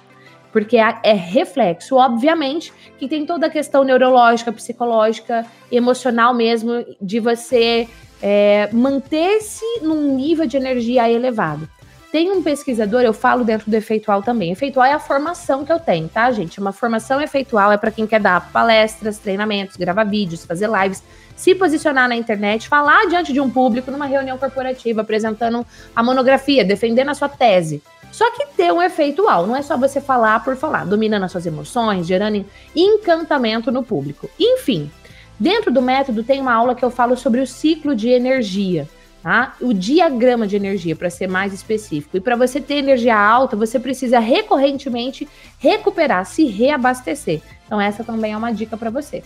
Porque 0.51 0.77
é 0.77 1.13
reflexo, 1.13 1.95
obviamente, 1.95 2.73
que 2.97 3.07
tem 3.07 3.25
toda 3.25 3.47
a 3.47 3.49
questão 3.49 3.83
neurológica, 3.83 4.51
psicológica, 4.51 5.45
emocional 5.71 6.33
mesmo, 6.33 6.85
de 7.01 7.19
você 7.19 7.87
é, 8.21 8.69
manter-se 8.71 9.65
num 9.81 10.15
nível 10.15 10.47
de 10.47 10.57
energia 10.57 11.09
elevado. 11.09 11.69
Tem 12.11 12.31
um 12.31 12.41
pesquisador, 12.41 13.01
eu 13.01 13.13
falo 13.13 13.43
dentro 13.43 13.69
do 13.69 13.73
efeitual 13.73 14.23
também. 14.23 14.51
Efeitual 14.51 14.85
é 14.85 14.93
a 14.93 14.99
formação 14.99 15.65
que 15.65 15.71
eu 15.71 15.79
tenho, 15.79 16.07
tá, 16.07 16.31
gente? 16.31 16.59
Uma 16.59 16.71
formação 16.71 17.21
efeitual 17.21 17.71
é 17.71 17.77
para 17.77 17.91
quem 17.91 18.07
quer 18.07 18.21
dar 18.21 18.49
palestras, 18.51 19.17
treinamentos, 19.17 19.75
gravar 19.75 20.05
vídeos, 20.05 20.45
fazer 20.45 20.69
lives, 20.69 21.03
se 21.35 21.53
posicionar 21.53 22.07
na 22.07 22.15
internet, 22.15 22.67
falar 22.67 23.07
diante 23.07 23.33
de 23.33 23.41
um 23.41 23.49
público 23.49 23.91
numa 23.91 24.05
reunião 24.05 24.37
corporativa, 24.37 25.01
apresentando 25.01 25.65
a 25.93 26.01
monografia, 26.01 26.63
defendendo 26.63 27.09
a 27.09 27.13
sua 27.13 27.27
tese. 27.27 27.83
Só 28.09 28.31
que 28.31 28.47
ter 28.55 28.71
um 28.71 28.81
efeito 28.81 29.23
uau, 29.23 29.45
não 29.45 29.55
é 29.55 29.61
só 29.61 29.77
você 29.77 29.99
falar 29.99 30.43
por 30.43 30.55
falar, 30.55 30.85
dominando 30.85 31.23
as 31.23 31.31
suas 31.31 31.45
emoções, 31.45 32.07
gerando 32.07 32.45
encantamento 32.73 33.69
no 33.69 33.83
público. 33.83 34.29
Enfim, 34.39 34.89
dentro 35.37 35.71
do 35.71 35.81
método 35.81 36.23
tem 36.23 36.39
uma 36.39 36.53
aula 36.53 36.73
que 36.73 36.85
eu 36.85 36.89
falo 36.89 37.17
sobre 37.17 37.41
o 37.41 37.45
ciclo 37.45 37.93
de 37.93 38.09
energia. 38.09 38.87
Tá? 39.27 39.55
O 39.59 39.73
diagrama 39.73 40.47
de 40.47 40.55
energia, 40.55 40.95
para 40.95 41.09
ser 41.09 41.27
mais 41.27 41.51
específico. 41.51 42.15
E 42.15 42.21
para 42.21 42.37
você 42.37 42.61
ter 42.61 42.75
energia 42.75 43.13
alta, 43.13 43.57
você 43.57 43.77
precisa 43.77 44.19
recorrentemente 44.19 45.27
recuperar, 45.59 46.25
se 46.25 46.45
reabastecer. 46.45 47.41
Então, 47.65 47.81
essa 47.81 48.05
também 48.05 48.31
é 48.31 48.37
uma 48.37 48.53
dica 48.53 48.77
para 48.77 48.89
você. 48.89 49.21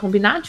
Combinado? 0.00 0.48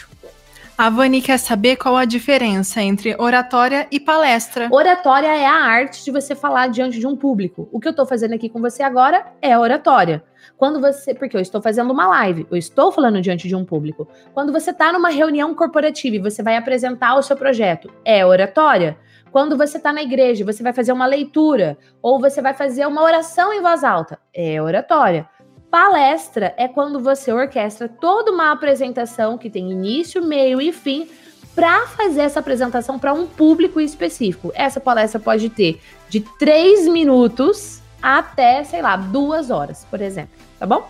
A 0.77 0.89
Vani 0.89 1.21
quer 1.21 1.37
saber 1.39 1.75
qual 1.75 1.97
a 1.97 2.05
diferença 2.05 2.81
entre 2.81 3.13
oratória 3.19 3.85
e 3.91 3.99
palestra. 3.99 4.69
Oratória 4.71 5.27
é 5.27 5.45
a 5.45 5.55
arte 5.55 6.05
de 6.05 6.09
você 6.09 6.33
falar 6.33 6.67
diante 6.67 6.97
de 6.97 7.05
um 7.05 7.17
público. 7.17 7.67
O 7.73 7.81
que 7.81 7.89
eu 7.89 7.91
estou 7.91 8.05
fazendo 8.05 8.33
aqui 8.33 8.47
com 8.47 8.61
você 8.61 8.81
agora 8.81 9.25
é 9.41 9.59
oratória. 9.59 10.23
Quando 10.57 10.79
você, 10.79 11.13
porque 11.13 11.35
eu 11.35 11.41
estou 11.41 11.61
fazendo 11.61 11.91
uma 11.91 12.07
live, 12.07 12.47
eu 12.49 12.57
estou 12.57 12.91
falando 12.91 13.21
diante 13.21 13.47
de 13.47 13.55
um 13.55 13.65
público. 13.65 14.07
Quando 14.33 14.51
você 14.51 14.71
está 14.71 14.91
numa 14.91 15.09
reunião 15.09 15.53
corporativa 15.53 16.15
e 16.15 16.19
você 16.19 16.41
vai 16.41 16.55
apresentar 16.57 17.15
o 17.15 17.21
seu 17.21 17.35
projeto, 17.35 17.91
é 18.03 18.25
oratória. 18.25 18.97
Quando 19.31 19.57
você 19.57 19.77
está 19.77 19.91
na 19.91 20.01
igreja, 20.01 20.45
você 20.45 20.63
vai 20.63 20.71
fazer 20.71 20.91
uma 20.91 21.05
leitura 21.05 21.77
ou 22.01 22.19
você 22.19 22.41
vai 22.41 22.53
fazer 22.53 22.85
uma 22.87 23.03
oração 23.03 23.53
em 23.53 23.61
voz 23.61 23.83
alta, 23.83 24.17
é 24.33 24.61
oratória. 24.61 25.27
Palestra 25.69 26.53
é 26.55 26.69
quando 26.69 27.01
você 27.01 27.33
orquestra 27.33 27.89
toda 27.89 28.31
uma 28.31 28.51
apresentação 28.51 29.37
que 29.37 29.49
tem 29.49 29.71
início, 29.71 30.23
meio 30.23 30.61
e 30.61 30.71
fim 30.71 31.09
para 31.53 31.87
fazer 31.87 32.21
essa 32.21 32.39
apresentação 32.39 32.99
para 32.99 33.13
um 33.13 33.25
público 33.25 33.79
específico. 33.79 34.51
Essa 34.55 34.79
palestra 34.79 35.19
pode 35.19 35.49
ter 35.49 35.81
de 36.09 36.21
três 36.37 36.87
minutos 36.87 37.81
até, 38.05 38.63
sei 38.63 38.83
lá, 38.83 38.95
duas 38.95 39.49
horas, 39.49 39.83
por 39.89 39.99
exemplo. 39.99 40.37
Tá 40.59 40.65
bom? 40.67 40.87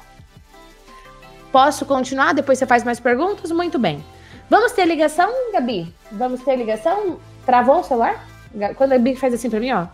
Posso 1.49 1.85
continuar? 1.85 2.33
Depois 2.33 2.59
você 2.59 2.65
faz 2.65 2.83
mais 2.83 2.99
perguntas? 2.99 3.51
Muito 3.53 3.79
bem. 3.79 4.03
Vamos 4.49 4.73
ter 4.73 4.85
ligação, 4.85 5.31
Gabi? 5.53 5.95
Vamos 6.11 6.41
ter 6.41 6.57
ligação? 6.57 7.17
Travou 7.45 7.79
o 7.79 7.83
celular? 7.83 8.21
Quando 8.75 8.91
a 8.91 8.97
Gabi 8.97 9.15
faz 9.15 9.33
assim 9.33 9.49
para 9.49 9.61
mim, 9.61 9.71
ó. 9.71 9.87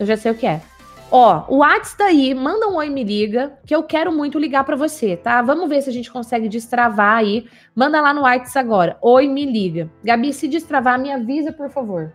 Eu 0.00 0.06
já 0.06 0.16
sei 0.16 0.32
o 0.32 0.34
que 0.34 0.44
é. 0.44 0.60
Ó, 1.08 1.44
o 1.48 1.58
WhatsApp 1.58 1.98
tá 1.98 2.04
aí, 2.06 2.34
manda 2.34 2.66
um 2.68 2.74
oi, 2.74 2.88
me 2.90 3.04
liga, 3.04 3.56
que 3.64 3.74
eu 3.74 3.84
quero 3.84 4.10
muito 4.10 4.40
ligar 4.40 4.64
para 4.64 4.74
você, 4.74 5.16
tá? 5.16 5.40
Vamos 5.40 5.68
ver 5.68 5.82
se 5.82 5.88
a 5.88 5.92
gente 5.92 6.10
consegue 6.10 6.48
destravar 6.48 7.18
aí. 7.18 7.48
Manda 7.76 8.00
lá 8.00 8.12
no 8.12 8.22
WhatsApp 8.22 8.58
agora. 8.58 8.98
Oi, 9.00 9.28
me 9.28 9.46
liga. 9.46 9.88
Gabi, 10.02 10.32
se 10.32 10.48
destravar, 10.48 10.98
me 10.98 11.12
avisa, 11.12 11.52
por 11.52 11.70
favor, 11.70 12.12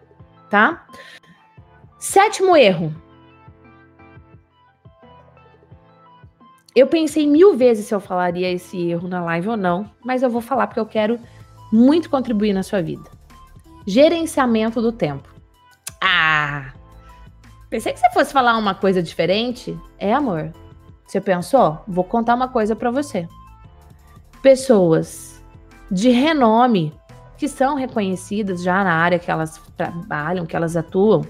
tá? 0.49 0.85
Sétimo 1.97 2.57
erro. 2.57 2.93
Eu 6.75 6.87
pensei 6.87 7.27
mil 7.27 7.55
vezes 7.55 7.87
se 7.87 7.93
eu 7.93 7.99
falaria 7.99 8.49
esse 8.49 8.89
erro 8.89 9.07
na 9.07 9.23
live 9.25 9.49
ou 9.49 9.57
não, 9.57 9.89
mas 10.03 10.23
eu 10.23 10.29
vou 10.29 10.41
falar 10.41 10.67
porque 10.67 10.79
eu 10.79 10.85
quero 10.85 11.19
muito 11.71 12.09
contribuir 12.09 12.53
na 12.53 12.63
sua 12.63 12.81
vida. 12.81 13.09
Gerenciamento 13.85 14.81
do 14.81 14.91
tempo. 14.91 15.27
Ah! 16.01 16.73
Pensei 17.69 17.91
que 17.93 17.99
você 17.99 18.09
fosse 18.11 18.31
falar 18.31 18.57
uma 18.57 18.73
coisa 18.73 19.01
diferente. 19.01 19.77
É, 19.97 20.13
amor. 20.13 20.51
Você 21.05 21.19
pensou? 21.19 21.81
Vou 21.87 22.03
contar 22.03 22.35
uma 22.35 22.47
coisa 22.47 22.75
para 22.75 22.89
você. 22.89 23.27
Pessoas 24.41 25.43
de 25.89 26.09
renome 26.09 26.93
que 27.37 27.49
são 27.49 27.75
reconhecidas 27.75 28.63
já 28.63 28.83
na 28.83 28.93
área 28.93 29.19
que 29.19 29.29
elas 29.29 29.59
trabalham, 29.75 30.45
que 30.45 30.55
elas 30.55 30.77
atuam, 30.77 31.25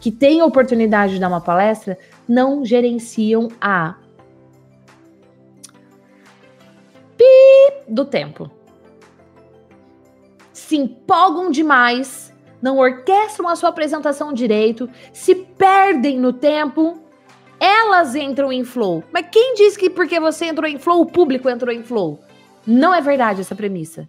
que 0.00 0.10
têm 0.10 0.40
a 0.40 0.46
oportunidade 0.46 1.14
de 1.14 1.20
dar 1.20 1.28
uma 1.28 1.40
palestra, 1.40 1.96
não 2.28 2.64
gerenciam 2.64 3.48
a 3.60 3.94
do 7.88 8.04
tempo. 8.04 8.50
Se 10.52 10.76
empolgam 10.76 11.50
demais 11.50 12.34
não 12.64 12.78
orquestram 12.78 13.46
a 13.46 13.56
sua 13.56 13.68
apresentação 13.68 14.32
direito, 14.32 14.88
se 15.12 15.34
perdem 15.34 16.18
no 16.18 16.32
tempo, 16.32 16.98
elas 17.60 18.14
entram 18.14 18.50
em 18.50 18.64
flow. 18.64 19.04
Mas 19.12 19.26
quem 19.30 19.54
diz 19.54 19.76
que 19.76 19.90
porque 19.90 20.18
você 20.18 20.46
entrou 20.46 20.66
em 20.66 20.78
flow, 20.78 21.02
o 21.02 21.06
público 21.06 21.50
entrou 21.50 21.70
em 21.70 21.82
flow? 21.82 22.18
Não 22.66 22.94
é 22.94 23.02
verdade 23.02 23.42
essa 23.42 23.54
premissa. 23.54 24.08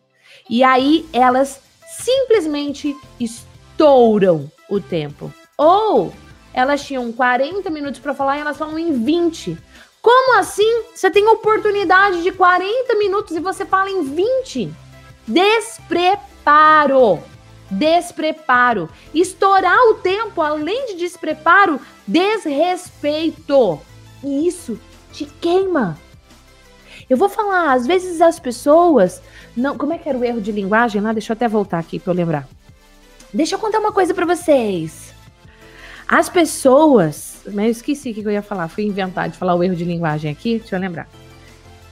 E 0.49 0.63
aí 0.63 1.05
elas 1.11 1.61
simplesmente 1.85 2.95
estouram 3.19 4.49
o 4.69 4.79
tempo. 4.79 5.33
Ou 5.57 6.13
elas 6.53 6.81
tinham 6.81 7.11
40 7.11 7.69
minutos 7.69 7.99
para 7.99 8.13
falar 8.13 8.37
e 8.37 8.39
elas 8.39 8.55
falam 8.55 8.79
em 8.79 9.03
20. 9.03 9.57
Como 10.05 10.37
assim? 10.37 10.83
Você 10.93 11.09
tem 11.09 11.27
oportunidade 11.27 12.21
de 12.21 12.31
40 12.31 12.93
minutos 12.93 13.35
e 13.35 13.39
você 13.39 13.65
fala 13.65 13.89
em 13.89 14.03
20? 14.03 14.71
Despreparo 15.25 17.23
despreparo. 17.71 18.87
Estourar 19.15 19.79
o 19.89 19.95
tempo, 19.95 20.43
além 20.43 20.85
de 20.85 20.97
despreparo, 20.97 21.81
desrespeito. 22.05 23.81
E 24.23 24.47
isso 24.47 24.79
te 25.11 25.25
queima. 25.25 25.97
Eu 27.09 27.17
vou 27.17 27.27
falar, 27.27 27.73
às 27.73 27.87
vezes 27.87 28.21
as 28.21 28.39
pessoas 28.39 29.23
não, 29.57 29.75
como 29.75 29.93
é 29.93 29.97
que 29.97 30.07
era 30.07 30.19
o 30.19 30.23
erro 30.23 30.39
de 30.39 30.51
linguagem 30.51 31.01
lá? 31.01 31.13
Deixa 31.13 31.33
eu 31.33 31.35
até 31.35 31.47
voltar 31.47 31.79
aqui 31.79 31.97
para 31.97 32.13
eu 32.13 32.17
lembrar. 32.17 32.47
Deixa 33.33 33.55
eu 33.55 33.59
contar 33.59 33.79
uma 33.79 33.91
coisa 33.91 34.13
para 34.13 34.27
vocês. 34.27 35.15
As 36.07 36.29
pessoas, 36.29 37.34
mas 37.53 37.65
eu 37.65 37.71
esqueci 37.71 38.11
o 38.11 38.13
que 38.13 38.21
eu 38.21 38.31
ia 38.31 38.41
falar, 38.41 38.67
fui 38.67 38.85
inventar 38.85 39.29
de 39.29 39.37
falar 39.37 39.55
o 39.55 39.63
erro 39.63 39.75
de 39.75 39.83
linguagem 39.83 40.31
aqui, 40.31 40.59
deixa 40.59 40.75
eu 40.75 40.79
lembrar. 40.79 41.07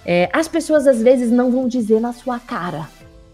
É, 0.05 0.29
as 0.33 0.47
pessoas 0.47 0.87
às 0.87 1.01
vezes 1.01 1.31
não 1.31 1.51
vão 1.51 1.67
dizer 1.67 1.99
na 1.99 2.11
sua 2.11 2.39
cara. 2.39 2.89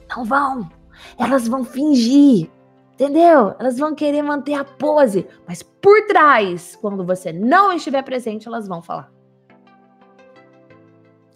Não 0.10 0.24
vão. 0.24 0.70
Elas 1.18 1.48
vão 1.48 1.64
fingir, 1.64 2.50
entendeu? 2.94 3.56
Elas 3.60 3.78
vão 3.78 3.96
querer 3.96 4.22
manter 4.22 4.54
a 4.54 4.64
pose, 4.64 5.26
mas 5.48 5.64
por 5.64 6.06
trás, 6.08 6.78
quando 6.82 7.04
você 7.04 7.32
não 7.32 7.72
estiver 7.72 8.04
presente, 8.04 8.48
elas 8.48 8.68
vão 8.68 8.82
falar. 8.82 9.12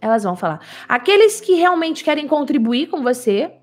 Elas 0.01 0.23
vão 0.23 0.35
falar. 0.35 0.59
Aqueles 0.87 1.39
que 1.39 1.53
realmente 1.53 2.03
querem 2.03 2.27
contribuir 2.27 2.87
com 2.87 3.01
você, 3.01 3.53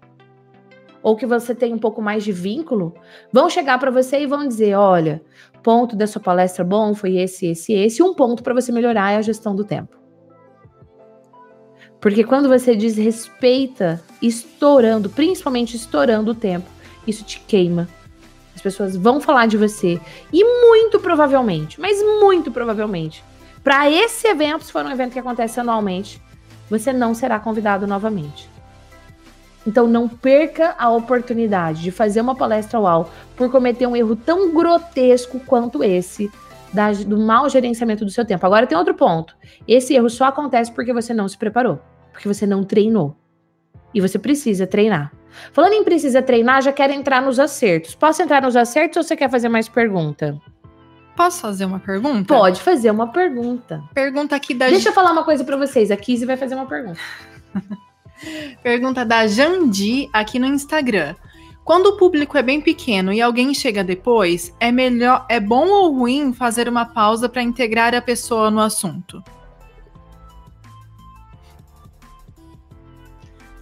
ou 1.03 1.17
que 1.17 1.27
você 1.27 1.55
tem 1.55 1.73
um 1.73 1.79
pouco 1.79 2.01
mais 2.01 2.25
de 2.25 2.33
vínculo, 2.33 2.95
vão 3.33 3.49
chegar 3.49 3.79
para 3.79 3.91
você 3.91 4.21
e 4.21 4.27
vão 4.27 4.47
dizer: 4.47 4.75
olha, 4.75 5.23
ponto 5.63 5.97
da 5.97 6.07
sua 6.07 6.21
palestra 6.21 6.65
bom 6.65 6.95
foi 6.95 7.17
esse, 7.17 7.47
esse, 7.47 7.73
esse. 7.73 8.03
Um 8.03 8.15
ponto 8.15 8.43
para 8.43 8.55
você 8.55 8.73
melhorar 8.73 9.13
é 9.13 9.17
a 9.17 9.23
gestão 9.23 9.55
do 9.55 9.65
tempo. 9.65 9.97
Porque 12.01 12.25
quando 12.25 12.49
você 12.49 12.75
desrespeita, 12.75 14.03
estourando, 14.23 15.11
principalmente 15.11 15.77
estourando 15.77 16.33
o 16.33 16.35
tempo, 16.35 16.69
isso 17.07 17.25
te 17.25 17.41
queima. 17.41 17.89
As 18.55 18.61
pessoas 18.61 18.97
vão 18.97 19.21
falar 19.21 19.47
de 19.47 19.57
você. 19.57 20.01
E 20.33 20.45
muito 20.45 20.99
provavelmente, 20.99 21.81
mas 21.81 22.03
muito 22.03 22.51
provavelmente, 22.51 23.23
para 23.63 23.91
esse 23.91 24.27
evento, 24.27 24.65
se 24.65 24.73
for 24.73 24.85
um 24.85 24.91
evento 24.91 25.13
que 25.13 25.19
acontece 25.19 25.61
anualmente, 25.61 26.21
você 26.69 26.93
não 26.93 27.15
será 27.15 27.39
convidado 27.39 27.87
novamente. 27.87 28.50
Então 29.67 29.87
não 29.87 30.09
perca 30.09 30.75
a 30.79 30.91
oportunidade 30.91 31.83
de 31.83 31.91
fazer 31.91 32.21
uma 32.21 32.35
palestra 32.35 32.81
UAU 32.81 33.11
por 33.37 33.51
cometer 33.51 33.87
um 33.87 33.97
erro 33.97 34.17
tão 34.17 34.55
grotesco 34.55 35.39
quanto 35.41 35.85
esse 35.85 36.31
da, 36.73 36.93
do 36.93 37.19
mau 37.19 37.49
gerenciamento 37.49 38.05
do 38.05 38.11
seu 38.11 38.25
tempo. 38.25 38.45
Agora 38.47 38.67
tem 38.67 38.77
outro 38.77 38.95
ponto. 38.95 39.37
Esse 39.67 39.95
erro 39.95 40.09
só 40.09 40.27
acontece 40.27 40.73
porque 40.73 40.93
você 40.93 41.13
não 41.13 41.29
se 41.29 41.37
preparou, 41.37 41.79
porque 42.13 42.29
você 42.29 42.47
não 42.47 42.65
treinou. 42.65 43.17
E 43.93 44.01
você 44.01 44.19
precisa 44.19 44.67
treinar. 44.67 45.13
Falando 45.53 45.75
em 45.75 45.85
precisa 45.85 46.23
treinar, 46.23 46.63
já 46.63 46.73
quero 46.73 46.93
entrar 46.93 47.21
nos 47.23 47.39
acertos. 47.39 47.95
Posso 47.95 48.23
entrar 48.23 48.43
nos 48.43 48.57
acertos 48.57 48.97
ou 48.97 49.03
você 49.03 49.17
quer 49.17 49.31
fazer 49.31 49.49
mais 49.49 49.69
pergunta? 49.69 50.41
Posso 51.17 51.41
fazer 51.41 51.65
uma 51.65 51.81
pergunta? 51.81 52.35
Pode 52.35 52.61
fazer 52.63 52.91
uma 52.91 53.09
pergunta. 53.09 53.83
Pergunta 53.93 54.35
aqui 54.35 54.55
da 54.55 54.69
Deixa 54.69 54.89
eu 54.89 54.93
falar 54.93 55.13
uma 55.13 55.25
coisa 55.25 55.45
para 55.45 55.57
vocês. 55.57 55.91
A 55.91 55.97
Kizzy 55.97 56.25
vai 56.25 56.37
fazer 56.37 56.55
uma 56.55 56.67
pergunta. 56.67 57.01
pergunta 58.63 59.05
da 59.05 59.27
Jandi 59.27 60.09
aqui 60.13 60.39
no 60.39 60.47
Instagram. 60.47 61.15
Quando 61.65 61.87
o 61.87 61.97
público 61.97 62.37
é 62.37 62.43
bem 62.43 62.61
pequeno 62.61 63.13
e 63.13 63.21
alguém 63.21 63.55
chega 63.55 63.85
depois, 63.85 64.55
é 64.59 64.73
melhor, 64.73 65.25
é 65.29 65.39
bom 65.39 65.69
ou 65.69 65.93
ruim 65.93 66.33
fazer 66.33 66.69
uma 66.69 66.85
pausa 66.85 67.29
para 67.29 67.43
integrar 67.43 67.95
a 67.95 68.01
pessoa 68.03 68.51
no 68.51 68.61
assunto? 68.61 69.23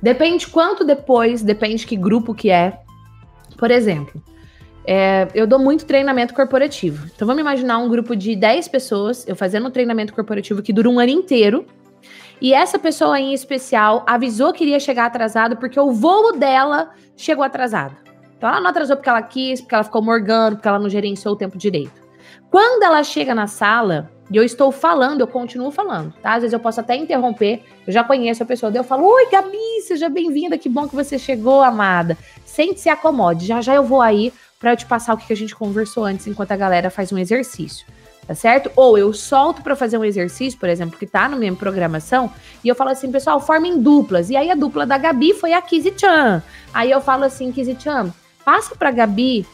Depende 0.00 0.46
quanto 0.46 0.84
depois, 0.84 1.42
depende 1.42 1.86
que 1.86 1.96
grupo 1.96 2.34
que 2.34 2.50
é. 2.50 2.80
Por 3.56 3.70
exemplo, 3.70 4.22
é, 4.86 5.28
eu 5.34 5.46
dou 5.46 5.59
muito 5.59 5.84
treinamento 5.84 6.32
corporativo. 6.32 7.11
Então 7.14 7.26
vamos 7.26 7.40
imaginar 7.40 7.78
um 7.78 7.88
grupo 7.88 8.16
de 8.16 8.34
10 8.34 8.68
pessoas, 8.68 9.26
eu 9.28 9.36
fazendo 9.36 9.68
um 9.68 9.70
treinamento 9.70 10.14
corporativo 10.14 10.62
que 10.62 10.72
dura 10.72 10.88
um 10.88 10.98
ano 10.98 11.11
inteiro. 11.11 11.66
E 12.41 12.55
essa 12.55 12.78
pessoa 12.78 13.18
em 13.18 13.34
especial 13.34 14.05
avisou 14.07 14.53
que 14.53 14.62
iria 14.62 14.78
chegar 14.78 15.07
atrasado 15.07 15.57
porque 15.57 15.78
o 15.78 15.91
voo 15.91 16.32
dela 16.32 16.91
chegou 17.16 17.45
atrasado. 17.45 17.97
Então 18.36 18.49
ela 18.49 18.61
não 18.61 18.70
atrasou 18.70 18.97
porque 18.97 19.09
ela 19.09 19.22
quis, 19.22 19.61
porque 19.61 19.74
ela 19.74 19.82
ficou 19.82 20.01
morgando, 20.01 20.57
porque 20.57 20.68
ela 20.68 20.78
não 20.78 20.89
gerenciou 20.89 21.34
o 21.34 21.36
tempo 21.36 21.59
direito. 21.59 22.01
Quando 22.49 22.84
ela 22.84 23.03
chega 23.03 23.34
na 23.34 23.49
sala 23.49 24.11
e 24.30 24.36
eu 24.36 24.45
estou 24.45 24.70
falando, 24.70 25.20
eu 25.20 25.26
continuo 25.26 25.72
falando, 25.72 26.12
tá? 26.22 26.34
Às 26.34 26.43
vezes 26.43 26.53
eu 26.53 26.61
posso 26.61 26.80
até 26.80 26.95
interromper, 26.95 27.64
eu 27.84 27.93
já 27.93 28.05
conheço 28.05 28.43
a 28.43 28.47
pessoa, 28.47 28.70
daí 28.70 28.80
eu 28.80 28.84
falo: 28.84 29.05
Oi, 29.05 29.28
Gabi, 29.30 29.82
seja 29.82 30.09
bem-vinda, 30.09 30.57
que 30.57 30.68
bom 30.68 30.89
que 30.89 30.95
você 30.95 31.18
chegou, 31.18 31.61
amada. 31.61 32.16
Sente-se 32.45 32.89
acomode, 32.89 33.47
já 33.47 33.61
já 33.61 33.74
eu 33.74 33.82
vou 33.82 34.01
aí 34.01 34.32
para 34.61 34.72
eu 34.72 34.76
te 34.76 34.86
passar 34.86 35.14
o 35.14 35.16
que 35.16 35.32
a 35.32 35.36
gente 35.36 35.57
conversou 35.57 36.05
antes 36.05 36.26
enquanto 36.28 36.53
a 36.53 36.57
galera 36.57 36.89
faz 36.89 37.12
um 37.12 37.18
exercício 37.18 37.84
tá 38.28 38.34
certo? 38.34 38.70
Ou 38.76 38.98
eu 38.98 39.10
solto 39.14 39.62
para 39.62 39.74
fazer 39.74 39.96
um 39.96 40.04
exercício, 40.04 40.60
por 40.60 40.68
exemplo, 40.68 40.98
que 40.98 41.06
tá 41.06 41.26
na 41.30 41.36
minha 41.36 41.54
programação, 41.54 42.30
e 42.62 42.68
eu 42.68 42.74
falo 42.74 42.90
assim, 42.90 43.10
pessoal, 43.10 43.40
formem 43.40 43.80
duplas. 43.80 44.28
E 44.28 44.36
aí 44.36 44.50
a 44.50 44.54
dupla 44.54 44.84
da 44.84 44.98
Gabi 44.98 45.32
foi 45.32 45.54
a 45.54 45.62
Kizzy 45.62 45.94
Chan. 45.96 46.42
Aí 46.74 46.90
eu 46.90 47.00
falo 47.00 47.24
assim, 47.24 47.50
Kizzy 47.50 47.74
Chan, 47.80 48.12
passa 48.44 48.76
pra 48.76 48.90
Gabi 48.90 49.46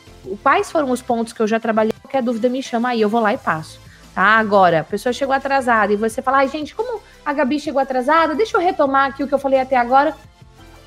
quais 0.42 0.72
foram 0.72 0.90
os 0.90 1.00
pontos 1.00 1.32
que 1.32 1.40
eu 1.40 1.46
já 1.46 1.60
trabalhei, 1.60 1.92
qualquer 2.02 2.20
dúvida 2.20 2.48
me 2.48 2.60
chama 2.60 2.88
aí, 2.88 3.00
eu 3.00 3.08
vou 3.08 3.20
lá 3.20 3.32
e 3.32 3.38
passo. 3.38 3.78
Tá? 4.12 4.22
Agora, 4.22 4.80
a 4.80 4.84
pessoa 4.84 5.12
chegou 5.12 5.34
atrasada 5.34 5.92
e 5.92 5.96
você 5.96 6.20
fala, 6.20 6.38
ai, 6.38 6.48
gente, 6.48 6.74
como 6.74 7.00
a 7.24 7.32
Gabi 7.32 7.60
chegou 7.60 7.80
atrasada, 7.80 8.34
deixa 8.34 8.56
eu 8.56 8.60
retomar 8.60 9.10
aqui 9.10 9.22
o 9.22 9.28
que 9.28 9.34
eu 9.34 9.38
falei 9.38 9.60
até 9.60 9.76
agora. 9.76 10.16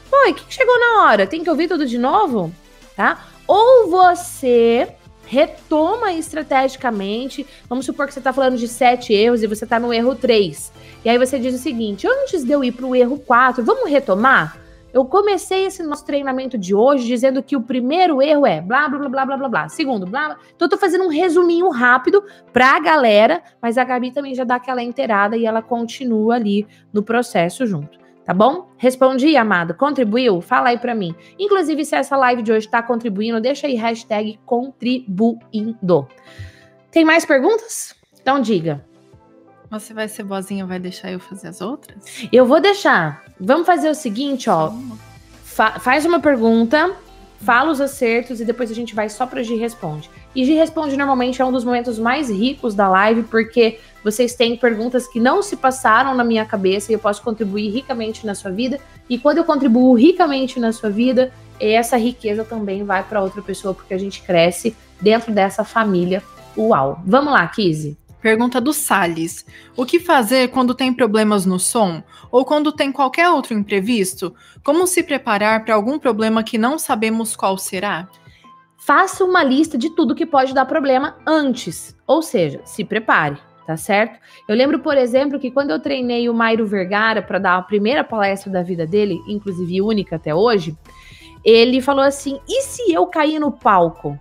Foi, 0.09 0.33
que 0.33 0.53
chegou 0.53 0.77
na 0.77 1.03
hora? 1.03 1.25
Tem 1.25 1.41
que 1.41 1.49
ouvir 1.49 1.69
tudo 1.69 1.85
de 1.85 1.97
novo? 1.97 2.53
Tá? 2.97 3.17
Ou 3.47 3.89
você 3.89 4.89
retoma 5.27 6.13
estrategicamente. 6.13 7.45
Vamos 7.69 7.85
supor 7.85 8.07
que 8.07 8.13
você 8.13 8.19
está 8.19 8.31
falando 8.31 8.57
de 8.57 8.67
sete 8.67 9.13
erros 9.13 9.43
e 9.43 9.47
você 9.47 9.65
está 9.65 9.79
no 9.79 9.93
erro 9.93 10.15
3. 10.15 10.71
E 11.03 11.09
aí 11.09 11.17
você 11.17 11.37
diz 11.37 11.53
o 11.53 11.57
seguinte: 11.59 12.07
antes 12.07 12.43
de 12.43 12.51
eu 12.51 12.63
ir 12.63 12.71
para 12.71 12.85
o 12.85 12.95
erro 12.95 13.19
4, 13.19 13.63
vamos 13.63 13.89
retomar? 13.89 14.57
Eu 14.93 15.05
comecei 15.05 15.65
esse 15.65 15.83
nosso 15.83 16.05
treinamento 16.05 16.57
de 16.57 16.73
hoje 16.73 17.05
dizendo 17.05 17.43
que 17.43 17.55
o 17.55 17.61
primeiro 17.61 18.21
erro 18.21 18.47
é 18.47 18.61
blá 18.61 18.87
blá 18.87 19.07
blá 19.09 19.25
blá 19.25 19.37
blá 19.37 19.49
blá. 19.49 19.69
Segundo, 19.69 20.07
blá. 20.07 20.27
blá. 20.27 20.37
Então 20.55 20.65
eu 20.65 20.69
tô 20.69 20.77
fazendo 20.77 21.03
um 21.03 21.09
resuminho 21.09 21.69
rápido 21.69 22.23
para 22.53 22.77
a 22.77 22.79
galera, 22.79 23.43
mas 23.61 23.77
a 23.77 23.83
Gabi 23.83 24.11
também 24.11 24.33
já 24.33 24.45
dá 24.45 24.55
aquela 24.55 24.81
inteirada 24.81 25.35
e 25.35 25.45
ela 25.45 25.61
continua 25.61 26.35
ali 26.35 26.65
no 26.91 27.03
processo 27.03 27.67
junto 27.67 28.06
tá 28.27 28.33
bom? 28.33 28.67
Respondi, 28.77 29.37
amado. 29.37 29.73
Contribuiu? 29.73 30.41
Fala 30.41 30.67
aí 30.67 30.77
para 30.77 30.93
mim. 30.93 31.15
Inclusive, 31.39 31.85
se 31.85 31.95
essa 31.95 32.17
live 32.17 32.41
de 32.41 32.51
hoje 32.51 32.67
tá 32.67 32.83
contribuindo, 32.83 33.39
deixa 33.39 33.67
aí 33.67 33.75
hashtag 33.75 34.37
contribuindo. 34.45 36.05
Tem 36.91 37.05
mais 37.05 37.25
perguntas? 37.25 37.95
Então 38.21 38.41
diga. 38.41 38.85
Você 39.71 39.93
vai 39.93 40.09
ser 40.09 40.23
boazinha, 40.23 40.65
vai 40.65 40.77
deixar 40.77 41.09
eu 41.09 41.21
fazer 41.21 41.47
as 41.47 41.61
outras? 41.61 42.27
Eu 42.31 42.45
vou 42.45 42.59
deixar. 42.59 43.23
Vamos 43.39 43.65
fazer 43.65 43.89
o 43.89 43.95
seguinte, 43.95 44.49
ó. 44.49 44.73
Fa 45.43 45.79
faz 45.79 46.05
uma 46.05 46.19
pergunta, 46.19 46.95
fala 47.39 47.71
os 47.71 47.79
acertos 47.79 48.41
e 48.41 48.45
depois 48.45 48.69
a 48.69 48.73
gente 48.73 48.93
vai 48.93 49.07
só 49.07 49.25
para 49.25 49.41
Gi 49.41 49.55
responde. 49.55 50.09
E 50.35 50.43
Gi 50.43 50.53
responde 50.53 50.97
normalmente 50.97 51.41
é 51.41 51.45
um 51.45 51.51
dos 51.51 51.63
momentos 51.63 51.97
mais 51.97 52.29
ricos 52.29 52.75
da 52.75 52.89
live, 52.89 53.23
porque 53.23 53.79
vocês 54.07 54.35
têm 54.35 54.55
perguntas 54.55 55.05
que 55.05 55.19
não 55.19 55.43
se 55.43 55.57
passaram 55.57 56.15
na 56.15 56.23
minha 56.23 56.45
cabeça 56.45 56.89
e 56.89 56.95
eu 56.95 56.99
posso 56.99 57.21
contribuir 57.21 57.69
ricamente 57.69 58.25
na 58.25 58.33
sua 58.33 58.49
vida. 58.49 58.79
E 59.09 59.17
quando 59.17 59.39
eu 59.39 59.43
contribuo 59.43 59.93
ricamente 59.95 60.61
na 60.61 60.71
sua 60.71 60.89
vida, 60.89 61.33
essa 61.59 61.97
riqueza 61.97 62.45
também 62.45 62.85
vai 62.85 63.03
para 63.03 63.21
outra 63.21 63.41
pessoa, 63.41 63.73
porque 63.73 63.93
a 63.93 63.97
gente 63.97 64.21
cresce 64.21 64.73
dentro 65.01 65.33
dessa 65.33 65.65
família. 65.65 66.23
Uau! 66.57 67.01
Vamos 67.05 67.33
lá, 67.33 67.45
Kizzy. 67.47 67.97
Pergunta 68.21 68.61
do 68.61 68.71
Salles. 68.71 69.45
O 69.75 69.85
que 69.85 69.99
fazer 69.99 70.51
quando 70.51 70.73
tem 70.73 70.93
problemas 70.93 71.45
no 71.45 71.59
som 71.59 72.01
ou 72.31 72.45
quando 72.45 72.71
tem 72.71 72.93
qualquer 72.93 73.29
outro 73.29 73.53
imprevisto? 73.53 74.33
Como 74.63 74.87
se 74.87 75.03
preparar 75.03 75.65
para 75.65 75.75
algum 75.75 75.99
problema 75.99 76.45
que 76.45 76.57
não 76.57 76.79
sabemos 76.79 77.35
qual 77.35 77.57
será? 77.57 78.07
Faça 78.77 79.25
uma 79.25 79.43
lista 79.43 79.77
de 79.77 79.89
tudo 79.89 80.15
que 80.15 80.25
pode 80.25 80.53
dar 80.53 80.65
problema 80.65 81.17
antes, 81.27 81.93
ou 82.07 82.21
seja, 82.21 82.61
se 82.63 82.85
prepare, 82.85 83.37
tá 83.67 83.75
certo? 83.75 84.17
Eu 84.47 84.55
lembro, 84.55 84.79
por 84.79 84.97
exemplo, 84.97 85.37
que 85.37 85.51
quando 85.51 85.71
eu 85.71 85.79
treinei 85.79 86.29
o 86.29 86.33
Mairo 86.33 86.65
Vergara 86.65 87.21
para 87.21 87.37
dar 87.37 87.57
a 87.57 87.61
primeira 87.61 88.01
palestra 88.01 88.49
da 88.49 88.63
vida 88.63 88.87
dele, 88.87 89.19
inclusive 89.27 89.81
única 89.81 90.15
até 90.15 90.33
hoje, 90.33 90.73
ele 91.43 91.81
falou 91.81 92.03
assim: 92.03 92.39
"E 92.47 92.61
se 92.61 92.93
eu 92.93 93.05
cair 93.07 93.39
no 93.39 93.51
palco?" 93.51 94.17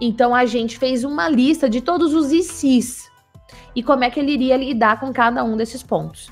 Então 0.00 0.32
a 0.32 0.46
gente 0.46 0.78
fez 0.78 1.02
uma 1.02 1.28
lista 1.28 1.68
de 1.68 1.80
todos 1.80 2.14
os 2.14 2.30
ICs 2.30 3.10
e 3.74 3.82
como 3.82 4.04
é 4.04 4.10
que 4.10 4.20
ele 4.20 4.32
iria 4.32 4.56
lidar 4.56 5.00
com 5.00 5.12
cada 5.12 5.42
um 5.42 5.56
desses 5.56 5.82
pontos. 5.82 6.30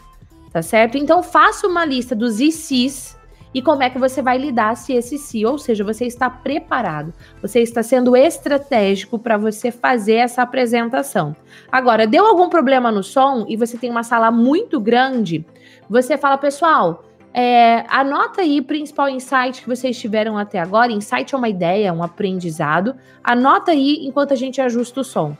Tá 0.52 0.62
certo? 0.62 0.96
Então 0.96 1.24
faça 1.24 1.66
uma 1.66 1.84
lista 1.84 2.14
dos 2.14 2.38
ICs 2.38 3.18
e 3.54 3.62
como 3.62 3.82
é 3.82 3.88
que 3.88 3.98
você 3.98 4.20
vai 4.20 4.36
lidar 4.36 4.76
se 4.76 4.92
esse 4.92 5.16
si, 5.16 5.46
ou 5.46 5.56
seja, 5.56 5.84
você 5.84 6.04
está 6.04 6.28
preparado, 6.28 7.14
você 7.40 7.60
está 7.60 7.82
sendo 7.82 8.16
estratégico 8.16 9.18
para 9.18 9.38
você 9.38 9.70
fazer 9.70 10.14
essa 10.14 10.42
apresentação. 10.42 11.36
Agora, 11.70 12.06
deu 12.06 12.26
algum 12.26 12.48
problema 12.48 12.90
no 12.90 13.02
som 13.02 13.46
e 13.48 13.56
você 13.56 13.78
tem 13.78 13.90
uma 13.90 14.02
sala 14.02 14.30
muito 14.30 14.80
grande, 14.80 15.46
você 15.88 16.18
fala, 16.18 16.36
pessoal, 16.36 17.04
é, 17.32 17.84
anota 17.88 18.42
aí 18.42 18.62
principal 18.62 19.08
insight 19.08 19.60
que 19.60 19.68
vocês 19.68 19.98
tiveram 19.98 20.38
até 20.38 20.60
agora. 20.60 20.92
Insight 20.92 21.34
é 21.34 21.38
uma 21.38 21.48
ideia, 21.48 21.92
um 21.92 22.02
aprendizado. 22.02 22.94
Anota 23.24 23.72
aí 23.72 24.06
enquanto 24.06 24.32
a 24.32 24.36
gente 24.36 24.60
ajusta 24.60 25.00
o 25.00 25.04
som. 25.04 25.36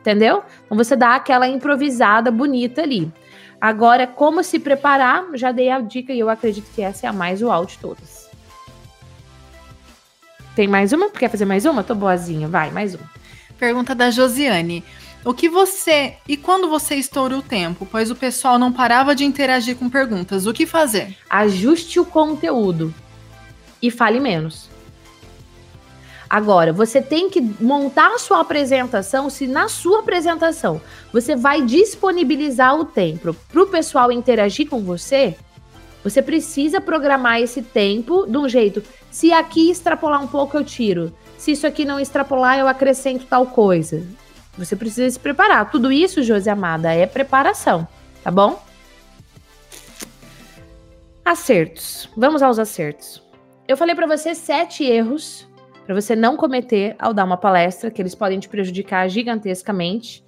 Entendeu? 0.00 0.42
Então 0.64 0.76
você 0.76 0.94
dá 0.94 1.14
aquela 1.14 1.48
improvisada 1.48 2.30
bonita 2.30 2.82
ali. 2.82 3.10
Agora, 3.60 4.06
como 4.06 4.42
se 4.42 4.58
preparar, 4.58 5.26
já 5.34 5.52
dei 5.52 5.70
a 5.70 5.80
dica 5.80 6.12
e 6.12 6.18
eu 6.18 6.30
acredito 6.30 6.70
que 6.74 6.80
essa 6.80 7.06
é 7.06 7.10
a 7.10 7.12
mais 7.12 7.42
uau 7.42 7.66
de 7.66 7.76
todas. 7.78 8.30
Tem 10.56 10.66
mais 10.66 10.92
uma? 10.92 11.10
Quer 11.10 11.30
fazer 11.30 11.44
mais 11.44 11.66
uma? 11.66 11.84
Tô 11.84 11.94
boazinha. 11.94 12.48
Vai, 12.48 12.70
mais 12.70 12.94
uma. 12.94 13.10
Pergunta 13.58 13.94
da 13.94 14.10
Josiane. 14.10 14.82
O 15.22 15.34
que 15.34 15.50
você. 15.50 16.14
E 16.26 16.36
quando 16.36 16.70
você 16.70 16.94
estoura 16.94 17.36
o 17.36 17.42
tempo? 17.42 17.86
Pois 17.90 18.10
o 18.10 18.16
pessoal 18.16 18.58
não 18.58 18.72
parava 18.72 19.14
de 19.14 19.24
interagir 19.24 19.76
com 19.76 19.90
perguntas. 19.90 20.46
O 20.46 20.52
que 20.54 20.64
fazer? 20.64 21.14
Ajuste 21.28 22.00
o 22.00 22.06
conteúdo 22.06 22.94
e 23.82 23.90
fale 23.90 24.18
menos. 24.18 24.69
Agora, 26.30 26.72
você 26.72 27.02
tem 27.02 27.28
que 27.28 27.40
montar 27.40 28.14
a 28.14 28.18
sua 28.20 28.40
apresentação 28.40 29.28
se 29.28 29.48
na 29.48 29.68
sua 29.68 29.98
apresentação 29.98 30.80
você 31.12 31.34
vai 31.34 31.60
disponibilizar 31.60 32.78
o 32.78 32.84
tempo 32.84 33.34
para 33.34 33.60
o 33.60 33.66
pessoal 33.66 34.12
interagir 34.12 34.68
com 34.68 34.80
você. 34.80 35.36
Você 36.04 36.22
precisa 36.22 36.80
programar 36.80 37.40
esse 37.40 37.62
tempo 37.62 38.26
de 38.28 38.38
um 38.38 38.48
jeito. 38.48 38.80
Se 39.10 39.32
aqui 39.32 39.70
extrapolar 39.70 40.22
um 40.22 40.28
pouco, 40.28 40.56
eu 40.56 40.64
tiro. 40.64 41.12
Se 41.36 41.50
isso 41.50 41.66
aqui 41.66 41.84
não 41.84 41.98
extrapolar, 41.98 42.60
eu 42.60 42.68
acrescento 42.68 43.26
tal 43.26 43.46
coisa. 43.46 44.06
Você 44.56 44.76
precisa 44.76 45.10
se 45.10 45.18
preparar. 45.18 45.68
Tudo 45.68 45.90
isso, 45.90 46.22
Josi 46.22 46.48
Amada, 46.48 46.94
é 46.94 47.06
preparação, 47.06 47.88
tá 48.22 48.30
bom? 48.30 48.62
Acertos. 51.24 52.08
Vamos 52.16 52.40
aos 52.40 52.58
acertos. 52.58 53.20
Eu 53.66 53.76
falei 53.76 53.94
para 53.94 54.06
você 54.06 54.34
sete 54.34 54.84
erros 54.84 55.49
para 55.90 56.00
você 56.00 56.14
não 56.14 56.36
cometer 56.36 56.94
ao 57.00 57.12
dar 57.12 57.24
uma 57.24 57.36
palestra, 57.36 57.90
que 57.90 58.00
eles 58.00 58.14
podem 58.14 58.38
te 58.38 58.48
prejudicar 58.48 59.08
gigantescamente. 59.08 60.24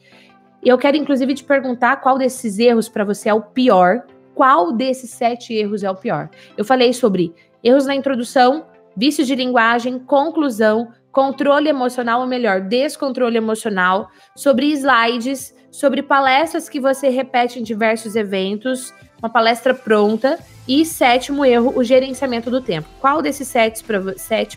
E 0.60 0.68
eu 0.68 0.76
quero, 0.76 0.96
inclusive, 0.96 1.32
te 1.34 1.44
perguntar 1.44 1.98
qual 1.98 2.18
desses 2.18 2.58
erros 2.58 2.88
para 2.88 3.04
você 3.04 3.28
é 3.28 3.34
o 3.34 3.40
pior. 3.40 4.02
Qual 4.34 4.72
desses 4.72 5.10
sete 5.10 5.54
erros 5.54 5.84
é 5.84 5.90
o 5.90 5.94
pior? 5.94 6.28
Eu 6.56 6.64
falei 6.64 6.92
sobre 6.92 7.32
erros 7.62 7.86
na 7.86 7.94
introdução, 7.94 8.66
vícios 8.96 9.28
de 9.28 9.36
linguagem, 9.36 10.00
conclusão, 10.00 10.88
controle 11.12 11.68
emocional, 11.68 12.22
ou 12.22 12.26
melhor, 12.26 12.62
descontrole 12.62 13.36
emocional, 13.36 14.08
sobre 14.34 14.66
slides, 14.72 15.54
sobre 15.70 16.02
palestras 16.02 16.68
que 16.68 16.80
você 16.80 17.08
repete 17.08 17.60
em 17.60 17.62
diversos 17.62 18.16
eventos, 18.16 18.92
uma 19.22 19.30
palestra 19.30 19.72
pronta. 19.72 20.40
E 20.66 20.86
sétimo 20.86 21.44
erro, 21.44 21.72
o 21.76 21.82
gerenciamento 21.82 22.50
do 22.50 22.60
tempo. 22.60 22.88
Qual 23.00 23.20
desses 23.20 23.48
sete 23.48 23.82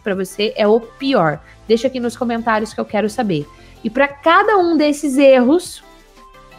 para 0.02 0.16
você 0.16 0.54
é 0.56 0.68
o 0.68 0.80
pior? 0.80 1.42
Deixa 1.68 1.88
aqui 1.88 2.00
nos 2.00 2.16
comentários 2.16 2.74
que 2.74 2.80
eu 2.80 2.86
quero 2.86 3.10
saber. 3.10 3.48
E 3.84 3.90
para 3.90 4.08
cada 4.08 4.58
um 4.58 4.78
desses 4.78 5.18
erros, 5.18 5.84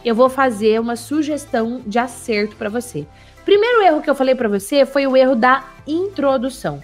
eu 0.05 0.15
vou 0.15 0.29
fazer 0.29 0.81
uma 0.81 0.97
sugestão 0.97 1.81
de 1.87 1.99
acerto 1.99 2.57
para 2.57 2.69
você. 2.69 3.07
Primeiro 3.45 3.83
erro 3.83 4.03
que 4.03 4.11
eu 4.11 4.15
falei 4.15 4.35
para 4.35 4.49
você 4.49 4.85
foi 4.85 5.07
o 5.07 5.17
erro 5.17 5.37
da 5.37 5.65
introdução. 5.87 6.83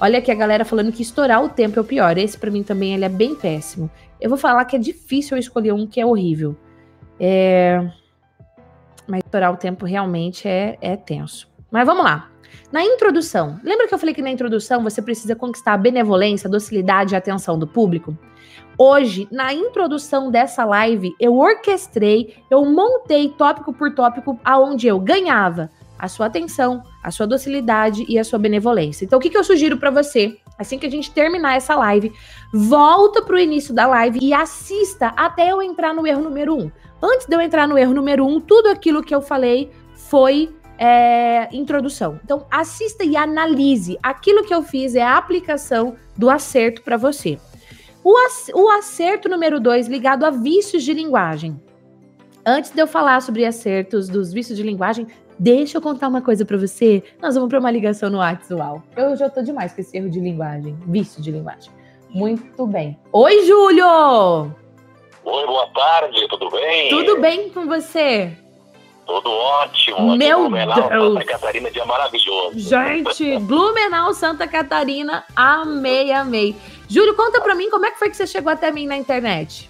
Olha 0.00 0.20
aqui 0.20 0.30
a 0.30 0.34
galera 0.36 0.64
falando 0.64 0.92
que 0.92 1.02
estourar 1.02 1.44
o 1.44 1.48
tempo 1.48 1.78
é 1.78 1.82
o 1.82 1.84
pior. 1.84 2.16
Esse 2.16 2.38
para 2.38 2.50
mim 2.50 2.62
também 2.62 2.94
ele 2.94 3.04
é 3.04 3.08
bem 3.08 3.34
péssimo. 3.34 3.90
Eu 4.20 4.30
vou 4.30 4.38
falar 4.38 4.64
que 4.64 4.76
é 4.76 4.78
difícil 4.78 5.36
eu 5.36 5.40
escolher 5.40 5.72
um 5.72 5.86
que 5.86 6.00
é 6.00 6.06
horrível. 6.06 6.56
É... 7.18 7.90
Mas 9.06 9.22
estourar 9.24 9.52
o 9.52 9.56
tempo 9.56 9.84
realmente 9.84 10.46
é, 10.46 10.78
é 10.80 10.96
tenso. 10.96 11.49
Mas 11.70 11.86
vamos 11.86 12.04
lá. 12.04 12.30
Na 12.72 12.84
introdução, 12.84 13.58
lembra 13.64 13.88
que 13.88 13.94
eu 13.94 13.98
falei 13.98 14.14
que 14.14 14.22
na 14.22 14.30
introdução 14.30 14.82
você 14.82 15.02
precisa 15.02 15.34
conquistar 15.34 15.74
a 15.74 15.78
benevolência, 15.78 16.48
a 16.48 16.50
docilidade 16.50 17.14
e 17.14 17.16
a 17.16 17.18
atenção 17.18 17.58
do 17.58 17.66
público? 17.66 18.16
Hoje, 18.78 19.28
na 19.30 19.52
introdução 19.52 20.30
dessa 20.30 20.64
live, 20.64 21.14
eu 21.20 21.36
orquestrei, 21.36 22.34
eu 22.50 22.64
montei 22.64 23.28
tópico 23.30 23.72
por 23.72 23.94
tópico 23.94 24.38
aonde 24.44 24.86
eu 24.86 24.98
ganhava 24.98 25.70
a 25.98 26.08
sua 26.08 26.26
atenção, 26.26 26.82
a 27.02 27.10
sua 27.10 27.26
docilidade 27.26 28.06
e 28.08 28.18
a 28.18 28.24
sua 28.24 28.38
benevolência. 28.38 29.04
Então, 29.04 29.18
o 29.18 29.22
que, 29.22 29.28
que 29.28 29.36
eu 29.36 29.44
sugiro 29.44 29.76
para 29.76 29.90
você 29.90 30.38
Assim 30.60 30.78
que 30.78 30.84
a 30.84 30.90
gente 30.90 31.10
terminar 31.10 31.56
essa 31.56 31.74
live, 31.74 32.12
volta 32.52 33.22
pro 33.22 33.38
início 33.38 33.72
da 33.72 33.86
live 33.86 34.18
e 34.20 34.34
assista 34.34 35.06
até 35.16 35.50
eu 35.50 35.62
entrar 35.62 35.94
no 35.94 36.06
erro 36.06 36.20
número 36.20 36.54
um. 36.54 36.70
Antes 37.02 37.26
de 37.26 37.34
eu 37.34 37.40
entrar 37.40 37.66
no 37.66 37.78
erro 37.78 37.94
número 37.94 38.26
um, 38.26 38.38
tudo 38.38 38.68
aquilo 38.68 39.02
que 39.02 39.14
eu 39.14 39.22
falei 39.22 39.70
foi 39.94 40.54
é, 40.80 41.48
introdução. 41.52 42.18
Então, 42.24 42.46
assista 42.50 43.04
e 43.04 43.14
analise. 43.14 43.98
Aquilo 44.02 44.42
que 44.42 44.54
eu 44.54 44.62
fiz 44.62 44.94
é 44.94 45.02
a 45.02 45.18
aplicação 45.18 45.94
do 46.16 46.30
acerto 46.30 46.80
para 46.80 46.96
você. 46.96 47.38
O, 48.02 48.16
o 48.54 48.70
acerto 48.70 49.28
número 49.28 49.60
dois 49.60 49.86
ligado 49.86 50.24
a 50.24 50.30
vícios 50.30 50.82
de 50.82 50.94
linguagem. 50.94 51.60
Antes 52.46 52.70
de 52.70 52.80
eu 52.80 52.86
falar 52.86 53.20
sobre 53.20 53.44
acertos 53.44 54.08
dos 54.08 54.32
vícios 54.32 54.56
de 54.56 54.62
linguagem, 54.62 55.06
Deixa 55.42 55.78
eu 55.78 55.80
contar 55.80 56.08
uma 56.08 56.20
coisa 56.20 56.44
para 56.44 56.58
você. 56.58 57.02
Nós 57.18 57.34
vamos 57.34 57.48
para 57.48 57.58
uma 57.58 57.70
ligação 57.70 58.10
no 58.10 58.18
WhatsApp. 58.18 58.82
Eu 58.94 59.16
já 59.16 59.30
tô 59.30 59.40
demais 59.40 59.72
com 59.72 59.80
esse 59.80 59.96
erro 59.96 60.10
de 60.10 60.20
linguagem, 60.20 60.76
vício 60.86 61.22
de 61.22 61.30
linguagem. 61.30 61.72
Muito 62.10 62.66
bem. 62.66 62.98
Oi, 63.10 63.46
Júlio! 63.46 64.54
Oi, 65.24 65.46
boa 65.46 65.66
tarde, 65.68 66.28
tudo 66.28 66.50
bem? 66.50 66.90
Tudo 66.90 67.20
bem 67.22 67.48
com 67.48 67.66
você? 67.66 68.36
Tudo 69.10 69.28
ótimo. 69.32 70.16
Meu 70.16 70.38
Blumenau, 70.38 70.88
Deus. 70.88 71.14
Santa 71.14 71.24
Catarina, 71.24 71.70
dia 71.72 71.84
maravilhoso. 71.84 72.56
Gente, 72.60 73.38
Blumenau, 73.42 74.14
Santa 74.14 74.46
Catarina, 74.46 75.24
amei, 75.34 76.12
amei. 76.12 76.54
Júlio, 76.88 77.16
conta 77.16 77.40
pra 77.40 77.56
mim 77.56 77.68
como 77.70 77.86
é 77.86 77.90
que 77.90 77.98
foi 77.98 78.08
que 78.08 78.16
você 78.16 78.24
chegou 78.24 78.52
até 78.52 78.70
mim 78.70 78.86
na 78.86 78.96
internet? 78.96 79.68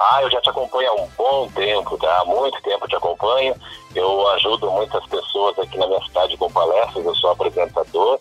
Ah, 0.00 0.22
eu 0.22 0.30
já 0.30 0.40
te 0.40 0.48
acompanho 0.48 0.88
há 0.88 0.94
um 0.94 1.08
bom 1.18 1.48
tempo, 1.54 1.98
tá? 1.98 2.20
Há 2.20 2.24
muito 2.24 2.58
tempo 2.62 2.88
te 2.88 2.96
acompanho. 2.96 3.54
Eu 3.94 4.26
ajudo 4.30 4.70
muitas 4.70 5.04
pessoas 5.04 5.58
aqui 5.58 5.76
na 5.76 5.86
minha 5.86 6.02
cidade 6.04 6.34
com 6.38 6.50
palestras, 6.50 7.04
eu 7.04 7.14
sou 7.16 7.32
apresentador 7.32 8.18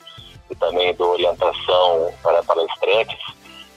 e 0.52 0.56
também 0.56 0.94
dou 0.96 1.14
orientação 1.14 2.14
para 2.22 2.44
palestrantes. 2.44 3.18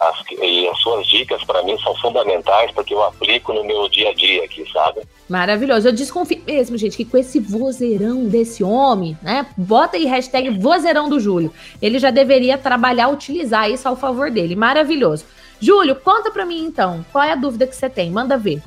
As, 0.03 0.25
e 0.43 0.67
as 0.67 0.79
suas 0.81 1.07
dicas 1.07 1.45
para 1.45 1.63
mim 1.63 1.79
são 1.79 1.95
fundamentais 1.97 2.73
porque 2.73 2.93
eu 2.93 3.03
aplico 3.05 3.53
no 3.53 3.63
meu 3.63 3.89
dia 3.89 4.11
a 4.11 4.15
dia 4.15 4.45
aqui, 4.45 4.69
sabe? 4.73 5.03
Maravilhoso. 5.29 5.89
Eu 5.89 5.93
desconfio 5.93 6.43
mesmo, 6.45 6.77
gente, 6.77 6.97
que 6.97 7.05
com 7.05 7.17
esse 7.17 7.39
vozeirão 7.39 8.25
desse 8.25 8.65
homem, 8.65 9.17
né? 9.23 9.47
Bota 9.57 9.97
aí 9.97 10.05
hashtag 10.05 10.51
vozeirão 10.51 11.09
do 11.09 11.21
Júlio. 11.21 11.53
Ele 11.81 12.01
já 12.01 12.11
deveria 12.11 12.59
trabalhar, 12.59 13.09
utilizar 13.09 13.71
isso 13.71 13.89
ao 13.89 13.95
favor 13.95 14.29
dele. 14.29 14.57
Maravilhoso. 14.57 15.25
Júlio, 15.61 15.95
conta 15.95 16.33
para 16.33 16.45
mim 16.45 16.65
então, 16.65 17.05
qual 17.13 17.23
é 17.23 17.33
a 17.33 17.37
dúvida 17.37 17.69
que 17.69 17.77
você 17.77 17.89
tem? 17.89 18.11
Manda 18.11 18.37
ver. 18.37 18.61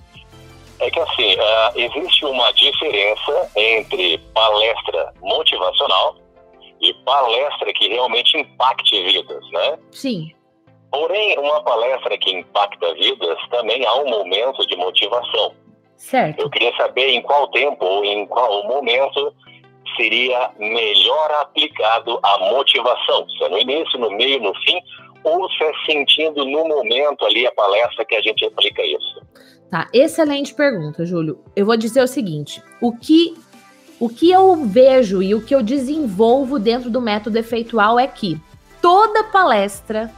É 0.79 0.89
que 0.89 0.99
assim, 0.99 1.35
uh, 1.35 1.71
existe 1.75 2.25
uma 2.25 2.51
diferença 2.53 3.49
entre 3.55 4.17
palestra 4.33 5.13
motivacional 5.21 6.15
e 6.81 6.93
palestra 7.05 7.73
que 7.73 7.89
realmente 7.89 8.37
impacte 8.37 9.03
vidas, 9.03 9.43
né? 9.51 9.77
Sim. 9.91 10.34
Porém, 10.95 11.37
uma 11.37 11.61
palestra 11.61 12.17
que 12.17 12.31
impacta 12.31 12.93
vidas 12.93 13.37
também 13.49 13.85
há 13.85 13.95
um 13.95 14.09
momento 14.09 14.65
de 14.65 14.77
motivação. 14.77 15.53
Certo. 15.97 16.39
Eu 16.39 16.49
queria 16.49 16.73
saber 16.77 17.09
em 17.09 17.21
qual 17.21 17.49
tempo 17.49 17.83
ou 17.83 18.05
em 18.05 18.25
qual 18.27 18.65
momento 18.65 19.33
seria 19.97 20.51
melhor 20.57 21.31
aplicado 21.41 22.17
a 22.23 22.37
motivação. 22.49 23.27
Se 23.29 23.43
é 23.43 23.49
no 23.49 23.57
início, 23.57 23.99
no 23.99 24.09
meio, 24.11 24.41
no 24.41 24.55
fim, 24.61 24.79
ou 25.25 25.49
se 25.51 25.63
é 25.65 25.71
sentindo 25.85 26.45
no 26.45 26.65
momento 26.65 27.25
ali 27.25 27.45
a 27.45 27.51
palestra 27.51 28.05
que 28.05 28.15
a 28.15 28.21
gente 28.21 28.45
aplica 28.45 28.81
isso? 28.81 29.21
Tá, 29.69 29.89
excelente 29.93 30.53
pergunta, 30.53 31.05
Júlio. 31.05 31.43
Eu 31.57 31.65
vou 31.65 31.75
dizer 31.75 32.01
o 32.01 32.07
seguinte: 32.07 32.63
o 32.79 32.97
que 32.97 33.35
o 33.99 34.07
que 34.07 34.31
eu 34.31 34.55
vejo 34.65 35.21
e 35.21 35.35
o 35.35 35.41
que 35.41 35.53
eu 35.53 35.61
desenvolvo 35.61 36.57
dentro 36.57 36.89
do 36.89 37.01
método 37.01 37.37
efeitual 37.37 37.99
é 37.99 38.07
que 38.07 38.39
toda 38.81 39.25
palestra, 39.25 40.09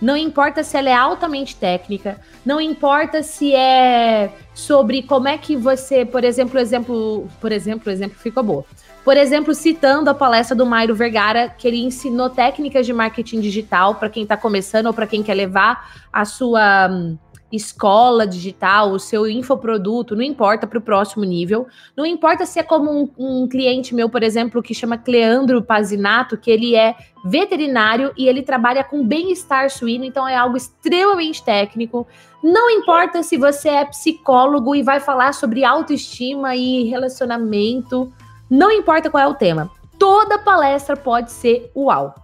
não 0.00 0.16
importa 0.16 0.62
se 0.62 0.76
ela 0.76 0.88
é 0.88 0.94
altamente 0.94 1.56
técnica, 1.56 2.18
não 2.44 2.60
importa 2.60 3.22
se 3.22 3.54
é 3.54 4.30
sobre 4.54 5.02
como 5.02 5.28
é 5.28 5.36
que 5.36 5.56
você, 5.56 6.04
por 6.04 6.24
exemplo, 6.24 6.58
exemplo, 6.58 7.28
por 7.40 7.52
exemplo, 7.52 7.90
exemplo 7.90 8.18
ficou 8.18 8.42
boa. 8.42 8.64
Por 9.04 9.16
exemplo, 9.16 9.54
citando 9.54 10.10
a 10.10 10.14
palestra 10.14 10.54
do 10.54 10.66
Mairo 10.66 10.94
Vergara, 10.94 11.48
que 11.48 11.66
ele 11.66 11.82
ensinou 11.82 12.28
técnicas 12.28 12.84
de 12.84 12.92
marketing 12.92 13.40
digital 13.40 13.94
para 13.94 14.10
quem 14.10 14.22
está 14.24 14.36
começando 14.36 14.86
ou 14.86 14.94
para 14.94 15.06
quem 15.06 15.22
quer 15.22 15.34
levar 15.34 15.90
a 16.12 16.24
sua 16.24 16.88
hum, 16.90 17.18
escola 17.52 18.26
digital, 18.26 18.92
o 18.92 18.98
seu 18.98 19.28
infoproduto, 19.28 20.14
não 20.14 20.22
importa 20.22 20.66
para 20.66 20.78
o 20.78 20.82
próximo 20.82 21.24
nível. 21.24 21.66
Não 21.96 22.06
importa 22.06 22.46
se 22.46 22.58
é 22.58 22.62
como 22.62 22.90
um, 22.90 23.10
um, 23.18 23.48
cliente 23.48 23.94
meu, 23.94 24.08
por 24.08 24.22
exemplo, 24.22 24.62
que 24.62 24.74
chama 24.74 24.96
Cleandro 24.96 25.62
Pazinato, 25.62 26.36
que 26.36 26.50
ele 26.50 26.76
é 26.76 26.94
veterinário 27.24 28.12
e 28.16 28.28
ele 28.28 28.42
trabalha 28.42 28.84
com 28.84 29.06
bem-estar 29.06 29.68
suíno, 29.70 30.04
então 30.04 30.26
é 30.26 30.36
algo 30.36 30.56
extremamente 30.56 31.42
técnico. 31.44 32.06
Não 32.42 32.70
importa 32.70 33.22
se 33.22 33.36
você 33.36 33.68
é 33.68 33.84
psicólogo 33.84 34.74
e 34.74 34.82
vai 34.82 35.00
falar 35.00 35.34
sobre 35.34 35.64
autoestima 35.64 36.54
e 36.56 36.84
relacionamento. 36.84 38.12
Não 38.48 38.70
importa 38.70 39.10
qual 39.10 39.22
é 39.22 39.28
o 39.28 39.34
tema, 39.34 39.70
toda 39.98 40.38
palestra 40.38 40.96
pode 40.96 41.30
ser 41.30 41.70
uau. 41.76 42.14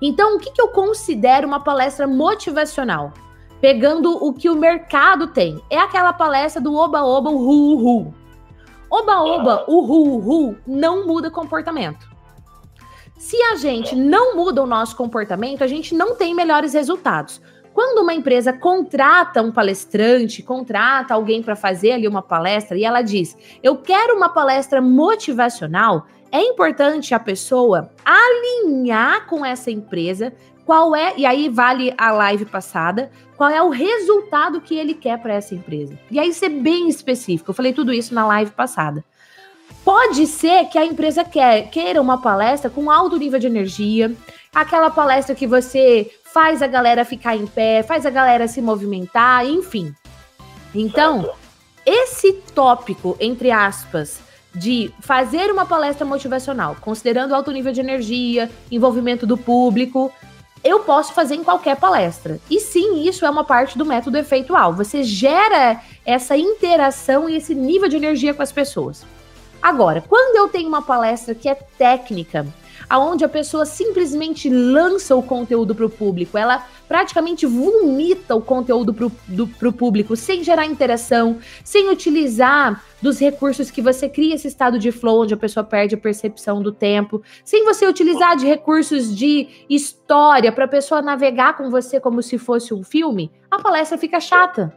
Então, 0.00 0.36
o 0.36 0.38
que, 0.38 0.52
que 0.52 0.60
eu 0.60 0.68
considero 0.68 1.46
uma 1.46 1.60
palestra 1.60 2.06
motivacional? 2.06 3.12
Pegando 3.60 4.12
o 4.24 4.32
que 4.32 4.48
o 4.48 4.56
mercado 4.56 5.28
tem. 5.28 5.60
É 5.68 5.78
aquela 5.78 6.12
palestra 6.12 6.62
do 6.62 6.74
oba-oba, 6.74 7.30
o 7.30 7.36
ru-ru. 7.36 8.14
Oba-oba, 8.90 9.64
o 9.66 9.80
ru-ru 9.80 10.56
não 10.66 11.06
muda 11.06 11.30
comportamento. 11.30 12.08
Se 13.18 13.36
a 13.42 13.56
gente 13.56 13.96
não 13.96 14.36
muda 14.36 14.62
o 14.62 14.66
nosso 14.66 14.96
comportamento, 14.96 15.62
a 15.62 15.66
gente 15.66 15.94
não 15.94 16.14
tem 16.14 16.34
melhores 16.34 16.72
resultados. 16.72 17.42
Quando 17.74 18.02
uma 18.02 18.14
empresa 18.14 18.52
contrata 18.52 19.42
um 19.42 19.52
palestrante, 19.52 20.42
contrata 20.42 21.14
alguém 21.14 21.42
para 21.42 21.54
fazer 21.54 21.92
ali 21.92 22.08
uma 22.08 22.22
palestra 22.22 22.76
e 22.76 22.84
ela 22.84 23.02
diz: 23.02 23.36
"Eu 23.62 23.76
quero 23.76 24.16
uma 24.16 24.28
palestra 24.28 24.80
motivacional", 24.80 26.06
é 26.30 26.42
importante 26.42 27.14
a 27.14 27.20
pessoa 27.20 27.90
alinhar 28.04 29.26
com 29.26 29.44
essa 29.44 29.70
empresa 29.70 30.32
qual 30.68 30.94
é, 30.94 31.14
e 31.16 31.24
aí 31.24 31.48
vale 31.48 31.94
a 31.96 32.10
live 32.10 32.44
passada, 32.44 33.10
qual 33.38 33.48
é 33.48 33.62
o 33.62 33.70
resultado 33.70 34.60
que 34.60 34.76
ele 34.76 34.92
quer 34.92 35.18
para 35.18 35.32
essa 35.32 35.54
empresa. 35.54 35.98
E 36.10 36.18
aí 36.18 36.30
ser 36.34 36.50
bem 36.50 36.90
específico. 36.90 37.50
Eu 37.50 37.54
falei 37.54 37.72
tudo 37.72 37.90
isso 37.90 38.12
na 38.12 38.26
live 38.26 38.50
passada. 38.50 39.02
Pode 39.82 40.26
ser 40.26 40.66
que 40.66 40.76
a 40.76 40.84
empresa 40.84 41.24
quer, 41.24 41.70
queira 41.70 42.02
uma 42.02 42.20
palestra 42.20 42.68
com 42.68 42.90
alto 42.90 43.16
nível 43.16 43.38
de 43.38 43.46
energia, 43.46 44.14
aquela 44.54 44.90
palestra 44.90 45.34
que 45.34 45.46
você 45.46 46.10
faz 46.34 46.60
a 46.60 46.66
galera 46.66 47.02
ficar 47.02 47.34
em 47.34 47.46
pé, 47.46 47.82
faz 47.82 48.04
a 48.04 48.10
galera 48.10 48.46
se 48.46 48.60
movimentar, 48.60 49.46
enfim. 49.46 49.94
Então, 50.74 51.30
esse 51.86 52.34
tópico, 52.54 53.16
entre 53.18 53.50
aspas, 53.50 54.20
de 54.54 54.92
fazer 55.00 55.50
uma 55.50 55.64
palestra 55.64 56.04
motivacional, 56.04 56.76
considerando 56.78 57.34
alto 57.34 57.50
nível 57.50 57.72
de 57.72 57.80
energia, 57.80 58.50
envolvimento 58.70 59.26
do 59.26 59.38
público, 59.38 60.12
eu 60.64 60.80
posso 60.80 61.12
fazer 61.12 61.34
em 61.34 61.44
qualquer 61.44 61.76
palestra. 61.76 62.40
E 62.50 62.60
sim, 62.60 63.02
isso 63.02 63.24
é 63.24 63.30
uma 63.30 63.44
parte 63.44 63.76
do 63.76 63.86
método 63.86 64.18
efeitual. 64.18 64.72
Você 64.74 65.02
gera 65.02 65.80
essa 66.04 66.36
interação 66.36 67.28
e 67.28 67.36
esse 67.36 67.54
nível 67.54 67.88
de 67.88 67.96
energia 67.96 68.34
com 68.34 68.42
as 68.42 68.52
pessoas. 68.52 69.04
Agora, 69.60 70.02
quando 70.06 70.36
eu 70.36 70.48
tenho 70.48 70.68
uma 70.68 70.82
palestra 70.82 71.34
que 71.34 71.48
é 71.48 71.54
técnica, 71.54 72.46
aonde 72.88 73.24
a 73.24 73.28
pessoa 73.28 73.66
simplesmente 73.66 74.48
lança 74.48 75.14
o 75.14 75.22
conteúdo 75.22 75.74
para 75.74 75.86
o 75.86 75.90
público, 75.90 76.38
ela 76.38 76.66
praticamente 76.88 77.44
vomita 77.44 78.34
o 78.34 78.40
conteúdo 78.40 78.94
para 78.94 79.68
o 79.68 79.72
público, 79.72 80.16
sem 80.16 80.42
gerar 80.42 80.64
interação, 80.64 81.38
sem 81.62 81.90
utilizar 81.90 82.82
dos 83.02 83.18
recursos 83.20 83.70
que 83.70 83.82
você 83.82 84.08
cria 84.08 84.34
esse 84.34 84.48
estado 84.48 84.78
de 84.78 84.90
flow, 84.90 85.22
onde 85.22 85.34
a 85.34 85.36
pessoa 85.36 85.62
perde 85.62 85.94
a 85.94 85.98
percepção 85.98 86.62
do 86.62 86.72
tempo, 86.72 87.22
sem 87.44 87.64
você 87.64 87.86
utilizar 87.86 88.36
de 88.36 88.46
recursos 88.46 89.14
de 89.14 89.48
história 89.68 90.50
para 90.50 90.64
a 90.64 90.68
pessoa 90.68 91.02
navegar 91.02 91.56
com 91.56 91.70
você 91.70 92.00
como 92.00 92.22
se 92.22 92.38
fosse 92.38 92.72
um 92.72 92.82
filme, 92.82 93.30
a 93.50 93.60
palestra 93.60 93.98
fica 93.98 94.18
chata. 94.18 94.74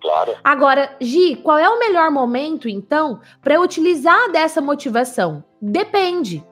Claro. 0.00 0.34
Agora, 0.42 0.96
Gi, 1.00 1.36
qual 1.36 1.56
é 1.58 1.68
o 1.68 1.78
melhor 1.78 2.10
momento, 2.10 2.68
então, 2.68 3.20
para 3.40 3.60
utilizar 3.60 4.32
dessa 4.32 4.60
motivação? 4.60 5.44
Depende. 5.60 6.44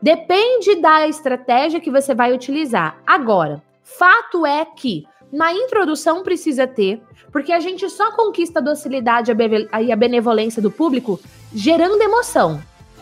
Depende 0.00 0.76
da 0.76 1.08
estratégia 1.08 1.80
que 1.80 1.90
você 1.90 2.14
vai 2.14 2.32
utilizar. 2.32 2.98
Agora, 3.06 3.62
fato 3.82 4.46
é 4.46 4.64
que 4.64 5.06
na 5.32 5.52
introdução 5.52 6.22
precisa 6.22 6.66
ter, 6.66 7.02
porque 7.30 7.52
a 7.52 7.60
gente 7.60 7.88
só 7.90 8.12
conquista 8.12 8.60
a 8.60 8.62
docilidade 8.62 9.32
e 9.82 9.92
a 9.92 9.96
benevolência 9.96 10.62
do 10.62 10.70
público 10.70 11.20
gerando 11.52 12.00
emoção. 12.02 12.60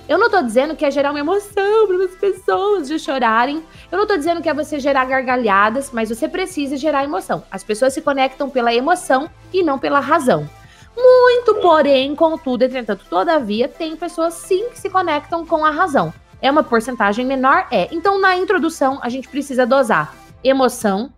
Eu 0.09 0.19
não 0.19 0.31
tô 0.31 0.41
dizendo 0.41 0.77
que 0.77 0.85
é 0.85 0.91
gerar 0.91 1.11
uma 1.11 1.19
emoção 1.19 1.87
para 1.89 2.05
as 2.05 2.15
pessoas 2.15 2.87
de 2.87 2.97
chorarem. 2.97 3.63
Eu 3.91 3.99
não 3.99 4.07
tô 4.07 4.17
dizendo 4.17 4.41
que 4.41 4.49
é 4.49 4.55
você 4.55 4.79
gerar 4.79 5.05
gargalhadas, 5.05 5.91
mas 5.91 6.09
você 6.09 6.29
precisa 6.29 6.77
gerar 6.77 7.03
emoção. 7.03 7.43
As 7.51 7.65
pessoas 7.65 7.93
se 7.93 8.01
conectam 8.01 8.49
pela 8.49 8.73
emoção 8.73 9.29
e 9.53 9.65
não 9.65 9.81
pela 9.81 9.99
razão. 9.99 10.49
Muito, 10.97 11.57
porém, 11.57 12.15
contudo, 12.15 12.63
entretanto, 12.63 13.05
todavia, 13.11 13.69
tem 13.69 13.97
pessoas 13.97 14.35
sim 14.35 14.69
que 14.71 14.79
se 14.79 14.89
conectam 14.89 15.45
com 15.45 15.65
a 15.65 15.71
razão. 15.71 16.15
É 16.41 16.51
uma 16.51 16.63
porcentagem 16.63 17.25
menor? 17.25 17.67
É. 17.71 17.89
Então, 17.93 18.21
na 18.21 18.37
introdução, 18.37 18.99
a 19.03 19.09
gente 19.09 19.29
precisa 19.29 19.67
dosar 19.67 20.15
emoção, 20.43 21.13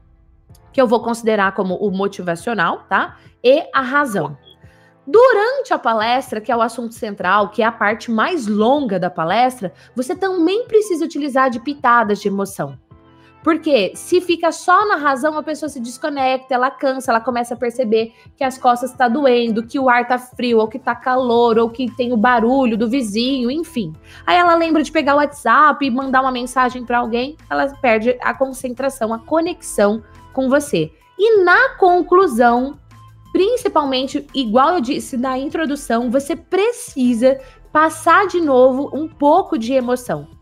que 0.73 0.81
eu 0.81 0.87
vou 0.87 1.03
considerar 1.03 1.53
como 1.53 1.75
o 1.75 1.91
motivacional, 1.91 2.85
tá? 2.89 3.17
E 3.43 3.65
a 3.75 3.81
razão. 3.81 4.37
Durante 5.07 5.73
a 5.73 5.79
palestra, 5.79 6.41
que 6.41 6.53
é 6.53 6.57
o 6.57 6.61
assunto 6.61 6.95
central, 6.95 7.49
que 7.49 7.63
é 7.63 7.65
a 7.65 7.73
parte 7.73 8.11
mais 8.11 8.47
longa 8.47 8.99
da 8.99 9.09
palestra, 9.09 9.73
você 9.95 10.15
também 10.15 10.67
precisa 10.67 11.05
utilizar 11.05 11.49
de 11.49 11.61
pitadas 11.61 12.21
de 12.21 12.29
emoção. 12.29 12.79
Porque 13.49 13.93
se 13.95 14.21
fica 14.21 14.53
só 14.53 14.87
na 14.87 14.97
razão, 14.97 15.39
a 15.39 15.43
pessoa 15.43 15.71
se 15.71 15.81
desconecta, 15.81 16.55
ela 16.55 16.71
cansa, 16.71 17.11
ela 17.11 17.19
começa 17.19 17.55
a 17.55 17.57
perceber 17.57 18.13
que 18.37 18.45
as 18.45 18.59
costas 18.59 18.91
estão 18.91 19.07
tá 19.07 19.15
doendo, 19.15 19.67
que 19.67 19.79
o 19.79 19.89
ar 19.89 20.07
tá 20.07 20.19
frio, 20.19 20.59
ou 20.59 20.69
que 20.69 20.79
tá 20.79 20.95
calor, 20.95 21.59
ou 21.59 21.71
que 21.71 21.91
tem 21.93 22.13
o 22.13 22.17
barulho 22.19 22.77
do 22.77 22.87
vizinho, 22.87 23.51
enfim. 23.51 23.95
Aí 24.27 24.37
ela 24.37 24.55
lembra 24.55 24.83
de 24.83 24.93
pegar 24.93 25.15
o 25.15 25.17
WhatsApp 25.17 25.83
e 25.83 25.91
mandar 25.91 26.21
uma 26.21 26.31
mensagem 26.31 26.85
para 26.85 26.99
alguém, 26.99 27.39
ela 27.49 27.67
perde 27.81 28.19
a 28.21 28.35
concentração, 28.35 29.15
a 29.15 29.19
conexão 29.19 30.03
com 30.35 30.51
você. 30.51 30.93
E 31.19 31.43
na 31.43 31.71
conclusão, 31.77 32.79
principalmente, 33.33 34.27
igual 34.35 34.75
eu 34.75 34.81
disse 34.83 35.17
na 35.17 35.39
introdução, 35.39 36.11
você 36.11 36.37
precisa 36.37 37.41
passar 37.73 38.27
de 38.27 38.43
novo 38.43 38.91
um 38.93 39.09
pouco 39.09 39.57
de 39.57 39.73
emoção. 39.73 40.37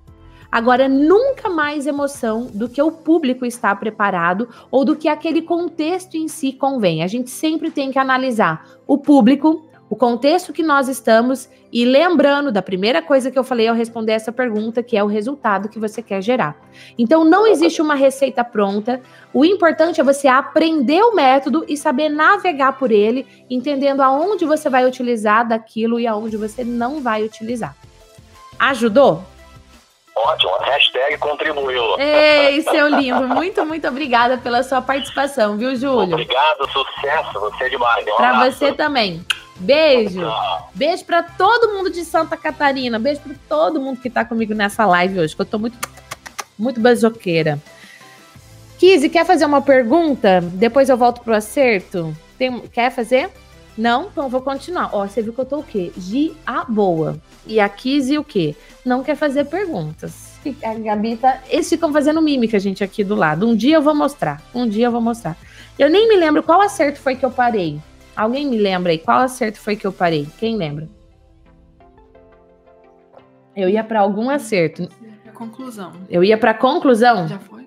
Agora, 0.51 0.89
nunca 0.89 1.49
mais 1.49 1.87
emoção 1.87 2.47
do 2.53 2.69
que 2.69 2.81
o 2.81 2.93
público 2.93 3.45
está 3.45 3.75
preparado 3.75 4.49
ou 4.71 4.85
do 4.85 4.97
que 4.97 5.09
aquele 5.09 5.43
contexto 5.43 6.17
em 6.17 6.29
si 6.29 6.53
convém. 6.53 7.03
A 7.03 7.07
gente 7.07 7.31
sempre 7.31 7.71
tem 7.71 7.91
que 7.91 7.99
analisar 7.99 8.65
o 8.87 8.99
público, 8.99 9.69
o 9.89 9.97
contexto 9.97 10.53
que 10.53 10.63
nós 10.63 10.89
estamos 10.89 11.49
e 11.73 11.85
lembrando 11.85 12.51
da 12.51 12.63
primeira 12.63 13.03
coisa 13.03 13.31
que 13.31 13.39
eu 13.39 13.45
falei 13.45 13.69
ao 13.69 13.75
responder 13.75 14.13
essa 14.13 14.33
pergunta, 14.33 14.83
que 14.83 14.97
é 14.97 15.05
o 15.05 15.07
resultado 15.07 15.69
que 15.69 15.79
você 15.79 16.03
quer 16.03 16.23
gerar. 16.23 16.57
Então 16.99 17.25
não 17.25 17.47
existe 17.47 17.83
uma 17.83 17.95
receita 17.95 18.43
pronta. 18.43 19.01
O 19.33 19.45
importante 19.45 20.01
é 20.01 20.05
você 20.05 20.27
aprender 20.27 21.03
o 21.03 21.15
método 21.15 21.65
e 21.69 21.77
saber 21.77 22.09
navegar 22.09 22.79
por 22.79 22.91
ele, 22.91 23.27
entendendo 23.51 24.01
aonde 24.01 24.45
você 24.45 24.69
vai 24.71 24.87
utilizar 24.87 25.47
daquilo 25.47 26.01
e 26.01 26.07
aonde 26.07 26.37
você 26.37 26.65
não 26.65 27.01
vai 27.01 27.25
utilizar. 27.25 27.77
Ajudou? 28.59 29.23
Ótimo, 30.17 30.53
hashtag 30.61 31.19
contribuiu. 31.19 31.99
Ei, 31.99 32.63
seu 32.63 32.89
lindo, 32.89 33.29
muito, 33.29 33.65
muito 33.67 33.87
obrigada 33.87 34.39
pela 34.39 34.63
sua 34.63 34.81
participação, 34.81 35.59
viu, 35.59 35.77
Júlio? 35.77 36.15
Obrigado, 36.15 36.67
sucesso, 36.73 37.39
você 37.39 37.65
é 37.65 37.69
demais. 37.69 38.07
Um 38.07 38.17
pra 38.17 38.45
você 38.51 38.73
também. 38.73 39.25
Beijo. 39.57 40.27
Beijo 40.75 41.05
para 41.05 41.23
todo 41.23 41.75
mundo 41.75 41.91
de 41.91 42.03
Santa 42.05 42.37
Catarina. 42.37 42.99
Beijo 42.99 43.21
para 43.21 43.35
todo 43.47 43.81
mundo 43.81 44.01
que 44.01 44.09
tá 44.09 44.25
comigo 44.25 44.55
nessa 44.55 44.87
live 44.87 45.21
hoje, 45.21 45.37
que 45.37 45.43
eu 45.43 45.47
tô 45.47 45.59
muito, 45.59 45.79
muito 46.59 46.81
bazoqueira. 46.81 47.61
Kizzy, 48.79 49.09
quer 49.09 49.25
fazer 49.25 49.45
uma 49.45 49.63
pergunta? 49.63 50.41
Depois 50.41 50.89
eu 50.89 50.97
volto 50.97 51.21
pro 51.23 51.35
acerto. 51.35 52.15
Tem, 52.39 52.61
quer 52.69 52.91
fazer? 52.91 53.31
Não? 53.77 54.07
Então 54.07 54.25
eu 54.25 54.31
vou 54.31 54.41
continuar. 54.41 54.91
Ó, 54.93 55.07
você 55.07 55.21
viu 55.21 55.33
que 55.33 55.41
eu 55.41 55.45
tô 55.45 55.59
o 55.59 55.63
quê? 55.63 55.93
De 55.97 56.33
a 56.47 56.65
boa. 56.65 57.19
E 57.47 57.61
a 57.61 57.69
Kizzy 57.69 58.19
o 58.19 58.25
quê? 58.25 58.57
Não 58.85 59.03
quer 59.03 59.17
fazer 59.17 59.45
perguntas. 59.45 60.39
A 60.63 60.75
Gabi 60.75 61.17
tá. 61.17 61.43
Eles 61.49 61.69
ficam 61.69 61.93
fazendo 61.93 62.23
mímica, 62.23 62.59
gente, 62.59 62.83
aqui 62.83 63.03
do 63.03 63.15
lado. 63.15 63.47
Um 63.47 63.55
dia 63.55 63.77
eu 63.77 63.83
vou 63.83 63.95
mostrar. 63.95 64.43
Um 64.55 64.69
dia 64.69 64.87
eu 64.87 64.93
vou 64.93 65.01
mostrar. 65.01 65.37
Eu 65.79 65.91
nem 65.91 66.09
me 66.09 66.17
lembro 66.17 66.43
qual 66.43 66.61
acerto 66.61 66.99
foi 66.99 67.17
que 67.17 67.25
eu 67.25 67.31
parei. 67.31 67.79
Alguém 68.17 68.49
me 68.49 68.57
lembra 68.57 68.93
aí 68.93 68.99
qual 68.99 69.19
acerto 69.19 69.59
foi 69.59 69.77
que 69.77 69.87
eu 69.87 69.93
parei? 69.93 70.27
Quem 70.39 70.57
lembra? 70.57 70.89
Eu 73.55 73.69
ia 73.69 73.85
para 73.85 74.01
algum 74.01 74.31
acerto. 74.31 74.89
Conclusão. 75.35 75.93
Eu 76.09 76.25
ia 76.25 76.39
para 76.39 76.55
conclusão? 76.55 77.29
Já 77.29 77.39
foi? 77.39 77.67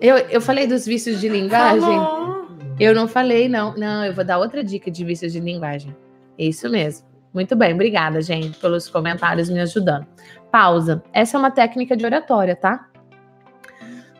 Eu, 0.00 0.18
eu 0.18 0.40
falei 0.40 0.66
dos 0.66 0.86
vícios 0.86 1.20
de 1.20 1.28
linguagem? 1.28 1.80
Falou. 1.80 2.31
Eu 2.78 2.94
não 2.94 3.06
falei, 3.06 3.48
não. 3.48 3.74
Não, 3.76 4.04
eu 4.04 4.14
vou 4.14 4.24
dar 4.24 4.38
outra 4.38 4.62
dica 4.62 4.90
de 4.90 5.04
vícios 5.04 5.32
de 5.32 5.40
linguagem. 5.40 5.94
Isso 6.38 6.68
mesmo. 6.68 7.06
Muito 7.32 7.56
bem, 7.56 7.72
obrigada, 7.72 8.20
gente, 8.20 8.58
pelos 8.58 8.88
comentários 8.88 9.48
me 9.48 9.60
ajudando. 9.60 10.06
Pausa. 10.50 11.02
Essa 11.12 11.36
é 11.36 11.38
uma 11.38 11.50
técnica 11.50 11.96
de 11.96 12.04
oratória, 12.04 12.54
tá? 12.54 12.88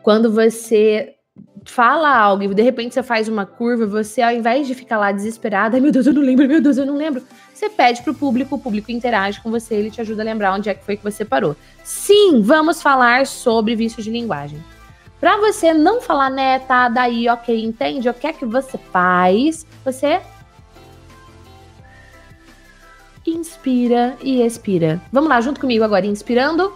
Quando 0.01 0.31
você 0.31 1.15
fala 1.65 2.13
algo 2.13 2.43
e 2.43 2.53
de 2.53 2.61
repente 2.61 2.93
você 2.93 3.03
faz 3.03 3.27
uma 3.27 3.45
curva, 3.45 3.85
você 3.85 4.21
ao 4.21 4.31
invés 4.31 4.67
de 4.67 4.73
ficar 4.73 4.97
lá 4.97 5.11
desesperada, 5.11 5.79
meu 5.79 5.91
Deus, 5.91 6.05
eu 6.05 6.13
não 6.13 6.21
lembro, 6.21 6.47
meu 6.47 6.61
Deus, 6.61 6.77
eu 6.77 6.85
não 6.85 6.97
lembro, 6.97 7.23
você 7.53 7.69
pede 7.69 8.01
pro 8.01 8.13
público, 8.13 8.55
o 8.55 8.59
público 8.59 8.91
interage 8.91 9.39
com 9.41 9.49
você, 9.49 9.75
ele 9.75 9.91
te 9.91 10.01
ajuda 10.01 10.21
a 10.23 10.25
lembrar 10.25 10.53
onde 10.53 10.69
é 10.69 10.73
que 10.73 10.83
foi 10.83 10.97
que 10.97 11.03
você 11.03 11.23
parou. 11.23 11.55
Sim, 11.83 12.41
vamos 12.41 12.81
falar 12.81 13.25
sobre 13.25 13.75
vícios 13.75 14.03
de 14.03 14.11
linguagem. 14.11 14.59
Para 15.23 15.37
você 15.37 15.73
não 15.73 16.01
falar, 16.01 16.29
né, 16.29 16.59
tá, 16.59 16.89
daí, 16.89 17.29
ok, 17.29 17.63
entende? 17.63 18.09
O 18.09 18.13
que 18.13 18.27
é 18.27 18.33
que 18.33 18.45
você 18.45 18.77
faz? 18.77 19.65
Você 19.85 20.21
inspira 23.25 24.17
e 24.21 24.41
expira. 24.41 25.01
Vamos 25.13 25.29
lá, 25.29 25.39
junto 25.39 25.61
comigo 25.61 25.81
agora, 25.81 26.05
inspirando. 26.05 26.73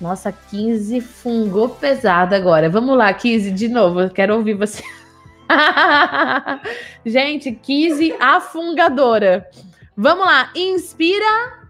Nossa, 0.00 0.32
15 0.32 1.00
fungou 1.02 1.68
pesado 1.68 2.34
agora. 2.34 2.68
Vamos 2.68 2.98
lá, 2.98 3.14
15, 3.14 3.52
de 3.52 3.68
novo, 3.68 4.10
quero 4.10 4.34
ouvir 4.34 4.54
você. 4.54 4.82
Gente, 7.06 7.52
15 7.52 8.12
afungadora. 8.18 9.48
Vamos 9.96 10.26
lá, 10.26 10.50
inspira 10.52 11.63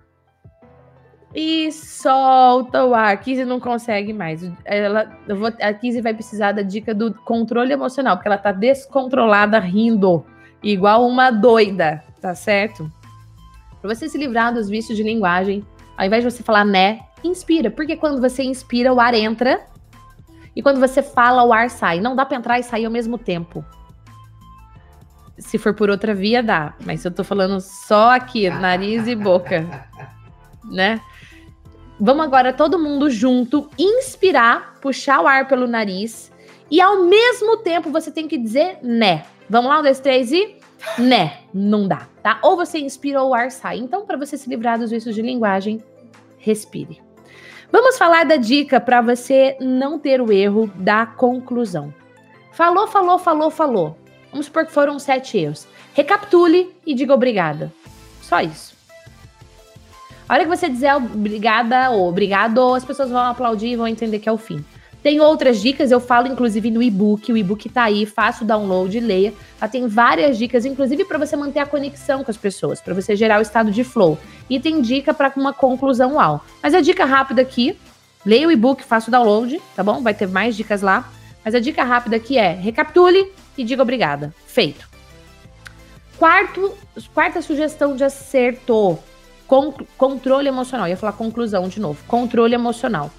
e 1.35 1.73
solta 1.73 2.85
o 2.85 2.95
ar. 2.95 3.13
A 3.13 3.17
Kizzy 3.17 3.45
não 3.45 3.59
consegue 3.59 4.13
mais. 4.13 4.49
Ela, 4.65 5.11
vou, 5.29 5.53
a 5.61 5.75
Kizzy 5.75 6.01
vai 6.01 6.15
precisar 6.15 6.53
da 6.53 6.63
dica 6.63 6.95
do 6.95 7.13
controle 7.13 7.73
emocional, 7.73 8.17
porque 8.17 8.29
ela 8.29 8.39
tá 8.39 8.53
descontrolada 8.53 9.59
rindo, 9.59 10.25
igual 10.63 11.07
uma 11.07 11.31
doida, 11.31 12.05
tá 12.21 12.35
certo? 12.35 12.91
Para 13.81 13.95
você 13.95 14.09
se 14.09 14.17
livrar 14.17 14.55
dos 14.55 14.69
vícios 14.69 14.97
de 14.97 15.03
linguagem, 15.03 15.65
ao 15.97 16.07
invés 16.07 16.23
de 16.23 16.31
você 16.31 16.43
falar 16.43 16.65
né, 16.65 17.01
inspira, 17.23 17.71
porque 17.71 17.97
quando 17.97 18.21
você 18.21 18.43
inspira, 18.43 18.93
o 18.93 19.01
ar 19.01 19.15
entra, 19.15 19.67
e 20.57 20.63
quando 20.63 20.79
você 20.79 21.03
fala, 21.03 21.45
o 21.45 21.53
ar 21.53 21.69
sai. 21.69 22.01
Não 22.01 22.15
dá 22.15 22.25
para 22.25 22.37
entrar 22.37 22.59
e 22.59 22.63
sair 22.63 22.85
ao 22.85 22.91
mesmo 22.91 23.19
tempo. 23.19 23.65
Se 25.37 25.59
for 25.59 25.75
por 25.75 25.91
outra 25.91 26.15
via, 26.15 26.43
dá. 26.43 26.75
Mas 26.85 27.05
eu 27.05 27.11
tô 27.11 27.25
falando 27.25 27.61
só 27.61 28.13
aqui, 28.15 28.49
nariz 28.51 29.09
e 29.09 29.17
boca. 29.17 29.67
Né? 30.65 31.01
Vamos 31.99 32.25
agora 32.25 32.53
todo 32.53 32.79
mundo 32.79 33.09
junto 33.09 33.71
inspirar, 33.79 34.79
puxar 34.81 35.21
o 35.21 35.29
ar 35.29 35.47
pelo 35.47 35.67
nariz 35.67 36.33
e 36.71 36.81
ao 36.81 37.05
mesmo 37.05 37.59
tempo 37.59 37.91
você 37.91 38.11
tem 38.11 38.27
que 38.27 38.37
dizer 38.37 38.79
né. 38.83 39.25
Vamos 39.49 39.71
lá, 39.71 39.79
um, 39.79 39.83
dois, 39.83 40.01
três 40.01 40.33
e 40.33 40.57
né. 40.99 41.39
Não 41.53 41.87
dá, 41.87 42.09
tá? 42.23 42.39
Ou 42.43 42.57
você 42.57 42.79
inspira 42.79 43.23
ou 43.23 43.31
o 43.31 43.35
ar 43.35 43.51
sai. 43.51 43.79
Então, 43.79 44.05
para 44.05 44.17
você 44.17 44.37
se 44.37 44.49
livrar 44.49 44.79
dos 44.79 44.91
vícios 44.91 45.15
de 45.15 45.23
linguagem, 45.23 45.83
respire. 46.39 47.01
Vamos 47.71 47.97
falar 47.97 48.25
da 48.25 48.37
dica 48.37 48.81
para 48.81 49.01
você 49.01 49.57
não 49.61 49.99
ter 49.99 50.21
o 50.21 50.33
erro 50.33 50.71
da 50.77 51.07
conclusão. 51.07 51.95
Falou, 52.53 52.87
falou, 52.87 53.19
falou, 53.19 53.51
falou. 53.51 53.99
Vamos 54.31 54.47
supor 54.47 54.67
que 54.67 54.73
foram 54.73 54.99
sete 54.99 55.39
erros. 55.39 55.67
Recapitule 55.93 56.75
e 56.85 56.95
diga 56.95 57.15
obrigada. 57.15 57.73
Só 58.21 58.41
isso. 58.41 58.74
A 60.29 60.35
hora 60.35 60.45
que 60.45 60.49
você 60.49 60.69
dizer 60.69 60.95
obrigada 60.95 61.91
ou 61.91 62.09
obrigado, 62.09 62.75
as 62.75 62.85
pessoas 62.85 63.11
vão 63.11 63.21
aplaudir 63.21 63.69
e 63.69 63.77
vão 63.77 63.87
entender 63.87 64.19
que 64.19 64.29
é 64.29 64.33
o 64.33 64.39
fim. 64.39 64.65
Tem 65.03 65.21
outras 65.21 65.61
dicas, 65.61 65.91
eu 65.91 66.01
falo 66.01 66.27
inclusive 66.27 66.71
no 66.71 66.83
e-book, 66.83 67.31
o 67.31 67.37
e-book 67.37 67.69
tá 67.69 67.83
aí, 67.83 68.07
faça 68.07 68.43
o 68.43 68.47
download, 68.47 68.99
leia. 69.01 69.35
Ela 69.61 69.71
tem 69.71 69.87
várias 69.87 70.39
dicas, 70.39 70.65
inclusive 70.65 71.05
para 71.05 71.19
você 71.19 71.37
manter 71.37 71.59
a 71.59 71.67
conexão 71.67 72.25
com 72.25 72.31
as 72.31 72.39
pessoas, 72.39 72.81
para 72.81 72.95
você 72.95 73.15
gerar 73.15 73.39
o 73.39 73.43
estado 73.43 73.71
de 73.71 73.85
flow. 73.85 74.19
E 74.49 74.59
tem 74.59 74.81
dica 74.81 75.13
para 75.13 75.31
uma 75.37 75.53
conclusão 75.53 76.19
ao. 76.19 76.43
Mas 76.63 76.73
a 76.73 76.81
dica 76.81 77.05
rápida 77.05 77.43
aqui, 77.43 77.79
leia 78.25 78.49
o 78.49 78.51
e-book, 78.51 78.83
faça 78.83 79.09
o 79.09 79.11
download, 79.11 79.61
tá 79.77 79.83
bom? 79.83 80.03
Vai 80.03 80.15
ter 80.15 80.27
mais 80.27 80.57
dicas 80.57 80.81
lá. 80.81 81.07
Mas 81.45 81.55
a 81.55 81.61
dica 81.61 81.85
rápida 81.85 82.17
aqui 82.17 82.39
é: 82.39 82.53
recapitule 82.55 83.31
e 83.59 83.63
diga 83.63 83.83
obrigada. 83.83 84.35
Feito. 84.47 84.89
Quarto, 86.17 86.73
quarta 87.13 87.43
sugestão 87.43 87.95
de 87.95 88.05
acerto 88.05 88.99
Con 89.47 89.75
controle 89.97 90.49
emocional. 90.49 90.87
Eu 90.87 90.91
ia 90.91 90.97
falar 90.97 91.13
conclusão 91.13 91.69
de 91.69 91.81
novo. 91.81 92.03
Controle 92.07 92.55
emocional. 92.55 93.11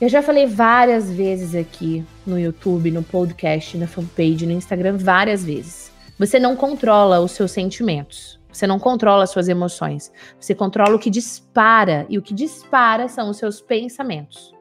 Eu 0.00 0.08
já 0.08 0.22
falei 0.22 0.46
várias 0.46 1.10
vezes 1.10 1.54
aqui 1.54 2.04
no 2.26 2.38
YouTube, 2.38 2.90
no 2.90 3.02
podcast, 3.02 3.76
na 3.76 3.86
fanpage, 3.86 4.46
no 4.46 4.52
Instagram, 4.52 4.96
várias 4.96 5.44
vezes. 5.44 5.92
Você 6.18 6.38
não 6.38 6.56
controla 6.56 7.20
os 7.20 7.32
seus 7.32 7.50
sentimentos. 7.50 8.40
Você 8.52 8.66
não 8.66 8.78
controla 8.78 9.24
as 9.24 9.30
suas 9.30 9.48
emoções. 9.48 10.10
Você 10.38 10.54
controla 10.54 10.96
o 10.96 10.98
que 10.98 11.10
dispara. 11.10 12.06
E 12.08 12.18
o 12.18 12.22
que 12.22 12.34
dispara 12.34 13.08
são 13.08 13.30
os 13.30 13.36
seus 13.36 13.60
pensamentos. 13.60 14.52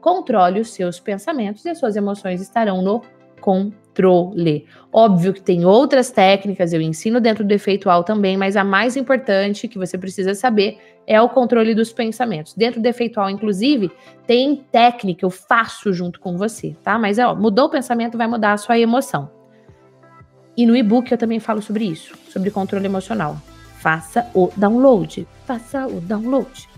Controle 0.00 0.60
os 0.60 0.70
seus 0.72 0.98
pensamentos 0.98 1.64
e 1.64 1.70
as 1.70 1.78
suas 1.78 1.96
emoções 1.96 2.40
estarão 2.40 2.82
no 2.82 3.02
controle. 3.48 4.66
Óbvio 4.92 5.32
que 5.32 5.40
tem 5.40 5.64
outras 5.64 6.10
técnicas, 6.10 6.74
eu 6.74 6.82
ensino 6.82 7.18
dentro 7.18 7.42
do 7.42 7.52
efeitual 7.52 8.04
também, 8.04 8.36
mas 8.36 8.56
a 8.58 8.62
mais 8.62 8.94
importante 8.94 9.66
que 9.66 9.78
você 9.78 9.96
precisa 9.96 10.34
saber 10.34 10.78
é 11.06 11.18
o 11.18 11.30
controle 11.30 11.74
dos 11.74 11.90
pensamentos. 11.90 12.52
Dentro 12.52 12.82
do 12.82 12.86
efeitual, 12.86 13.30
inclusive, 13.30 13.90
tem 14.26 14.56
técnica, 14.70 15.24
eu 15.24 15.30
faço 15.30 15.94
junto 15.94 16.20
com 16.20 16.36
você, 16.36 16.76
tá? 16.82 16.98
Mas 16.98 17.18
ó, 17.18 17.34
mudou 17.34 17.66
o 17.66 17.70
pensamento, 17.70 18.18
vai 18.18 18.26
mudar 18.26 18.52
a 18.52 18.58
sua 18.58 18.78
emoção. 18.78 19.30
E 20.54 20.66
no 20.66 20.76
e-book 20.76 21.10
eu 21.10 21.16
também 21.16 21.40
falo 21.40 21.62
sobre 21.62 21.86
isso, 21.86 22.14
sobre 22.28 22.50
controle 22.50 22.84
emocional. 22.84 23.38
Faça 23.80 24.28
o 24.34 24.50
download. 24.56 25.26
Faça 25.46 25.86
o 25.86 26.00
download. 26.00 26.68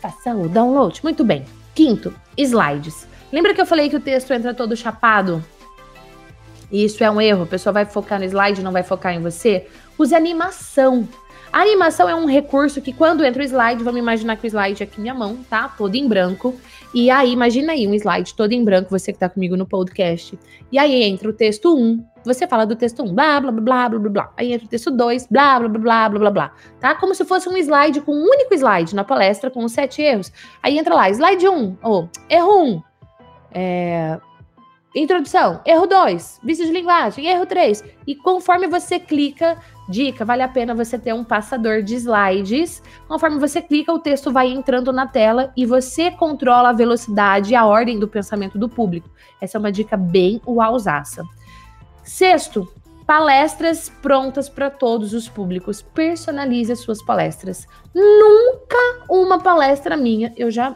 Faça 0.00 0.32
o 0.36 0.48
download. 0.48 1.00
Muito 1.02 1.24
bem. 1.24 1.44
Quinto, 1.74 2.14
slides. 2.36 3.08
Lembra 3.32 3.52
que 3.54 3.60
eu 3.60 3.66
falei 3.66 3.88
que 3.88 3.96
o 3.96 4.00
texto 4.00 4.32
entra 4.32 4.54
todo 4.54 4.76
chapado? 4.76 5.42
E 6.70 6.84
isso 6.84 7.02
é 7.02 7.10
um 7.10 7.20
erro. 7.20 7.42
A 7.42 7.46
pessoa 7.46 7.72
vai 7.72 7.84
focar 7.84 8.18
no 8.18 8.24
slide, 8.24 8.62
não 8.62 8.72
vai 8.72 8.82
focar 8.82 9.14
em 9.14 9.20
você. 9.20 9.66
Use 9.98 10.14
animação. 10.14 11.08
A 11.52 11.62
animação 11.62 12.08
é 12.08 12.14
um 12.14 12.26
recurso 12.26 12.80
que 12.80 12.92
quando 12.92 13.24
entra 13.24 13.42
o 13.42 13.44
slide, 13.44 13.82
vamos 13.82 13.98
imaginar 13.98 14.36
que 14.36 14.46
o 14.46 14.48
slide 14.48 14.82
é 14.82 14.86
aqui 14.86 15.00
minha 15.00 15.14
mão, 15.14 15.38
tá? 15.48 15.68
Todo 15.68 15.96
em 15.96 16.06
branco. 16.06 16.54
E 16.94 17.10
aí, 17.10 17.32
imagina 17.32 17.72
aí 17.72 17.88
um 17.88 17.94
slide 17.94 18.34
todo 18.34 18.52
em 18.52 18.64
branco, 18.64 18.90
você 18.90 19.12
que 19.12 19.18
tá 19.18 19.28
comigo 19.28 19.56
no 19.56 19.66
podcast. 19.66 20.38
E 20.70 20.78
aí 20.78 21.02
entra 21.02 21.28
o 21.28 21.32
texto 21.32 21.76
1, 21.76 22.04
você 22.24 22.46
fala 22.46 22.64
do 22.64 22.76
texto 22.76 23.02
1, 23.02 23.14
blá, 23.14 23.40
blá, 23.40 23.50
blá, 23.50 23.88
blá, 23.88 23.98
blá, 23.98 24.10
blá. 24.10 24.32
Aí 24.36 24.52
entra 24.52 24.66
o 24.66 24.68
texto 24.68 24.92
2, 24.92 25.26
blá, 25.28 25.58
blá, 25.58 25.68
blá, 25.68 25.80
blá, 25.80 26.08
blá, 26.08 26.18
blá, 26.18 26.30
blá, 26.30 26.52
tá? 26.78 26.94
Como 26.94 27.14
se 27.16 27.24
fosse 27.24 27.48
um 27.48 27.56
slide 27.56 28.00
com 28.00 28.12
um 28.12 28.22
único 28.22 28.54
slide 28.54 28.94
na 28.94 29.02
palestra 29.02 29.50
com 29.50 29.64
os 29.64 29.72
sete 29.72 30.02
erros. 30.02 30.32
Aí 30.62 30.78
entra 30.78 30.94
lá, 30.94 31.10
slide 31.10 31.48
1, 31.48 31.78
ou 31.82 32.08
erro 32.28 32.62
1, 32.62 32.82
é, 33.52 34.20
Introdução, 34.92 35.60
erro 35.64 35.86
2, 35.86 36.40
vício 36.42 36.66
de 36.66 36.72
linguagem, 36.72 37.24
erro 37.28 37.46
3. 37.46 37.84
E 38.08 38.16
conforme 38.16 38.66
você 38.66 38.98
clica, 38.98 39.56
dica, 39.88 40.24
vale 40.24 40.42
a 40.42 40.48
pena 40.48 40.74
você 40.74 40.98
ter 40.98 41.14
um 41.14 41.22
passador 41.22 41.80
de 41.80 41.94
slides. 41.94 42.82
Conforme 43.06 43.38
você 43.38 43.62
clica, 43.62 43.92
o 43.92 44.00
texto 44.00 44.32
vai 44.32 44.48
entrando 44.48 44.92
na 44.92 45.06
tela 45.06 45.52
e 45.56 45.64
você 45.64 46.10
controla 46.10 46.70
a 46.70 46.72
velocidade 46.72 47.52
e 47.52 47.54
a 47.54 47.64
ordem 47.64 48.00
do 48.00 48.08
pensamento 48.08 48.58
do 48.58 48.68
público. 48.68 49.08
Essa 49.40 49.58
é 49.58 49.60
uma 49.60 49.70
dica 49.70 49.96
bem 49.96 50.42
uausaça. 50.44 51.22
Sexto, 52.02 52.66
palestras 53.06 53.88
prontas 54.02 54.48
para 54.48 54.70
todos 54.70 55.14
os 55.14 55.28
públicos. 55.28 55.82
Personalize 55.82 56.72
as 56.72 56.80
suas 56.80 57.00
palestras. 57.00 57.64
Nunca 57.94 59.04
uma 59.08 59.38
palestra 59.38 59.96
minha, 59.96 60.32
eu 60.36 60.50
já 60.50 60.74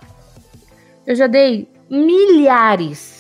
eu 1.05 1.17
já 1.17 1.27
dei 1.27 1.69
milhares 1.91 3.14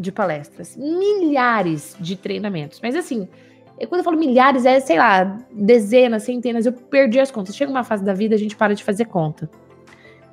de 0.00 0.10
palestras, 0.10 0.76
milhares 0.76 1.94
de 2.00 2.16
treinamentos. 2.16 2.80
Mas 2.82 2.96
assim, 2.96 3.28
quando 3.86 4.00
eu 4.00 4.04
falo 4.04 4.16
milhares, 4.16 4.64
é, 4.64 4.80
sei 4.80 4.98
lá, 4.98 5.38
dezenas, 5.52 6.22
centenas, 6.22 6.64
eu 6.64 6.72
perdi 6.72 7.20
as 7.20 7.30
contas. 7.30 7.54
Chega 7.54 7.70
uma 7.70 7.84
fase 7.84 8.02
da 8.04 8.14
vida, 8.14 8.34
a 8.34 8.38
gente 8.38 8.56
para 8.56 8.74
de 8.74 8.82
fazer 8.82 9.04
conta. 9.04 9.48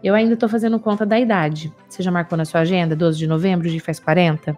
Eu 0.03 0.15
ainda 0.15 0.37
tô 0.37 0.47
fazendo 0.47 0.79
conta 0.79 1.05
da 1.05 1.19
idade. 1.19 1.73
Você 1.89 2.01
já 2.01 2.11
marcou 2.11 2.37
na 2.37 2.45
sua 2.45 2.61
agenda, 2.61 2.95
12 2.95 3.17
de 3.17 3.27
novembro, 3.27 3.69
de 3.69 3.79
faz 3.79 3.99
40? 3.99 4.57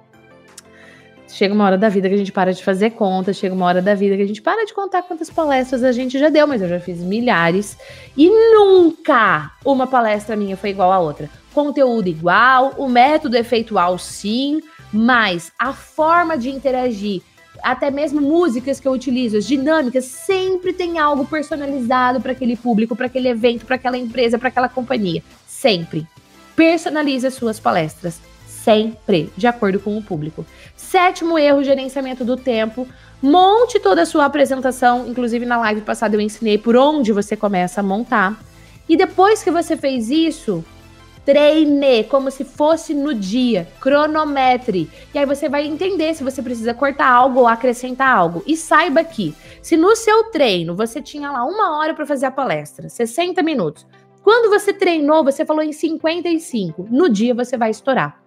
Chega 1.27 1.53
uma 1.53 1.63
hora 1.63 1.77
da 1.77 1.89
vida 1.89 2.09
que 2.09 2.15
a 2.15 2.17
gente 2.17 2.31
para 2.31 2.51
de 2.51 2.63
fazer 2.63 2.91
conta, 2.91 3.31
chega 3.31 3.53
uma 3.53 3.65
hora 3.65 3.81
da 3.81 3.93
vida 3.93 4.15
que 4.15 4.23
a 4.23 4.27
gente 4.27 4.41
para 4.41 4.65
de 4.65 4.73
contar 4.73 5.03
quantas 5.03 5.29
palestras 5.29 5.83
a 5.83 5.91
gente 5.91 6.17
já 6.17 6.27
deu, 6.27 6.47
mas 6.47 6.61
eu 6.61 6.67
já 6.67 6.79
fiz 6.79 6.99
milhares 7.03 7.77
e 8.17 8.27
nunca 8.29 9.51
uma 9.63 9.85
palestra 9.85 10.35
minha 10.35 10.57
foi 10.57 10.71
igual 10.71 10.91
a 10.91 10.99
outra. 10.99 11.29
Conteúdo 11.53 12.07
igual, 12.07 12.73
o 12.77 12.89
método 12.89 13.37
efeitual 13.37 13.99
sim, 13.99 14.59
mas 14.91 15.51
a 15.57 15.73
forma 15.73 16.37
de 16.37 16.49
interagir, 16.49 17.21
até 17.63 17.91
mesmo 17.91 18.21
músicas 18.21 18.79
que 18.79 18.87
eu 18.87 18.91
utilizo, 18.91 19.37
as 19.37 19.45
dinâmicas, 19.45 20.05
sempre 20.05 20.73
tem 20.73 20.97
algo 20.97 21.25
personalizado 21.25 22.21
para 22.21 22.31
aquele 22.31 22.55
público, 22.55 22.95
para 22.95 23.07
aquele 23.07 23.27
evento, 23.27 23.65
para 23.65 23.75
aquela 23.75 23.97
empresa, 23.97 24.37
para 24.37 24.49
aquela 24.49 24.69
companhia. 24.69 25.23
Sempre. 25.47 26.07
Personalize 26.55 27.25
as 27.25 27.33
suas 27.33 27.59
palestras. 27.59 28.19
Sempre, 28.47 29.31
de 29.37 29.47
acordo 29.47 29.79
com 29.79 29.97
o 29.97 30.03
público. 30.03 30.45
Sétimo 30.75 31.37
erro, 31.37 31.63
gerenciamento 31.63 32.25
do 32.25 32.35
tempo. 32.35 32.87
Monte 33.21 33.79
toda 33.79 34.01
a 34.01 34.05
sua 34.05 34.25
apresentação. 34.25 35.07
Inclusive, 35.07 35.45
na 35.45 35.57
live 35.57 35.81
passada 35.81 36.15
eu 36.15 36.21
ensinei 36.21 36.57
por 36.57 36.75
onde 36.75 37.11
você 37.11 37.35
começa 37.35 37.79
a 37.81 37.83
montar. 37.83 38.39
E 38.87 38.97
depois 38.97 39.43
que 39.43 39.51
você 39.51 39.77
fez 39.77 40.09
isso, 40.09 40.63
Treine 41.25 42.03
como 42.05 42.31
se 42.31 42.43
fosse 42.43 42.93
no 42.93 43.13
dia, 43.13 43.67
cronometre. 43.79 44.89
E 45.13 45.19
aí 45.19 45.25
você 45.25 45.47
vai 45.47 45.65
entender 45.65 46.13
se 46.13 46.23
você 46.23 46.41
precisa 46.41 46.73
cortar 46.73 47.09
algo 47.09 47.41
ou 47.41 47.47
acrescentar 47.47 48.15
algo. 48.15 48.43
E 48.47 48.55
saiba 48.55 49.03
que, 49.03 49.35
se 49.61 49.77
no 49.77 49.95
seu 49.95 50.25
treino 50.25 50.75
você 50.75 51.01
tinha 51.01 51.31
lá 51.31 51.43
uma 51.43 51.77
hora 51.77 51.93
para 51.93 52.05
fazer 52.05 52.25
a 52.25 52.31
palestra, 52.31 52.89
60 52.89 53.43
minutos, 53.43 53.85
quando 54.23 54.49
você 54.49 54.73
treinou, 54.73 55.23
você 55.23 55.45
falou 55.45 55.63
em 55.63 55.71
55, 55.71 56.87
no 56.89 57.09
dia 57.09 57.33
você 57.33 57.57
vai 57.57 57.71
estourar. 57.71 58.21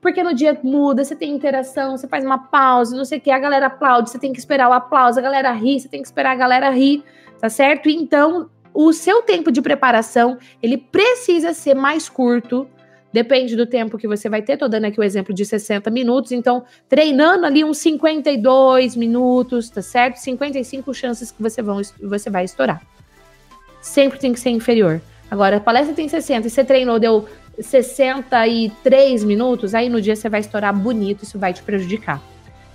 Porque 0.00 0.22
no 0.22 0.34
dia 0.34 0.58
muda, 0.62 1.04
você 1.04 1.14
tem 1.14 1.32
interação, 1.32 1.96
você 1.96 2.08
faz 2.08 2.24
uma 2.24 2.38
pausa, 2.38 2.96
não 2.96 3.04
sei 3.04 3.18
o 3.18 3.20
que, 3.20 3.30
a 3.30 3.38
galera 3.38 3.66
aplaude, 3.66 4.10
você 4.10 4.18
tem 4.18 4.32
que 4.32 4.38
esperar 4.38 4.68
o 4.68 4.72
aplauso, 4.72 5.18
a 5.18 5.22
galera 5.22 5.52
ri, 5.52 5.78
você 5.80 5.88
tem 5.88 6.02
que 6.02 6.08
esperar 6.08 6.32
a 6.32 6.36
galera 6.36 6.70
rir, 6.70 7.04
tá 7.40 7.48
certo? 7.48 7.88
Então, 7.88 8.50
o 8.76 8.92
seu 8.92 9.22
tempo 9.22 9.50
de 9.50 9.62
preparação, 9.62 10.36
ele 10.62 10.76
precisa 10.76 11.54
ser 11.54 11.74
mais 11.74 12.10
curto, 12.10 12.68
depende 13.10 13.56
do 13.56 13.64
tempo 13.64 13.96
que 13.96 14.06
você 14.06 14.28
vai 14.28 14.42
ter. 14.42 14.58
Tô 14.58 14.68
dando 14.68 14.84
aqui 14.84 15.00
o 15.00 15.02
exemplo 15.02 15.32
de 15.32 15.46
60 15.46 15.90
minutos, 15.90 16.30
então 16.30 16.62
treinando 16.86 17.46
ali 17.46 17.64
uns 17.64 17.78
52 17.78 18.94
minutos, 18.94 19.70
tá 19.70 19.80
certo? 19.80 20.16
55 20.16 20.92
chances 20.92 21.30
que 21.30 21.42
você, 21.42 21.62
vão, 21.62 21.80
você 22.02 22.28
vai 22.28 22.44
estourar. 22.44 22.82
Sempre 23.80 24.18
tem 24.18 24.34
que 24.34 24.40
ser 24.40 24.50
inferior. 24.50 25.00
Agora, 25.30 25.56
a 25.56 25.60
palestra 25.60 25.94
tem 25.94 26.06
60 26.06 26.46
e 26.46 26.50
você 26.50 26.62
treinou, 26.62 26.98
deu 26.98 27.26
63 27.58 29.24
minutos, 29.24 29.74
aí 29.74 29.88
no 29.88 30.02
dia 30.02 30.14
você 30.14 30.28
vai 30.28 30.40
estourar 30.40 30.76
bonito, 30.76 31.22
isso 31.22 31.38
vai 31.38 31.54
te 31.54 31.62
prejudicar. 31.62 32.22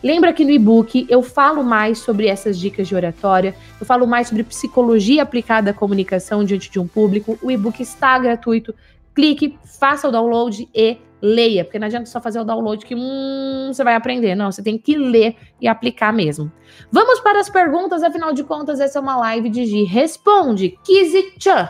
Lembra 0.04 0.34
que 0.34 0.44
no 0.44 0.52
e-book 0.52 1.06
eu 1.10 1.22
falo 1.22 1.64
mais 1.64 2.00
sobre 2.00 2.28
essas 2.28 2.58
dicas 2.58 2.88
de 2.88 2.96
oratória, 2.96 3.56
eu 3.80 3.86
falo 3.86 4.08
mais 4.08 4.28
sobre 4.28 4.44
psicologia 4.44 5.22
aplicada 5.22 5.72
à 5.72 5.74
comunicação 5.74 6.44
diante 6.44 6.72
de 6.72 6.80
um 6.80 6.88
público. 6.88 7.38
O 7.42 7.52
e-book 7.52 7.82
está 7.82 8.18
gratuito. 8.18 8.74
Clique, 9.14 9.58
faça 9.80 10.08
o 10.08 10.12
download 10.12 10.68
e 10.74 10.98
leia, 11.22 11.64
porque 11.64 11.78
não 11.78 11.86
adianta 11.86 12.08
só 12.08 12.20
fazer 12.20 12.40
o 12.40 12.44
download 12.44 12.84
que 12.84 12.96
hum, 12.96 13.70
você 13.72 13.84
vai 13.84 13.94
aprender. 13.94 14.34
Não, 14.34 14.52
você 14.52 14.64
tem 14.64 14.78
que 14.78 14.98
ler 14.98 15.36
e 15.60 15.68
aplicar 15.68 16.12
mesmo. 16.12 16.52
Vamos 16.92 17.20
para 17.20 17.40
as 17.40 17.50
perguntas, 17.50 18.02
afinal 18.02 18.34
de 18.34 18.44
contas, 18.44 18.80
essa 18.80 18.98
é 18.98 19.02
uma 19.02 19.18
live 19.18 19.50
de 19.50 19.66
Gi. 19.66 19.84
Responde, 19.84 20.78
Kizi-chan. 20.84 21.70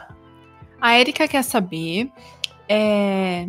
A 0.80 1.00
Erika 1.00 1.28
quer 1.28 1.44
saber 1.44 2.10
é, 2.68 3.48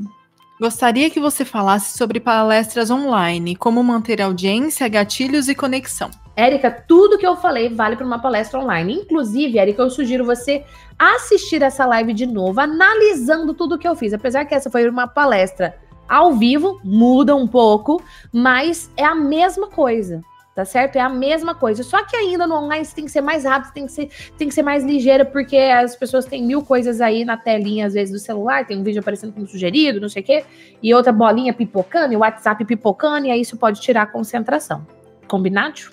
Gostaria 0.62 1.10
que 1.10 1.18
você 1.18 1.44
falasse 1.44 1.98
sobre 1.98 2.20
palestras 2.20 2.88
online, 2.88 3.56
como 3.56 3.82
manter 3.82 4.22
audiência, 4.22 4.86
gatilhos 4.86 5.48
e 5.48 5.56
conexão. 5.56 6.08
Érica, 6.36 6.70
tudo 6.70 7.18
que 7.18 7.26
eu 7.26 7.34
falei 7.34 7.68
vale 7.68 7.96
para 7.96 8.06
uma 8.06 8.20
palestra 8.20 8.60
online. 8.60 8.94
Inclusive, 8.94 9.58
Érica, 9.58 9.82
eu 9.82 9.90
sugiro 9.90 10.24
você 10.24 10.64
assistir 10.96 11.62
essa 11.62 11.84
live 11.84 12.14
de 12.14 12.26
novo, 12.26 12.60
analisando 12.60 13.54
tudo 13.54 13.76
que 13.76 13.88
eu 13.88 13.96
fiz. 13.96 14.12
Apesar 14.12 14.44
que 14.44 14.54
essa 14.54 14.70
foi 14.70 14.88
uma 14.88 15.08
palestra 15.08 15.76
ao 16.08 16.34
vivo, 16.34 16.80
muda 16.84 17.34
um 17.34 17.48
pouco, 17.48 18.00
mas 18.32 18.88
é 18.96 19.04
a 19.04 19.16
mesma 19.16 19.66
coisa 19.66 20.22
tá 20.55 20.64
certo? 20.64 20.96
É 20.96 21.00
a 21.00 21.09
mesma 21.09 21.55
coisa. 21.55 21.82
Só 21.82 22.05
que 22.05 22.14
ainda 22.14 22.46
no 22.46 22.55
online 22.57 22.84
você 22.84 22.94
tem 22.94 23.05
que 23.05 23.11
ser 23.11 23.20
mais 23.20 23.44
rápido, 23.44 23.72
tem 23.72 23.86
que 23.86 23.92
ser, 23.92 24.11
tem 24.36 24.48
que 24.48 24.55
ser 24.55 24.62
mais 24.62 24.84
ligeira, 24.84 25.24
porque 25.24 25.57
as 25.57 25.96
pessoas 25.96 26.24
têm 26.24 26.44
mil 26.44 26.62
coisas 26.62 27.00
aí 27.00 27.24
na 27.24 27.36
telinha, 27.36 27.86
às 27.86 27.94
vezes, 27.94 28.12
do 28.12 28.18
celular, 28.18 28.66
tem 28.66 28.78
um 28.78 28.82
vídeo 28.82 29.00
aparecendo 29.00 29.32
como 29.32 29.46
sugerido, 29.46 30.00
não 30.00 30.09
sei 30.09 30.22
o 30.22 30.24
quê, 30.24 30.44
e 30.82 30.92
outra 30.94 31.12
bolinha 31.12 31.53
pipocando, 31.53 32.12
e 32.12 32.16
o 32.16 32.20
WhatsApp 32.20 32.64
pipocando, 32.64 33.26
e 33.26 33.30
aí 33.30 33.40
isso 33.40 33.57
pode 33.57 33.80
tirar 33.80 34.03
a 34.03 34.07
concentração. 34.07 34.86
Combinado? 35.26 35.90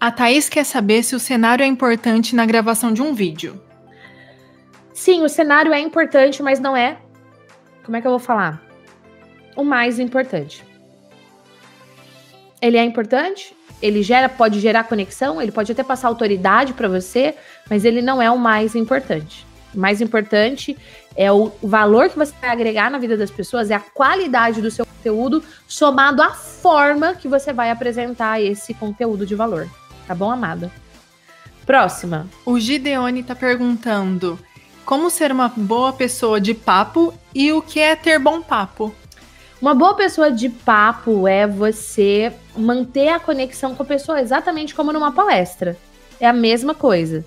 A 0.00 0.10
Thaís 0.10 0.48
quer 0.48 0.64
saber 0.64 1.02
se 1.02 1.14
o 1.14 1.20
cenário 1.20 1.62
é 1.62 1.66
importante 1.66 2.34
na 2.34 2.46
gravação 2.46 2.92
de 2.92 3.02
um 3.02 3.14
vídeo. 3.14 3.60
Sim, 4.92 5.22
o 5.22 5.28
cenário 5.28 5.72
é 5.72 5.80
importante, 5.80 6.42
mas 6.42 6.60
não 6.60 6.76
é. 6.76 6.98
Como 7.84 7.96
é 7.96 8.00
que 8.00 8.06
eu 8.06 8.10
vou 8.10 8.20
falar? 8.20 8.62
O 9.56 9.64
mais 9.64 9.98
importante. 9.98 10.64
Ele 12.60 12.76
é 12.76 12.84
importante? 12.84 13.56
Ele 13.82 14.02
gera, 14.02 14.28
pode 14.28 14.60
gerar 14.60 14.84
conexão, 14.84 15.42
ele 15.42 15.50
pode 15.50 15.72
até 15.72 15.82
passar 15.82 16.08
autoridade 16.08 16.72
para 16.72 16.88
você, 16.88 17.34
mas 17.68 17.84
ele 17.84 18.00
não 18.00 18.22
é 18.22 18.30
o 18.30 18.38
mais 18.38 18.76
importante. 18.76 19.44
O 19.74 19.80
mais 19.80 20.00
importante 20.00 20.76
é 21.16 21.32
o 21.32 21.50
valor 21.62 22.08
que 22.08 22.16
você 22.16 22.32
vai 22.40 22.50
agregar 22.50 22.90
na 22.90 22.98
vida 22.98 23.16
das 23.16 23.30
pessoas, 23.30 23.70
é 23.70 23.74
a 23.74 23.80
qualidade 23.80 24.62
do 24.62 24.70
seu 24.70 24.86
conteúdo, 24.86 25.42
somado 25.66 26.22
à 26.22 26.30
forma 26.30 27.14
que 27.14 27.26
você 27.26 27.52
vai 27.52 27.70
apresentar 27.70 28.40
esse 28.40 28.72
conteúdo 28.72 29.26
de 29.26 29.34
valor. 29.34 29.68
Tá 30.06 30.14
bom, 30.14 30.30
amada? 30.30 30.70
Próxima. 31.66 32.26
O 32.44 32.58
Gideone 32.58 33.20
está 33.20 33.34
perguntando 33.34 34.38
como 34.84 35.10
ser 35.10 35.32
uma 35.32 35.48
boa 35.48 35.92
pessoa 35.92 36.40
de 36.40 36.54
papo 36.54 37.14
e 37.34 37.52
o 37.52 37.62
que 37.62 37.80
é 37.80 37.96
ter 37.96 38.18
bom 38.18 38.42
papo. 38.42 38.94
Uma 39.62 39.76
boa 39.76 39.94
pessoa 39.94 40.28
de 40.28 40.48
papo 40.48 41.28
é 41.28 41.46
você 41.46 42.32
manter 42.56 43.10
a 43.10 43.20
conexão 43.20 43.76
com 43.76 43.84
a 43.84 43.86
pessoa, 43.86 44.20
exatamente 44.20 44.74
como 44.74 44.92
numa 44.92 45.12
palestra. 45.12 45.76
É 46.18 46.26
a 46.26 46.32
mesma 46.32 46.74
coisa. 46.74 47.24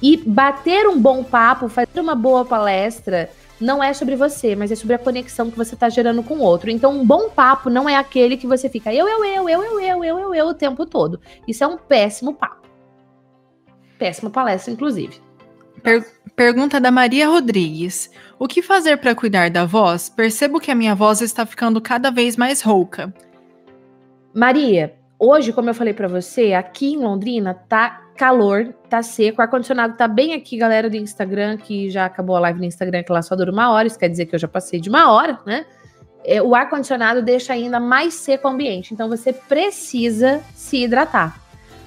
E 0.00 0.16
bater 0.16 0.86
um 0.86 0.96
bom 0.96 1.24
papo, 1.24 1.68
fazer 1.68 1.98
uma 1.98 2.14
boa 2.14 2.44
palestra, 2.44 3.28
não 3.60 3.82
é 3.82 3.92
sobre 3.92 4.14
você, 4.14 4.54
mas 4.54 4.70
é 4.70 4.76
sobre 4.76 4.94
a 4.94 4.98
conexão 4.98 5.50
que 5.50 5.56
você 5.56 5.74
está 5.74 5.88
gerando 5.88 6.22
com 6.22 6.34
o 6.34 6.42
outro. 6.42 6.70
Então, 6.70 6.92
um 6.92 7.04
bom 7.04 7.30
papo 7.30 7.68
não 7.68 7.88
é 7.88 7.96
aquele 7.96 8.36
que 8.36 8.46
você 8.46 8.68
fica 8.68 8.94
eu, 8.94 9.08
eu, 9.08 9.24
eu, 9.24 9.48
eu, 9.48 9.62
eu, 9.64 9.80
eu, 9.80 10.04
eu, 10.04 10.18
eu, 10.20 10.34
eu 10.36 10.46
o 10.46 10.54
tempo 10.54 10.86
todo. 10.86 11.20
Isso 11.48 11.64
é 11.64 11.66
um 11.66 11.76
péssimo 11.76 12.32
papo. 12.32 12.68
Péssima 13.98 14.30
palestra, 14.30 14.72
inclusive. 14.72 15.20
Per 15.82 16.06
pergunta 16.36 16.78
da 16.78 16.90
Maria 16.90 17.26
Rodrigues. 17.26 18.10
O 18.38 18.46
que 18.46 18.60
fazer 18.60 18.98
para 18.98 19.14
cuidar 19.14 19.48
da 19.50 19.64
voz? 19.64 20.10
Percebo 20.10 20.60
que 20.60 20.70
a 20.70 20.74
minha 20.74 20.94
voz 20.94 21.22
está 21.22 21.46
ficando 21.46 21.80
cada 21.80 22.10
vez 22.10 22.36
mais 22.36 22.60
rouca. 22.60 23.12
Maria, 24.34 24.94
hoje, 25.18 25.50
como 25.50 25.70
eu 25.70 25.74
falei 25.74 25.94
para 25.94 26.06
você, 26.06 26.52
aqui 26.52 26.92
em 26.92 26.98
Londrina 26.98 27.54
tá 27.54 28.02
calor, 28.14 28.74
tá 28.88 29.02
seco, 29.02 29.40
ar-condicionado 29.40 29.96
tá 29.96 30.06
bem 30.06 30.34
aqui, 30.34 30.58
galera 30.58 30.90
do 30.90 30.96
Instagram, 30.96 31.56
que 31.56 31.88
já 31.88 32.04
acabou 32.04 32.36
a 32.36 32.40
live 32.40 32.60
no 32.60 32.66
Instagram, 32.66 33.02
que 33.02 33.12
lá 33.12 33.22
só 33.22 33.34
dura 33.34 33.50
uma 33.50 33.70
hora, 33.70 33.86
isso 33.86 33.98
quer 33.98 34.08
dizer 34.08 34.26
que 34.26 34.34
eu 34.34 34.38
já 34.38 34.48
passei 34.48 34.78
de 34.78 34.90
uma 34.90 35.10
hora, 35.10 35.38
né? 35.46 35.64
É, 36.22 36.42
o 36.42 36.54
ar-condicionado 36.54 37.22
deixa 37.22 37.52
ainda 37.52 37.78
mais 37.80 38.14
seco 38.14 38.48
o 38.48 38.50
ambiente, 38.50 38.92
então 38.92 39.08
você 39.08 39.32
precisa 39.32 40.42
se 40.54 40.82
hidratar. 40.82 41.40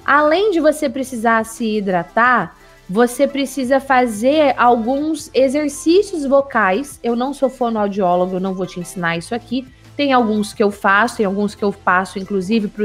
Além 0.04 0.50
de 0.50 0.60
você 0.60 0.88
precisar 0.88 1.44
se 1.44 1.78
hidratar, 1.78 2.56
você 2.90 3.24
precisa 3.24 3.78
fazer 3.78 4.52
alguns 4.58 5.30
exercícios 5.32 6.26
vocais. 6.26 6.98
Eu 7.04 7.14
não 7.14 7.32
sou 7.32 7.48
fonoaudiólogo, 7.48 8.40
não 8.40 8.52
vou 8.52 8.66
te 8.66 8.80
ensinar 8.80 9.16
isso 9.16 9.32
aqui. 9.32 9.64
Tem 9.96 10.12
alguns 10.12 10.52
que 10.52 10.60
eu 10.60 10.72
faço, 10.72 11.18
tem 11.18 11.24
alguns 11.24 11.54
que 11.54 11.62
eu 11.62 11.72
passo, 11.72 12.18
inclusive, 12.18 12.66
para 12.66 12.84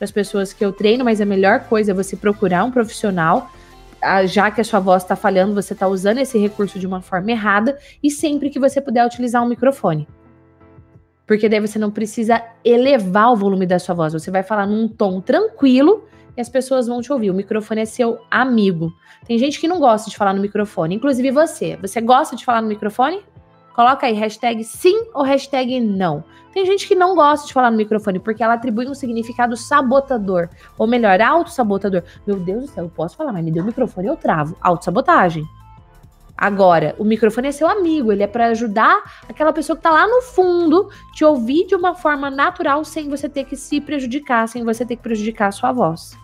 as 0.00 0.10
pessoas 0.10 0.54
que 0.54 0.64
eu 0.64 0.72
treino, 0.72 1.04
mas 1.04 1.20
a 1.20 1.26
melhor 1.26 1.64
coisa 1.64 1.90
é 1.90 1.94
você 1.94 2.16
procurar 2.16 2.64
um 2.64 2.70
profissional. 2.70 3.50
Ah, 4.00 4.24
já 4.24 4.50
que 4.50 4.62
a 4.62 4.64
sua 4.64 4.80
voz 4.80 5.02
está 5.02 5.14
falhando, 5.14 5.52
você 5.52 5.74
está 5.74 5.86
usando 5.86 6.16
esse 6.16 6.38
recurso 6.38 6.78
de 6.78 6.86
uma 6.86 7.02
forma 7.02 7.30
errada, 7.30 7.78
e 8.02 8.10
sempre 8.10 8.48
que 8.48 8.58
você 8.58 8.80
puder 8.80 9.04
utilizar 9.04 9.44
um 9.44 9.48
microfone. 9.48 10.08
Porque 11.26 11.48
daí 11.48 11.60
você 11.60 11.78
não 11.78 11.90
precisa 11.90 12.42
elevar 12.64 13.32
o 13.32 13.36
volume 13.36 13.66
da 13.66 13.78
sua 13.78 13.94
voz, 13.94 14.12
você 14.12 14.30
vai 14.30 14.42
falar 14.42 14.66
num 14.66 14.88
tom 14.88 15.20
tranquilo 15.20 16.04
e 16.36 16.40
as 16.40 16.48
pessoas 16.48 16.86
vão 16.86 17.00
te 17.00 17.12
ouvir. 17.12 17.30
O 17.30 17.34
microfone 17.34 17.82
é 17.82 17.84
seu 17.84 18.18
amigo. 18.30 18.92
Tem 19.26 19.38
gente 19.38 19.60
que 19.60 19.68
não 19.68 19.78
gosta 19.78 20.10
de 20.10 20.16
falar 20.16 20.34
no 20.34 20.40
microfone, 20.40 20.94
inclusive 20.94 21.30
você. 21.30 21.76
Você 21.76 22.00
gosta 22.00 22.34
de 22.34 22.44
falar 22.44 22.62
no 22.62 22.68
microfone? 22.68 23.22
Coloca 23.74 24.06
aí 24.06 24.12
hashtag 24.12 24.62
sim 24.64 25.06
ou 25.14 25.22
hashtag 25.22 25.80
não. 25.80 26.24
Tem 26.52 26.66
gente 26.66 26.86
que 26.86 26.94
não 26.94 27.14
gosta 27.14 27.46
de 27.46 27.52
falar 27.52 27.70
no 27.70 27.76
microfone 27.76 28.18
porque 28.18 28.42
ela 28.42 28.54
atribui 28.54 28.86
um 28.86 28.94
significado 28.94 29.56
sabotador. 29.56 30.50
Ou 30.76 30.86
melhor, 30.86 31.20
autossabotador. 31.20 32.02
Meu 32.26 32.38
Deus 32.38 32.64
do 32.64 32.70
céu, 32.70 32.84
eu 32.84 32.90
posso 32.90 33.16
falar, 33.16 33.32
mas 33.32 33.42
me 33.42 33.50
deu 33.50 33.62
o 33.62 33.66
microfone 33.66 34.08
eu 34.08 34.16
travo. 34.16 34.56
Autossabotagem. 34.60 35.44
Agora, 36.42 36.96
o 36.98 37.04
microfone 37.04 37.46
é 37.46 37.52
seu 37.52 37.68
amigo, 37.68 38.10
ele 38.10 38.24
é 38.24 38.26
para 38.26 38.46
ajudar 38.46 39.00
aquela 39.28 39.52
pessoa 39.52 39.76
que 39.76 39.82
tá 39.84 39.92
lá 39.92 40.08
no 40.08 40.20
fundo 40.22 40.90
te 41.14 41.24
ouvir 41.24 41.68
de 41.68 41.76
uma 41.76 41.94
forma 41.94 42.28
natural 42.28 42.84
sem 42.84 43.08
você 43.08 43.28
ter 43.28 43.44
que 43.44 43.54
se 43.54 43.80
prejudicar, 43.80 44.48
sem 44.48 44.64
você 44.64 44.84
ter 44.84 44.96
que 44.96 45.02
prejudicar 45.04 45.46
a 45.46 45.52
sua 45.52 45.70
voz. 45.70 46.18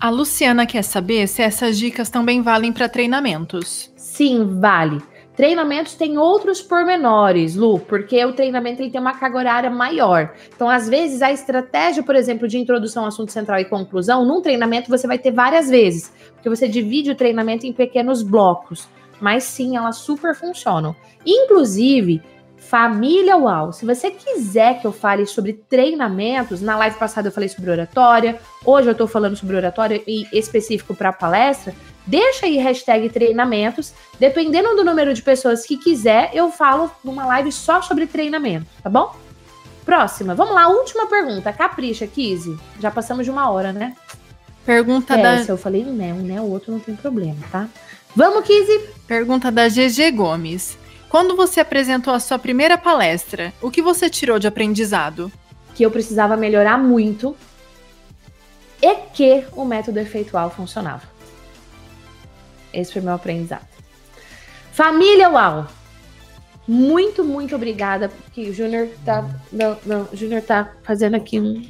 A 0.00 0.08
Luciana 0.08 0.64
quer 0.64 0.82
saber 0.82 1.28
se 1.28 1.42
essas 1.42 1.78
dicas 1.78 2.08
também 2.08 2.40
valem 2.40 2.72
para 2.72 2.88
treinamentos. 2.88 3.92
Sim, 3.94 4.58
vale. 4.58 5.02
Treinamentos 5.36 5.94
têm 5.94 6.18
outros 6.18 6.60
pormenores, 6.60 7.54
Lu, 7.54 7.78
porque 7.78 8.22
o 8.24 8.32
treinamento 8.32 8.82
ele 8.82 8.90
tem 8.90 9.00
uma 9.00 9.14
carga 9.14 9.38
horária 9.38 9.70
maior. 9.70 10.34
Então, 10.54 10.68
às 10.68 10.88
vezes, 10.88 11.22
a 11.22 11.32
estratégia, 11.32 12.02
por 12.02 12.14
exemplo, 12.14 12.46
de 12.46 12.58
introdução, 12.58 13.06
assunto 13.06 13.32
central 13.32 13.58
e 13.58 13.64
conclusão, 13.64 14.24
num 14.24 14.42
treinamento 14.42 14.90
você 14.90 15.06
vai 15.06 15.18
ter 15.18 15.30
várias 15.30 15.70
vezes, 15.70 16.12
porque 16.34 16.48
você 16.48 16.68
divide 16.68 17.10
o 17.10 17.14
treinamento 17.14 17.66
em 17.66 17.72
pequenos 17.72 18.22
blocos. 18.22 18.88
Mas 19.20 19.44
sim, 19.44 19.76
elas 19.76 19.96
super 19.96 20.34
funcionam. 20.34 20.96
Inclusive, 21.24 22.22
Família 22.60 23.36
UAU. 23.36 23.72
Se 23.72 23.84
você 23.84 24.10
quiser 24.12 24.80
que 24.80 24.86
eu 24.86 24.92
fale 24.92 25.26
sobre 25.26 25.54
treinamentos, 25.54 26.60
na 26.60 26.76
live 26.76 26.96
passada 26.98 27.26
eu 27.26 27.32
falei 27.32 27.48
sobre 27.48 27.70
oratória, 27.70 28.38
hoje 28.64 28.86
eu 28.86 28.94
tô 28.94 29.08
falando 29.08 29.34
sobre 29.34 29.56
oratória 29.56 30.00
e 30.06 30.26
específico 30.32 30.94
para 30.94 31.12
palestra, 31.12 31.74
deixa 32.10 32.46
aí 32.46 32.58
hashtag 32.58 33.08
treinamentos. 33.08 33.94
Dependendo 34.18 34.74
do 34.74 34.84
número 34.84 35.14
de 35.14 35.22
pessoas 35.22 35.64
que 35.64 35.76
quiser, 35.76 36.30
eu 36.34 36.50
falo 36.50 36.90
numa 37.04 37.24
live 37.24 37.52
só 37.52 37.80
sobre 37.80 38.06
treinamento, 38.06 38.66
tá 38.82 38.90
bom? 38.90 39.14
Próxima, 39.84 40.34
vamos 40.34 40.54
lá, 40.54 40.68
última 40.68 41.06
pergunta. 41.06 41.52
Capricha, 41.52 42.06
Kizzy. 42.06 42.58
Já 42.80 42.90
passamos 42.90 43.24
de 43.24 43.30
uma 43.30 43.48
hora, 43.50 43.72
né? 43.72 43.96
Pergunta 44.66 45.14
é, 45.14 45.22
da. 45.22 45.44
Se 45.44 45.50
eu 45.50 45.56
falei 45.56 45.84
um 45.84 45.92
né, 45.92 46.12
um 46.12 46.22
né, 46.22 46.40
o 46.40 46.50
outro 46.50 46.72
não 46.72 46.80
tem 46.80 46.94
problema, 46.94 47.38
tá? 47.50 47.68
Vamos, 48.14 48.44
Kizzy. 48.44 48.88
Pergunta 49.06 49.50
da 49.50 49.68
GG 49.68 50.10
Gomes. 50.14 50.76
Quando 51.08 51.34
você 51.34 51.60
apresentou 51.60 52.12
a 52.12 52.20
sua 52.20 52.38
primeira 52.38 52.76
palestra, 52.76 53.52
o 53.60 53.70
que 53.70 53.82
você 53.82 54.10
tirou 54.10 54.38
de 54.38 54.46
aprendizado? 54.46 55.32
Que 55.74 55.84
eu 55.84 55.90
precisava 55.90 56.36
melhorar 56.36 56.78
muito 56.78 57.36
e 58.82 58.94
que 59.12 59.44
o 59.52 59.64
método 59.64 59.98
efeitual 59.98 60.50
funcionava. 60.50 61.02
Esse 62.72 62.92
foi 62.92 63.02
meu 63.02 63.14
aprendizado. 63.14 63.66
Família 64.72 65.28
UAU. 65.30 65.66
Muito, 66.66 67.24
muito 67.24 67.54
obrigada. 67.56 68.10
Que 68.32 68.48
o 68.48 68.54
Júnior 68.54 68.88
tá. 69.04 69.28
Não, 69.52 69.76
não, 69.84 70.08
o 70.12 70.16
Júnior 70.16 70.42
tá 70.42 70.72
fazendo 70.82 71.16
aqui 71.16 71.40
um. 71.40 71.62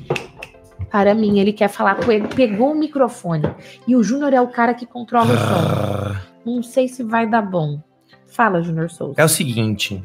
Para 0.90 1.14
mim, 1.14 1.38
ele 1.38 1.52
quer 1.52 1.68
falar 1.68 1.94
com 1.94 2.10
ele. 2.10 2.28
Pegou 2.28 2.72
o 2.72 2.78
microfone. 2.78 3.44
E 3.86 3.96
o 3.96 4.02
Júnior 4.02 4.32
é 4.34 4.40
o 4.40 4.48
cara 4.48 4.74
que 4.74 4.84
controla 4.84 5.32
o 5.32 5.38
som. 5.38 6.20
Não 6.44 6.62
sei 6.62 6.88
se 6.88 7.02
vai 7.02 7.28
dar 7.28 7.42
bom. 7.42 7.80
Fala, 8.26 8.62
Júnior 8.62 8.90
Souza. 8.90 9.14
É 9.16 9.24
o 9.24 9.28
seguinte. 9.28 10.02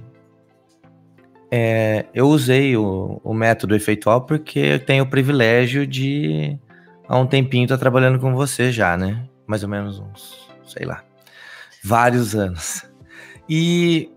É, 1.52 2.06
eu 2.14 2.28
usei 2.28 2.76
o, 2.76 3.22
o, 3.24 3.34
método 3.34 3.76
efeitual 3.76 4.22
porque 4.22 4.60
eu 4.60 4.80
tenho 4.80 5.04
o 5.04 5.10
privilégio 5.10 5.86
de, 5.86 6.58
há 7.08 7.18
um 7.18 7.28
tempinho, 7.28 7.66
estar 7.66 7.76
tá 7.76 7.80
trabalhando 7.80 8.20
com 8.20 8.34
você 8.34 8.72
já, 8.72 8.98
né? 8.98 9.26
Mais 9.46 9.64
ou 9.64 9.70
menos 9.70 10.00
uns, 10.00 10.45
sei 10.68 10.86
lá, 10.86 11.04
vários 11.84 12.36
anos. 12.36 12.84
E, 13.50 14.10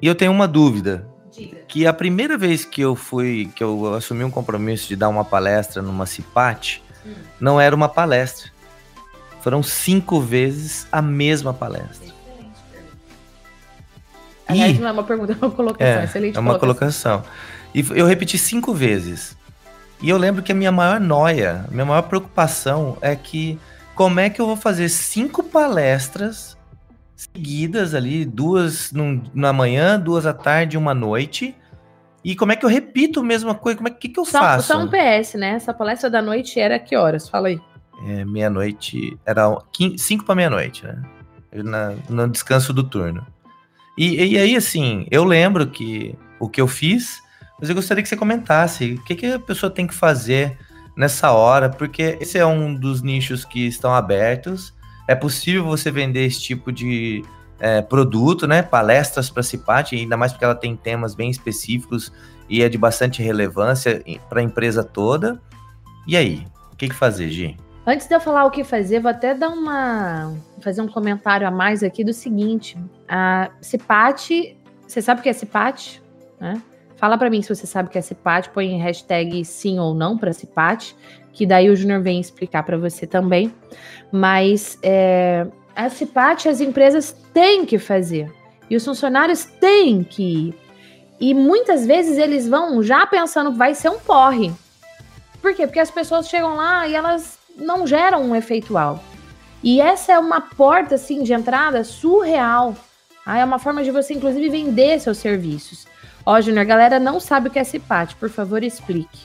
e 0.00 0.06
eu 0.06 0.14
tenho 0.14 0.32
uma 0.32 0.48
dúvida. 0.48 1.06
Diga. 1.30 1.58
Que 1.66 1.86
a 1.86 1.92
primeira 1.92 2.36
vez 2.36 2.64
que 2.64 2.80
eu 2.80 2.94
fui, 2.94 3.50
que 3.54 3.64
eu 3.64 3.94
assumi 3.94 4.22
um 4.22 4.30
compromisso 4.30 4.88
de 4.88 4.96
dar 4.96 5.08
uma 5.08 5.24
palestra 5.24 5.80
numa 5.80 6.04
CIPAT, 6.04 6.82
hum. 7.06 7.14
não 7.40 7.60
era 7.60 7.74
uma 7.74 7.88
palestra. 7.88 8.50
Foram 9.40 9.62
cinco 9.62 10.20
vezes 10.20 10.86
a 10.92 11.02
mesma 11.02 11.52
palestra. 11.52 12.12
Aliás, 14.46 14.78
não 14.78 14.88
é 14.88 14.92
uma 14.92 15.04
pergunta, 15.04 15.32
é 15.32 15.36
uma 15.36 15.50
colocação. 15.50 16.00
É, 16.00 16.04
excelente 16.04 16.36
é 16.36 16.40
uma 16.40 16.58
colocação. 16.58 17.22
colocação. 17.22 17.52
E 17.74 17.98
eu 17.98 18.06
repeti 18.06 18.36
cinco 18.36 18.74
vezes. 18.74 19.36
E 20.02 20.10
eu 20.10 20.18
lembro 20.18 20.42
que 20.42 20.52
a 20.52 20.54
minha 20.54 20.72
maior 20.72 21.00
noia, 21.00 21.64
a 21.66 21.70
minha 21.70 21.84
maior 21.84 22.02
preocupação 22.02 22.98
é 23.00 23.16
que 23.16 23.58
como 23.94 24.20
é 24.20 24.30
que 24.30 24.40
eu 24.40 24.46
vou 24.46 24.56
fazer 24.56 24.88
cinco 24.88 25.42
palestras 25.42 26.56
seguidas 27.16 27.94
ali, 27.94 28.24
duas 28.24 28.90
num, 28.92 29.22
na 29.34 29.52
manhã, 29.52 29.98
duas 29.98 30.26
à 30.26 30.32
tarde, 30.32 30.76
uma 30.76 30.90
à 30.90 30.94
noite. 30.94 31.54
E 32.24 32.36
como 32.36 32.52
é 32.52 32.56
que 32.56 32.64
eu 32.64 32.70
repito 32.70 33.20
a 33.20 33.22
mesma 33.22 33.54
coisa? 33.54 33.76
Como 33.76 33.88
é 33.88 33.90
que, 33.90 34.08
que 34.08 34.18
eu 34.18 34.24
só, 34.24 34.38
faço? 34.38 34.68
Só 34.68 34.78
um 34.78 34.88
PS, 34.88 35.34
né? 35.34 35.50
Essa 35.50 35.74
palestra 35.74 36.08
da 36.08 36.22
noite 36.22 36.58
era 36.58 36.78
que 36.78 36.96
horas? 36.96 37.28
Fala 37.28 37.48
aí. 37.48 37.60
É, 38.06 38.24
meia-noite, 38.24 39.16
era 39.24 39.56
5 39.96 40.24
para 40.24 40.34
meia-noite, 40.34 40.84
né? 40.84 41.02
Na, 41.52 41.94
no 42.08 42.28
descanso 42.28 42.72
do 42.72 42.82
turno. 42.82 43.26
E, 43.96 44.32
e 44.32 44.38
aí, 44.38 44.56
assim, 44.56 45.06
eu 45.10 45.24
lembro 45.24 45.66
que 45.66 46.16
o 46.40 46.48
que 46.48 46.60
eu 46.60 46.66
fiz, 46.66 47.20
mas 47.60 47.68
eu 47.68 47.74
gostaria 47.74 48.02
que 48.02 48.08
você 48.08 48.16
comentasse 48.16 48.94
o 48.94 49.04
que, 49.04 49.14
que 49.14 49.26
a 49.26 49.38
pessoa 49.38 49.70
tem 49.70 49.86
que 49.86 49.94
fazer 49.94 50.56
nessa 50.96 51.32
hora, 51.32 51.68
porque 51.68 52.18
esse 52.20 52.38
é 52.38 52.46
um 52.46 52.74
dos 52.74 53.02
nichos 53.02 53.44
que 53.44 53.66
estão 53.66 53.94
abertos. 53.94 54.74
É 55.08 55.14
possível 55.14 55.64
você 55.64 55.90
vender 55.90 56.26
esse 56.26 56.40
tipo 56.40 56.70
de 56.70 57.24
é, 57.58 57.80
produto, 57.80 58.46
né? 58.46 58.62
Palestras 58.62 59.30
para 59.30 59.42
Cipate, 59.42 59.96
ainda 59.96 60.16
mais 60.16 60.32
porque 60.32 60.44
ela 60.44 60.54
tem 60.54 60.76
temas 60.76 61.14
bem 61.14 61.30
específicos 61.30 62.12
e 62.48 62.62
é 62.62 62.68
de 62.68 62.76
bastante 62.76 63.22
relevância 63.22 64.02
para 64.28 64.40
a 64.40 64.42
empresa 64.42 64.84
toda. 64.84 65.40
E 66.06 66.16
aí, 66.16 66.46
o 66.72 66.76
que, 66.76 66.88
que 66.88 66.94
fazer, 66.94 67.28
Gi? 67.30 67.56
Antes 67.86 68.06
de 68.06 68.14
eu 68.14 68.20
falar 68.20 68.44
o 68.44 68.50
que 68.50 68.62
fazer, 68.62 69.00
vou 69.00 69.10
até 69.10 69.34
dar 69.34 69.48
uma. 69.48 70.34
fazer 70.60 70.82
um 70.82 70.88
comentário 70.88 71.46
a 71.46 71.50
mais 71.50 71.82
aqui 71.82 72.04
do 72.04 72.12
seguinte. 72.12 72.76
A 73.08 73.50
Cipate. 73.60 74.56
Você 74.86 75.00
sabe 75.00 75.20
o 75.20 75.22
que 75.22 75.28
é 75.28 75.32
Cipate? 75.32 76.02
Né? 76.40 76.60
Fala 77.02 77.18
para 77.18 77.28
mim 77.28 77.42
se 77.42 77.52
você 77.52 77.66
sabe 77.66 77.88
o 77.88 77.90
que 77.90 77.98
é 77.98 78.00
Cipate, 78.00 78.50
põe 78.50 78.78
hashtag 78.78 79.44
sim 79.44 79.80
ou 79.80 79.92
não 79.92 80.16
para 80.16 80.32
Cipate, 80.32 80.94
que 81.32 81.44
daí 81.44 81.68
o 81.68 81.74
Júnior 81.74 82.00
vem 82.00 82.20
explicar 82.20 82.62
para 82.62 82.78
você 82.78 83.08
também. 83.08 83.52
Mas 84.12 84.78
é, 84.84 85.44
a 85.74 85.90
Cipate 85.90 86.48
as 86.48 86.60
empresas 86.60 87.10
têm 87.34 87.66
que 87.66 87.76
fazer. 87.76 88.32
E 88.70 88.76
os 88.76 88.84
funcionários 88.84 89.42
têm 89.42 90.04
que 90.04 90.22
ir. 90.22 90.54
E 91.18 91.34
muitas 91.34 91.84
vezes 91.84 92.18
eles 92.18 92.46
vão 92.48 92.80
já 92.84 93.04
pensando 93.04 93.50
que 93.50 93.58
vai 93.58 93.74
ser 93.74 93.88
um 93.88 93.98
porre. 93.98 94.52
Por 95.40 95.56
quê? 95.56 95.66
Porque 95.66 95.80
as 95.80 95.90
pessoas 95.90 96.28
chegam 96.28 96.54
lá 96.54 96.86
e 96.86 96.94
elas 96.94 97.36
não 97.56 97.84
geram 97.84 98.22
um 98.22 98.36
efeitual. 98.36 99.02
E 99.60 99.80
essa 99.80 100.12
é 100.12 100.18
uma 100.20 100.40
porta 100.40 100.94
assim 100.94 101.24
de 101.24 101.32
entrada 101.32 101.82
surreal. 101.82 102.76
Ah, 103.26 103.38
é 103.38 103.44
uma 103.44 103.58
forma 103.58 103.82
de 103.82 103.90
você, 103.90 104.14
inclusive, 104.14 104.48
vender 104.48 105.00
seus 105.00 105.18
serviços. 105.18 105.90
Ó, 106.24 106.40
Júnior, 106.40 106.62
a 106.62 106.64
galera 106.64 106.98
não 107.00 107.18
sabe 107.18 107.48
o 107.48 107.50
que 107.50 107.58
é 107.58 107.64
CIPAT, 107.64 108.14
por 108.16 108.30
favor, 108.30 108.62
explique. 108.62 109.20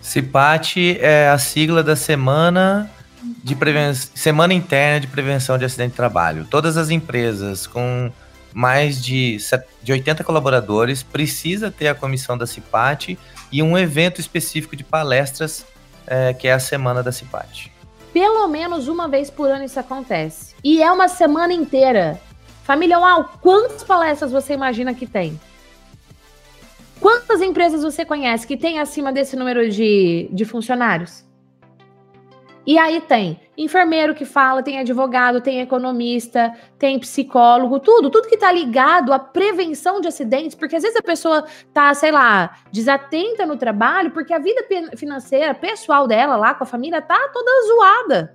CIPAT 0.00 0.98
é 1.00 1.28
a 1.28 1.38
sigla 1.38 1.82
da 1.82 1.94
semana 1.94 2.90
de 3.22 3.54
semana 4.14 4.54
interna 4.54 5.00
de 5.00 5.06
prevenção 5.06 5.58
de 5.58 5.64
acidente 5.64 5.90
de 5.90 5.96
trabalho. 5.96 6.46
Todas 6.48 6.76
as 6.76 6.90
empresas 6.90 7.66
com 7.66 8.10
mais 8.52 9.02
de, 9.02 9.36
de 9.82 9.92
80 9.92 10.24
colaboradores 10.24 11.02
precisa 11.02 11.70
ter 11.70 11.88
a 11.88 11.94
comissão 11.94 12.36
da 12.36 12.46
CIPAT 12.46 13.18
e 13.52 13.62
um 13.62 13.76
evento 13.76 14.20
específico 14.20 14.74
de 14.74 14.82
palestras 14.82 15.66
é, 16.06 16.32
que 16.32 16.48
é 16.48 16.52
a 16.52 16.58
semana 16.58 17.02
da 17.02 17.12
CIPAT. 17.12 17.70
Pelo 18.12 18.48
menos 18.48 18.88
uma 18.88 19.06
vez 19.06 19.30
por 19.30 19.48
ano 19.48 19.64
isso 19.64 19.78
acontece. 19.78 20.54
E 20.64 20.82
é 20.82 20.90
uma 20.90 21.06
semana 21.06 21.52
inteira. 21.52 22.20
Família 22.64 22.98
Uau, 22.98 23.38
quantas 23.40 23.84
palestras 23.84 24.32
você 24.32 24.54
imagina 24.54 24.94
que 24.94 25.06
tem? 25.06 25.38
Quantas 27.00 27.40
empresas 27.40 27.82
você 27.82 28.04
conhece 28.04 28.46
que 28.46 28.56
tem 28.56 28.78
acima 28.78 29.10
desse 29.10 29.34
número 29.34 29.70
de, 29.70 30.28
de 30.30 30.44
funcionários? 30.44 31.24
E 32.66 32.78
aí 32.78 33.00
tem 33.00 33.40
enfermeiro 33.56 34.14
que 34.14 34.26
fala, 34.26 34.62
tem 34.62 34.78
advogado, 34.78 35.40
tem 35.40 35.60
economista, 35.60 36.54
tem 36.78 36.98
psicólogo, 36.98 37.80
tudo, 37.80 38.10
tudo 38.10 38.28
que 38.28 38.36
tá 38.36 38.52
ligado 38.52 39.12
à 39.12 39.18
prevenção 39.18 40.00
de 40.00 40.08
acidentes, 40.08 40.54
porque 40.54 40.76
às 40.76 40.82
vezes 40.82 40.96
a 40.96 41.02
pessoa 41.02 41.44
tá, 41.72 41.92
sei 41.94 42.12
lá, 42.12 42.56
desatenta 42.70 43.46
no 43.46 43.56
trabalho, 43.56 44.10
porque 44.10 44.34
a 44.34 44.38
vida 44.38 44.62
financeira, 44.94 45.54
pessoal 45.54 46.06
dela 46.06 46.36
lá 46.36 46.54
com 46.54 46.64
a 46.64 46.66
família 46.66 47.00
tá 47.00 47.30
toda 47.32 47.66
zoada. 47.66 48.32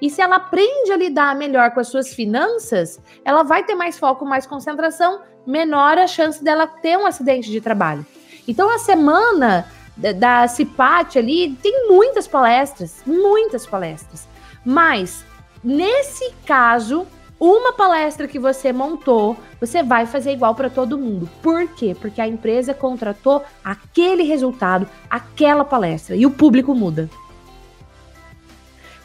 E 0.00 0.08
se 0.08 0.20
ela 0.20 0.36
aprende 0.36 0.92
a 0.92 0.96
lidar 0.96 1.34
melhor 1.34 1.72
com 1.72 1.80
as 1.80 1.88
suas 1.88 2.14
finanças, 2.14 3.00
ela 3.24 3.42
vai 3.42 3.64
ter 3.64 3.74
mais 3.74 3.98
foco, 3.98 4.24
mais 4.24 4.46
concentração, 4.46 5.20
menor 5.46 5.98
a 5.98 6.06
chance 6.06 6.42
dela 6.42 6.66
ter 6.66 6.96
um 6.96 7.06
acidente 7.06 7.50
de 7.50 7.60
trabalho. 7.60 8.06
Então 8.46 8.70
a 8.70 8.78
semana 8.78 9.66
da, 9.96 10.46
CIPAT 10.46 11.18
ali 11.18 11.56
tem 11.62 11.88
muitas 11.88 12.28
palestras, 12.28 13.02
muitas 13.04 13.66
palestras. 13.66 14.28
Mas 14.64 15.24
nesse 15.62 16.32
caso, 16.46 17.06
uma 17.40 17.72
palestra 17.72 18.28
que 18.28 18.38
você 18.38 18.72
montou, 18.72 19.36
você 19.60 19.82
vai 19.82 20.06
fazer 20.06 20.32
igual 20.32 20.54
para 20.54 20.70
todo 20.70 20.98
mundo. 20.98 21.28
Por 21.42 21.68
quê? 21.68 21.96
Porque 22.00 22.20
a 22.20 22.26
empresa 22.26 22.74
contratou 22.74 23.44
aquele 23.64 24.22
resultado, 24.22 24.88
aquela 25.10 25.64
palestra 25.64 26.16
e 26.16 26.26
o 26.26 26.30
público 26.30 26.74
muda. 26.74 27.08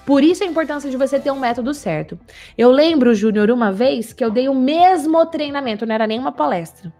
Por 0.05 0.23
isso 0.23 0.43
a 0.43 0.47
importância 0.47 0.89
de 0.89 0.97
você 0.97 1.19
ter 1.19 1.31
um 1.31 1.39
método 1.39 1.73
certo. 1.73 2.19
Eu 2.57 2.71
lembro, 2.71 3.15
Júnior, 3.15 3.49
uma 3.49 3.71
vez 3.71 4.11
que 4.11 4.23
eu 4.23 4.29
dei 4.29 4.49
o 4.49 4.55
mesmo 4.55 5.25
treinamento, 5.25 5.85
não 5.85 5.95
era 5.95 6.05
nem 6.05 6.19
uma 6.19 6.31
palestra. 6.31 6.93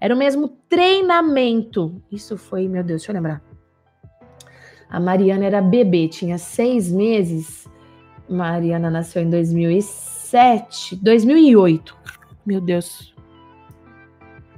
Era 0.00 0.14
o 0.14 0.18
mesmo 0.18 0.48
treinamento. 0.68 2.00
Isso 2.10 2.36
foi, 2.36 2.68
meu 2.68 2.84
Deus, 2.84 3.00
deixa 3.00 3.10
eu 3.10 3.14
lembrar. 3.14 3.42
A 4.88 5.00
Mariana 5.00 5.44
era 5.44 5.60
bebê, 5.60 6.06
tinha 6.08 6.38
seis 6.38 6.90
meses. 6.90 7.68
Mariana 8.28 8.88
nasceu 8.88 9.22
em 9.22 9.30
2007, 9.30 10.96
2008. 10.96 11.96
Meu 12.46 12.60
Deus. 12.60 13.14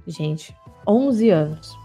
Gente, 0.07 0.55
11 0.87 1.31
anos. 1.31 1.78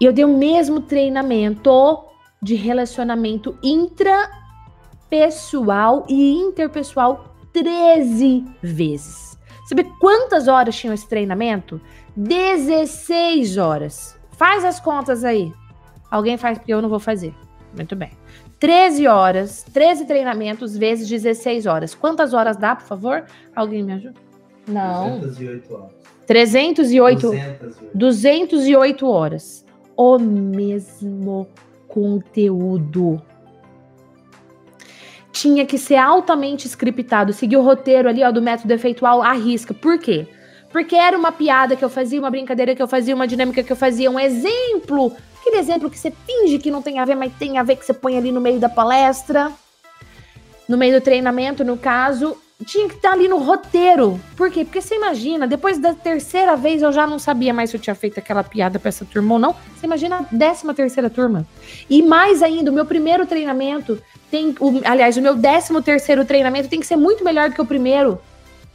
E 0.00 0.04
eu 0.04 0.12
dei 0.12 0.24
o 0.24 0.36
mesmo 0.36 0.80
treinamento 0.80 2.11
de 2.42 2.54
relacionamento 2.54 3.56
intrapessoal 3.62 6.04
e 6.08 6.34
interpessoal 6.34 7.34
13 7.52 8.44
vezes. 8.60 9.38
Sabe 9.66 9.84
quantas 10.00 10.48
horas 10.48 10.76
tinha 10.76 10.92
esse 10.92 11.08
treinamento? 11.08 11.80
16 12.16 13.56
horas. 13.58 14.18
Faz 14.32 14.64
as 14.64 14.80
contas 14.80 15.22
aí. 15.24 15.52
Alguém 16.10 16.36
faz 16.36 16.58
porque 16.58 16.74
eu 16.74 16.82
não 16.82 16.88
vou 16.88 16.98
fazer. 16.98 17.32
Muito 17.74 17.94
bem. 17.94 18.10
13 18.58 19.06
horas, 19.06 19.64
13 19.72 20.04
treinamentos 20.04 20.76
vezes 20.76 21.08
16 21.08 21.66
horas. 21.66 21.94
Quantas 21.94 22.34
horas 22.34 22.56
dá, 22.56 22.76
por 22.76 22.86
favor? 22.86 23.24
Alguém 23.54 23.82
me 23.82 23.92
ajuda? 23.92 24.20
Não. 24.66 25.20
308 25.20 25.74
horas. 25.74 25.92
308. 26.26 27.30
208. 27.30 27.90
208 27.94 29.08
horas. 29.08 29.64
O 29.96 30.18
mesmo 30.18 31.48
conteúdo. 31.92 33.20
Tinha 35.30 35.66
que 35.66 35.76
ser 35.76 35.96
altamente 35.96 36.66
scriptado, 36.66 37.34
seguir 37.34 37.58
o 37.58 37.62
roteiro 37.62 38.08
ali 38.08 38.24
ó, 38.24 38.32
do 38.32 38.40
método 38.40 38.72
efeitual 38.72 39.22
à 39.22 39.32
risca. 39.32 39.74
Por 39.74 39.98
quê? 39.98 40.26
Porque 40.70 40.96
era 40.96 41.16
uma 41.16 41.30
piada 41.30 41.76
que 41.76 41.84
eu 41.84 41.90
fazia, 41.90 42.18
uma 42.18 42.30
brincadeira 42.30 42.74
que 42.74 42.82
eu 42.82 42.88
fazia, 42.88 43.14
uma 43.14 43.26
dinâmica 43.26 43.62
que 43.62 43.70
eu 43.70 43.76
fazia, 43.76 44.10
um 44.10 44.18
exemplo. 44.18 45.14
Aquele 45.40 45.58
exemplo 45.58 45.90
que 45.90 45.98
você 45.98 46.10
finge 46.10 46.58
que 46.58 46.70
não 46.70 46.80
tem 46.80 46.98
a 46.98 47.04
ver, 47.04 47.14
mas 47.14 47.32
tem 47.34 47.58
a 47.58 47.62
ver 47.62 47.76
que 47.76 47.84
você 47.84 47.92
põe 47.92 48.16
ali 48.16 48.32
no 48.32 48.40
meio 48.40 48.58
da 48.58 48.70
palestra, 48.70 49.52
no 50.66 50.78
meio 50.78 50.98
do 50.98 51.04
treinamento, 51.04 51.62
no 51.62 51.76
caso 51.76 52.38
tinha 52.62 52.88
que 52.88 52.94
estar 52.94 53.12
ali 53.12 53.28
no 53.28 53.38
roteiro. 53.38 54.20
Por 54.36 54.50
quê? 54.50 54.64
Porque 54.64 54.80
você 54.80 54.96
imagina, 54.96 55.46
depois 55.46 55.78
da 55.78 55.94
terceira 55.94 56.56
vez 56.56 56.82
eu 56.82 56.92
já 56.92 57.06
não 57.06 57.18
sabia 57.18 57.52
mais 57.52 57.70
se 57.70 57.76
eu 57.76 57.80
tinha 57.80 57.94
feito 57.94 58.18
aquela 58.18 58.44
piada 58.44 58.78
para 58.78 58.88
essa 58.88 59.04
turma 59.04 59.34
ou 59.34 59.38
não. 59.38 59.54
Você 59.76 59.86
imagina 59.86 60.18
a 60.18 60.26
décima 60.30 60.74
terceira 60.74 61.08
turma. 61.10 61.46
E 61.88 62.02
mais 62.02 62.42
ainda, 62.42 62.70
o 62.70 62.74
meu 62.74 62.86
primeiro 62.86 63.26
treinamento 63.26 64.00
tem. 64.30 64.54
O, 64.60 64.80
aliás, 64.84 65.16
o 65.16 65.22
meu 65.22 65.34
décimo 65.34 65.82
terceiro 65.82 66.24
treinamento 66.24 66.68
tem 66.68 66.80
que 66.80 66.86
ser 66.86 66.96
muito 66.96 67.24
melhor 67.24 67.48
do 67.48 67.54
que 67.54 67.60
o 67.60 67.66
primeiro. 67.66 68.18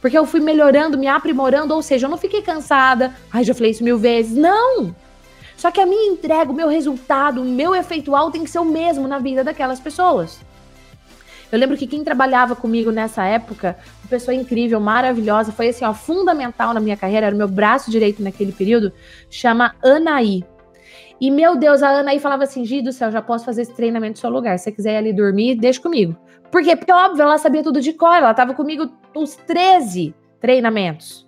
Porque 0.00 0.16
eu 0.16 0.24
fui 0.24 0.40
melhorando, 0.40 0.96
me 0.96 1.08
aprimorando, 1.08 1.74
ou 1.74 1.82
seja, 1.82 2.06
eu 2.06 2.10
não 2.10 2.18
fiquei 2.18 2.40
cansada. 2.40 3.14
Ai, 3.32 3.42
já 3.42 3.54
falei 3.54 3.72
isso 3.72 3.82
mil 3.82 3.98
vezes. 3.98 4.36
Não! 4.36 4.94
Só 5.56 5.72
que 5.72 5.80
a 5.80 5.86
minha 5.86 6.12
entrega, 6.12 6.52
o 6.52 6.54
meu 6.54 6.68
resultado, 6.68 7.42
o 7.42 7.44
meu 7.44 7.74
efeitual 7.74 8.30
tem 8.30 8.44
que 8.44 8.50
ser 8.50 8.60
o 8.60 8.64
mesmo 8.64 9.08
na 9.08 9.18
vida 9.18 9.42
daquelas 9.42 9.80
pessoas. 9.80 10.38
Eu 11.50 11.58
lembro 11.58 11.76
que 11.76 11.86
quem 11.86 12.04
trabalhava 12.04 12.54
comigo 12.54 12.90
nessa 12.90 13.24
época, 13.24 13.76
uma 14.02 14.08
pessoa 14.08 14.34
incrível, 14.34 14.78
maravilhosa, 14.80 15.50
foi 15.50 15.68
assim, 15.68 15.84
ó, 15.84 15.94
fundamental 15.94 16.74
na 16.74 16.80
minha 16.80 16.96
carreira, 16.96 17.26
era 17.26 17.34
o 17.34 17.38
meu 17.38 17.48
braço 17.48 17.90
direito 17.90 18.22
naquele 18.22 18.52
período, 18.52 18.92
chama 19.30 19.74
Anaí. 19.82 20.44
E, 21.20 21.30
meu 21.30 21.56
Deus, 21.56 21.82
a 21.82 22.00
Anaí 22.00 22.20
falava 22.20 22.44
assim, 22.44 22.64
Gi 22.64 22.82
do 22.82 22.92
céu, 22.92 23.10
já 23.10 23.20
posso 23.20 23.44
fazer 23.44 23.62
esse 23.62 23.74
treinamento 23.74 24.12
no 24.12 24.20
seu 24.20 24.30
lugar. 24.30 24.56
Se 24.58 24.64
você 24.64 24.72
quiser 24.72 24.92
ir 24.92 24.96
ali 24.98 25.12
dormir, 25.12 25.56
deixa 25.56 25.80
comigo. 25.80 26.16
Por 26.50 26.62
quê? 26.62 26.76
Porque, 26.76 26.92
óbvio, 26.92 27.22
ela 27.22 27.38
sabia 27.38 27.62
tudo 27.62 27.80
de 27.80 27.92
cor, 27.92 28.16
ela 28.16 28.30
estava 28.30 28.54
comigo 28.54 28.90
uns 29.16 29.34
13 29.34 30.14
treinamentos. 30.40 31.26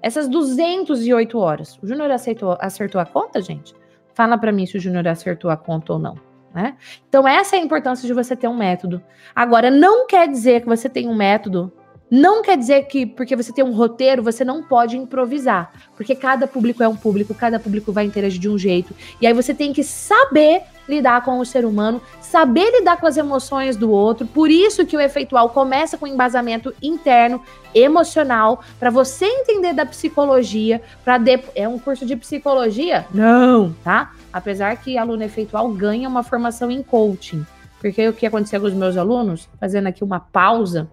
Essas 0.00 0.28
208 0.28 1.38
horas. 1.38 1.78
O 1.82 1.86
Júnior 1.86 2.10
acertou, 2.10 2.56
acertou 2.60 3.00
a 3.00 3.06
conta, 3.06 3.40
gente? 3.40 3.74
Fala 4.12 4.38
para 4.38 4.52
mim 4.52 4.66
se 4.66 4.76
o 4.76 4.80
Júnior 4.80 5.08
acertou 5.08 5.50
a 5.50 5.56
conta 5.56 5.94
ou 5.94 5.98
não. 5.98 6.33
Né? 6.54 6.76
Então, 7.08 7.26
essa 7.26 7.56
é 7.56 7.58
a 7.58 7.62
importância 7.62 8.06
de 8.06 8.14
você 8.14 8.36
ter 8.36 8.46
um 8.46 8.56
método. 8.56 9.02
Agora, 9.34 9.70
não 9.70 10.06
quer 10.06 10.28
dizer 10.28 10.60
que 10.60 10.68
você 10.68 10.88
tem 10.88 11.08
um 11.08 11.14
método, 11.14 11.72
não 12.08 12.42
quer 12.42 12.56
dizer 12.56 12.86
que 12.86 13.04
porque 13.04 13.34
você 13.34 13.52
tem 13.52 13.64
um 13.64 13.72
roteiro, 13.72 14.22
você 14.22 14.44
não 14.44 14.62
pode 14.62 14.96
improvisar. 14.96 15.72
Porque 15.96 16.14
cada 16.14 16.46
público 16.46 16.80
é 16.80 16.86
um 16.86 16.94
público, 16.94 17.34
cada 17.34 17.58
público 17.58 17.90
vai 17.90 18.04
interagir 18.04 18.40
de 18.40 18.48
um 18.48 18.56
jeito. 18.56 18.94
E 19.20 19.26
aí 19.26 19.32
você 19.32 19.52
tem 19.52 19.72
que 19.72 19.82
saber 19.82 20.62
lidar 20.88 21.24
com 21.24 21.40
o 21.40 21.44
ser 21.44 21.64
humano, 21.64 22.00
saber 22.20 22.70
lidar 22.70 22.98
com 22.98 23.06
as 23.06 23.16
emoções 23.16 23.74
do 23.74 23.90
outro. 23.90 24.26
Por 24.26 24.48
isso 24.48 24.86
que 24.86 24.96
o 24.96 25.00
efeitual 25.00 25.48
começa 25.50 25.98
com 25.98 26.06
embasamento 26.06 26.72
interno, 26.80 27.42
emocional, 27.74 28.62
para 28.78 28.90
você 28.90 29.24
entender 29.24 29.72
da 29.72 29.84
psicologia, 29.84 30.80
para 31.04 31.18
de... 31.18 31.40
é 31.56 31.66
um 31.66 31.80
curso 31.80 32.06
de 32.06 32.14
psicologia? 32.14 33.06
Não, 33.12 33.74
tá? 33.82 34.12
Apesar 34.34 34.76
que 34.78 34.98
aluno 34.98 35.22
efeitual 35.22 35.72
ganha 35.72 36.08
uma 36.08 36.24
formação 36.24 36.68
em 36.68 36.82
coaching. 36.82 37.46
Porque 37.80 38.08
o 38.08 38.12
que 38.12 38.26
aconteceu 38.26 38.60
com 38.60 38.66
os 38.66 38.74
meus 38.74 38.96
alunos, 38.96 39.48
fazendo 39.60 39.86
aqui 39.86 40.02
uma 40.02 40.18
pausa, 40.18 40.88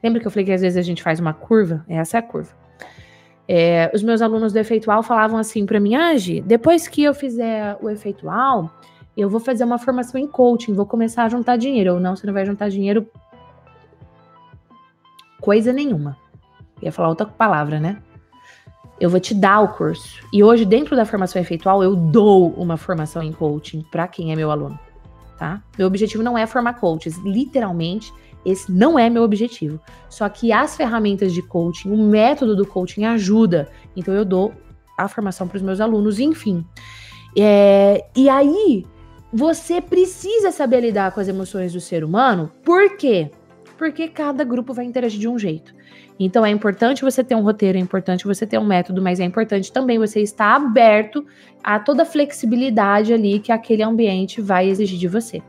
lembra 0.00 0.20
que 0.20 0.28
eu 0.28 0.30
falei 0.30 0.44
que 0.44 0.52
às 0.52 0.60
vezes 0.60 0.76
a 0.76 0.82
gente 0.82 1.02
faz 1.02 1.18
uma 1.18 1.34
curva? 1.34 1.84
Essa 1.88 2.18
é 2.18 2.20
a 2.20 2.22
curva. 2.22 2.52
É, 3.48 3.90
os 3.92 4.00
meus 4.00 4.22
alunos 4.22 4.52
do 4.52 4.60
efeitual 4.60 5.02
falavam 5.02 5.38
assim 5.40 5.66
para 5.66 5.80
mim, 5.80 5.96
Angie, 5.96 6.40
depois 6.40 6.86
que 6.86 7.02
eu 7.02 7.12
fizer 7.12 7.76
o 7.80 7.90
efeitual, 7.90 8.70
eu 9.16 9.28
vou 9.28 9.40
fazer 9.40 9.64
uma 9.64 9.78
formação 9.78 10.20
em 10.20 10.28
coaching, 10.28 10.72
vou 10.72 10.86
começar 10.86 11.24
a 11.24 11.28
juntar 11.28 11.56
dinheiro. 11.56 11.94
Ou 11.94 12.00
não, 12.00 12.14
você 12.14 12.28
não 12.28 12.32
vai 12.32 12.46
juntar 12.46 12.68
dinheiro 12.68 13.10
coisa 15.40 15.72
nenhuma. 15.72 16.16
ia 16.80 16.92
falar 16.92 17.08
outra 17.08 17.26
palavra, 17.26 17.80
né? 17.80 18.00
Eu 19.00 19.08
vou 19.08 19.20
te 19.20 19.34
dar 19.34 19.60
o 19.60 19.68
curso. 19.68 20.20
E 20.32 20.42
hoje, 20.42 20.64
dentro 20.64 20.96
da 20.96 21.04
formação 21.04 21.40
efeitual, 21.40 21.82
eu 21.82 21.94
dou 21.94 22.50
uma 22.54 22.76
formação 22.76 23.22
em 23.22 23.32
coaching 23.32 23.84
para 23.90 24.08
quem 24.08 24.32
é 24.32 24.36
meu 24.36 24.50
aluno. 24.50 24.78
tá? 25.38 25.62
Meu 25.78 25.86
objetivo 25.86 26.22
não 26.22 26.36
é 26.36 26.46
formar 26.46 26.74
coaches, 26.74 27.16
literalmente, 27.18 28.12
esse 28.44 28.70
não 28.70 28.98
é 28.98 29.08
meu 29.08 29.22
objetivo. 29.22 29.80
Só 30.08 30.28
que 30.28 30.52
as 30.52 30.76
ferramentas 30.76 31.32
de 31.32 31.42
coaching, 31.42 31.90
o 31.90 31.96
método 31.96 32.56
do 32.56 32.66
coaching 32.66 33.04
ajuda. 33.04 33.68
Então 33.96 34.12
eu 34.14 34.24
dou 34.24 34.52
a 34.96 35.06
formação 35.06 35.46
para 35.46 35.56
os 35.56 35.62
meus 35.62 35.80
alunos, 35.80 36.18
enfim. 36.18 36.64
É, 37.36 38.04
e 38.16 38.28
aí, 38.28 38.84
você 39.32 39.80
precisa 39.80 40.50
saber 40.50 40.80
lidar 40.80 41.12
com 41.12 41.20
as 41.20 41.28
emoções 41.28 41.72
do 41.72 41.80
ser 41.80 42.02
humano. 42.02 42.50
Por 42.64 42.96
quê? 42.96 43.30
Porque 43.76 44.08
cada 44.08 44.42
grupo 44.42 44.72
vai 44.72 44.84
interagir 44.84 45.20
de 45.20 45.28
um 45.28 45.38
jeito. 45.38 45.72
Então 46.18 46.44
é 46.44 46.50
importante 46.50 47.02
você 47.02 47.22
ter 47.22 47.34
um 47.34 47.42
roteiro, 47.42 47.78
é 47.78 47.80
importante 47.80 48.24
você 48.24 48.46
ter 48.46 48.58
um 48.58 48.66
método, 48.66 49.00
mas 49.00 49.20
é 49.20 49.24
importante 49.24 49.70
também 49.72 49.98
você 49.98 50.20
estar 50.20 50.56
aberto 50.56 51.24
a 51.62 51.78
toda 51.78 52.02
a 52.02 52.06
flexibilidade 52.06 53.12
ali 53.12 53.38
que 53.38 53.52
aquele 53.52 53.82
ambiente 53.82 54.40
vai 54.40 54.68
exigir 54.68 54.98
de 54.98 55.06
você. 55.06 55.42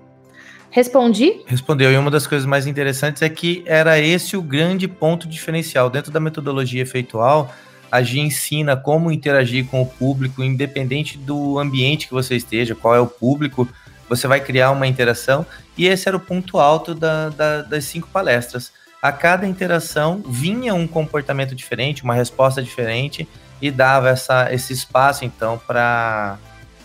Respondi? 0.69 1.41
Respondeu. 1.47 1.91
E 1.91 1.97
uma 1.97 2.11
das 2.11 2.27
coisas 2.27 2.45
mais 2.45 2.67
interessantes 2.67 3.23
é 3.23 3.29
que 3.29 3.63
era 3.65 3.99
esse 3.99 4.37
o 4.37 4.41
grande 4.41 4.87
ponto 4.87 5.27
diferencial. 5.27 5.89
Dentro 5.89 6.11
da 6.11 6.19
metodologia 6.19 6.83
efeitual, 6.83 7.51
a 7.91 8.03
Gia 8.03 8.21
ensina 8.21 8.77
como 8.77 9.11
interagir 9.11 9.65
com 9.65 9.81
o 9.81 9.85
público, 9.85 10.43
independente 10.43 11.17
do 11.17 11.57
ambiente 11.57 12.07
que 12.07 12.13
você 12.13 12.35
esteja, 12.35 12.75
qual 12.75 12.93
é 12.93 12.99
o 12.99 13.07
público, 13.07 13.67
você 14.07 14.27
vai 14.27 14.39
criar 14.39 14.69
uma 14.69 14.85
interação. 14.85 15.43
E 15.75 15.87
esse 15.87 16.07
era 16.07 16.15
o 16.15 16.19
ponto 16.19 16.59
alto 16.59 16.93
da, 16.93 17.29
da, 17.29 17.61
das 17.63 17.85
cinco 17.85 18.07
palestras 18.09 18.71
a 19.01 19.11
cada 19.11 19.47
interação 19.47 20.21
vinha 20.27 20.73
um 20.73 20.87
comportamento 20.87 21.55
diferente, 21.55 22.03
uma 22.03 22.13
resposta 22.13 22.61
diferente 22.61 23.27
e 23.61 23.71
dava 23.71 24.09
essa, 24.09 24.53
esse 24.53 24.73
espaço 24.73 25.25
então 25.25 25.57
para 25.65 26.37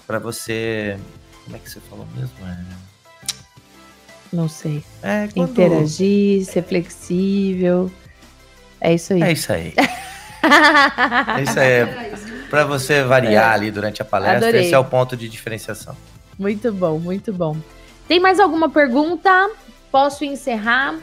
para 0.06 0.18
você, 0.18 0.98
como 1.44 1.56
é 1.56 1.58
que 1.58 1.70
você 1.70 1.80
falou 1.80 2.06
mesmo? 2.14 2.34
É... 2.46 2.58
Não 4.30 4.48
sei. 4.48 4.84
É, 5.02 5.28
quando... 5.32 5.50
Interagir, 5.50 6.44
ser 6.44 6.62
flexível. 6.62 7.90
É 8.80 8.92
isso 8.92 9.14
aí. 9.14 9.22
É 9.22 9.32
isso 9.32 9.52
aí. 9.52 9.72
é 11.38 11.42
isso 11.42 11.58
aí. 11.58 12.48
Para 12.50 12.64
você 12.64 13.02
variar 13.02 13.52
é. 13.52 13.54
ali 13.54 13.70
durante 13.70 14.02
a 14.02 14.04
palestra, 14.04 14.48
Adorei. 14.48 14.66
esse 14.66 14.74
é 14.74 14.78
o 14.78 14.84
ponto 14.84 15.16
de 15.16 15.26
diferenciação. 15.28 15.96
Muito 16.38 16.70
bom, 16.70 16.98
muito 16.98 17.32
bom. 17.32 17.56
Tem 18.06 18.20
mais 18.20 18.38
alguma 18.38 18.68
pergunta? 18.68 19.50
Posso 19.90 20.24
encerrar? 20.24 20.98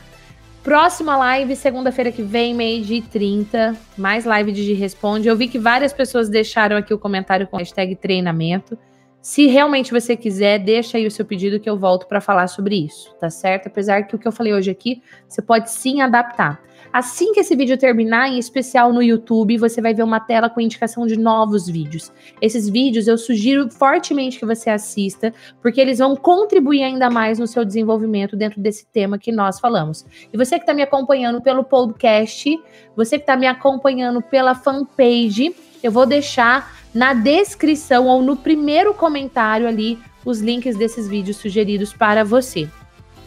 Próxima 0.64 1.18
live, 1.18 1.56
segunda-feira 1.56 2.12
que 2.12 2.22
vem, 2.22 2.54
meio-dia 2.54 2.98
e 3.00 3.02
30. 3.02 3.76
Mais 3.98 4.26
live 4.26 4.52
de 4.52 4.74
Responde. 4.74 5.28
Eu 5.28 5.36
vi 5.36 5.48
que 5.48 5.58
várias 5.58 5.92
pessoas 5.92 6.30
deixaram 6.30 6.78
aqui 6.78 6.94
o 6.94 7.00
comentário 7.00 7.48
com 7.48 7.58
hashtag 7.58 7.96
treinamento. 7.96 8.78
Se 9.22 9.46
realmente 9.46 9.92
você 9.92 10.18
quiser, 10.18 10.58
deixa 10.58 10.98
aí 10.98 11.06
o 11.06 11.12
seu 11.12 11.24
pedido 11.24 11.60
que 11.60 11.70
eu 11.70 11.78
volto 11.78 12.08
para 12.08 12.20
falar 12.20 12.48
sobre 12.48 12.76
isso, 12.76 13.14
tá 13.20 13.30
certo? 13.30 13.68
Apesar 13.68 14.02
que 14.04 14.16
o 14.16 14.20
que 14.20 14.28
eu 14.28 14.32
falei 14.32 14.52
hoje 14.52 14.72
aqui, 14.72 15.00
você 15.28 15.44
pode 15.44 15.70
sim 15.70 16.02
adaptar. 16.02 16.60
Assim 16.92 17.32
que 17.32 17.40
esse 17.40 17.56
vídeo 17.56 17.78
terminar, 17.78 18.28
em 18.30 18.40
especial 18.40 18.92
no 18.92 19.02
YouTube, 19.02 19.60
você 19.60 19.80
vai 19.80 19.94
ver 19.94 20.02
uma 20.02 20.20
tela 20.20 20.50
com 20.50 20.60
indicação 20.60 21.06
de 21.06 21.18
novos 21.18 21.68
vídeos. 21.68 22.12
Esses 22.42 22.68
vídeos 22.68 23.08
eu 23.08 23.18
sugiro 23.18 23.70
fortemente 23.70 24.40
que 24.40 24.46
você 24.46 24.72
assista, 24.72 25.32
porque 25.62 25.80
eles 25.80 26.00
vão 26.00 26.16
contribuir 26.16 26.84
ainda 26.84 27.10
mais 27.10 27.38
no 27.38 27.46
seu 27.46 27.64
desenvolvimento 27.64 28.36
dentro 28.36 28.60
desse 28.60 28.88
tema 28.88 29.20
que 29.20 29.32
nós 29.32 29.60
falamos. 29.60 30.04
E 30.34 30.38
você 30.38 30.56
que 30.58 30.64
está 30.64 30.74
me 30.74 30.82
acompanhando 30.82 31.40
pelo 31.42 31.64
podcast, 31.64 32.60
você 32.96 33.18
que 33.18 33.24
está 33.24 33.38
me 33.38 33.46
acompanhando 33.46 34.20
pela 34.22 34.56
fanpage, 34.56 35.56
eu 35.84 35.92
vou 35.92 36.06
deixar 36.06 36.81
na 36.94 37.14
descrição 37.14 38.08
ou 38.08 38.22
no 38.22 38.36
primeiro 38.36 38.94
comentário 38.94 39.68
ali 39.68 40.00
os 40.26 40.40
links 40.40 40.78
desses 40.78 41.08
vídeos 41.08 41.38
sugeridos 41.38 41.94
para 41.94 42.24
você. 42.24 42.70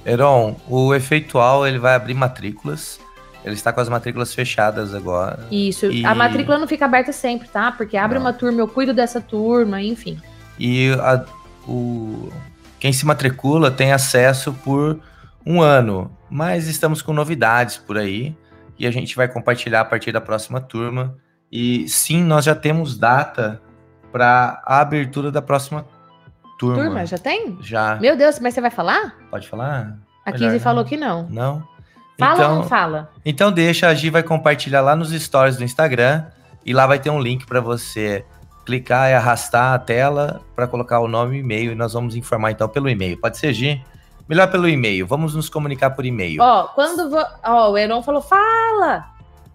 Heron, 0.06 0.56
o 0.68 0.94
Efeitual 0.94 1.66
ele 1.66 1.78
vai 1.78 1.94
abrir 1.94 2.14
matrículas 2.14 3.00
ele 3.44 3.54
está 3.54 3.72
com 3.72 3.80
as 3.80 3.88
matrículas 3.88 4.34
fechadas 4.34 4.94
agora. 4.94 5.46
Isso. 5.50 5.86
E... 5.86 6.04
A 6.04 6.14
matrícula 6.14 6.58
não 6.58 6.66
fica 6.66 6.86
aberta 6.86 7.12
sempre, 7.12 7.46
tá? 7.46 7.70
Porque 7.70 7.96
abre 7.96 8.18
não. 8.18 8.24
uma 8.24 8.32
turma, 8.32 8.60
eu 8.60 8.66
cuido 8.66 8.94
dessa 8.94 9.20
turma, 9.20 9.82
enfim. 9.82 10.18
E 10.58 10.90
a, 10.92 11.24
o, 11.68 12.32
quem 12.80 12.92
se 12.92 13.04
matricula 13.04 13.70
tem 13.70 13.92
acesso 13.92 14.54
por 14.64 14.98
um 15.44 15.60
ano. 15.60 16.10
Mas 16.30 16.66
estamos 16.66 17.02
com 17.02 17.12
novidades 17.12 17.76
por 17.76 17.98
aí. 17.98 18.34
E 18.78 18.86
a 18.86 18.90
gente 18.90 19.14
vai 19.14 19.28
compartilhar 19.28 19.82
a 19.82 19.84
partir 19.84 20.10
da 20.10 20.22
próxima 20.22 20.60
turma. 20.60 21.14
E 21.54 21.88
sim, 21.88 22.24
nós 22.24 22.44
já 22.44 22.52
temos 22.52 22.98
data 22.98 23.62
para 24.10 24.60
a 24.66 24.80
abertura 24.80 25.30
da 25.30 25.40
próxima 25.40 25.86
turma. 26.58 26.82
Turma, 26.82 27.06
já 27.06 27.16
tem? 27.16 27.56
Já. 27.60 27.94
Meu 27.94 28.16
Deus, 28.16 28.40
mas 28.40 28.54
você 28.54 28.60
vai 28.60 28.72
falar? 28.72 29.14
Pode 29.30 29.48
falar? 29.48 29.96
A 30.26 30.32
Kizzy 30.32 30.58
falou 30.58 30.84
que 30.84 30.96
não. 30.96 31.28
Não? 31.30 31.62
Fala 32.18 32.34
então, 32.34 32.50
ou 32.50 32.56
não 32.56 32.64
fala? 32.64 33.12
Então 33.24 33.52
deixa, 33.52 33.86
a 33.86 33.94
Gi 33.94 34.10
vai 34.10 34.24
compartilhar 34.24 34.80
lá 34.80 34.96
nos 34.96 35.10
stories 35.12 35.56
do 35.56 35.62
Instagram 35.62 36.24
e 36.66 36.72
lá 36.72 36.88
vai 36.88 36.98
ter 36.98 37.10
um 37.10 37.20
link 37.20 37.46
para 37.46 37.60
você 37.60 38.24
clicar 38.66 39.10
e 39.10 39.14
arrastar 39.14 39.74
a 39.74 39.78
tela 39.78 40.40
para 40.56 40.66
colocar 40.66 40.98
o 40.98 41.06
nome 41.06 41.36
e 41.36 41.40
e-mail 41.40 41.70
e 41.70 41.74
nós 41.76 41.92
vamos 41.92 42.16
informar 42.16 42.50
então 42.50 42.68
pelo 42.68 42.88
e-mail. 42.88 43.16
Pode 43.20 43.38
ser, 43.38 43.52
Gi? 43.52 43.80
Melhor 44.28 44.50
pelo 44.50 44.68
e-mail. 44.68 45.06
Vamos 45.06 45.36
nos 45.36 45.48
comunicar 45.48 45.90
por 45.90 46.04
e-mail. 46.04 46.42
Ó, 46.42 46.64
quando 46.74 47.10
vo... 47.10 47.24
ó, 47.44 47.70
o 47.70 47.78
Heron 47.78 48.02
falou, 48.02 48.22
fala! 48.22 49.13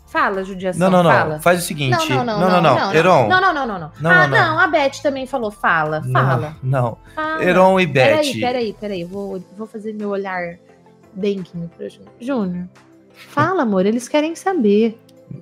Fala, 0.10 0.44
judiação. 0.44 0.90
Não, 0.90 1.04
não, 1.04 1.04
não. 1.04 1.12
Fala. 1.12 1.40
Faz 1.40 1.60
o 1.60 1.62
seguinte. 1.62 2.10
Não, 2.10 2.24
não, 2.24 2.40
não. 2.40 2.50
Não, 2.50 2.62
não, 2.62 2.76
não. 2.76 2.94
Heron. 2.94 3.28
Não, 3.28 3.40
não, 3.40 3.54
não, 3.54 3.68
não. 3.68 3.80
não. 3.80 3.92
não 4.02 4.12
ah, 4.12 4.28
não, 4.28 4.38
não. 4.38 4.60
A 4.60 4.68
Beth 4.68 5.02
também 5.04 5.28
falou, 5.28 5.52
fala, 5.52 6.02
fala. 6.12 6.56
Não. 6.64 6.98
não. 7.16 7.42
Heron 7.42 7.80
e 7.80 7.86
Beth. 7.86 8.04
Peraí, 8.04 8.40
peraí, 8.40 8.74
peraí. 8.80 9.04
Vou, 9.04 9.40
vou 9.56 9.68
fazer 9.68 9.94
meu 9.94 10.10
olhar 10.10 10.58
denguinho 11.14 11.70
pra 11.78 11.88
Júnior. 11.88 12.12
Júnior. 12.20 12.68
Fala, 13.14 13.62
amor, 13.62 13.86
eles 13.86 14.08
querem 14.08 14.34
saber. 14.34 15.00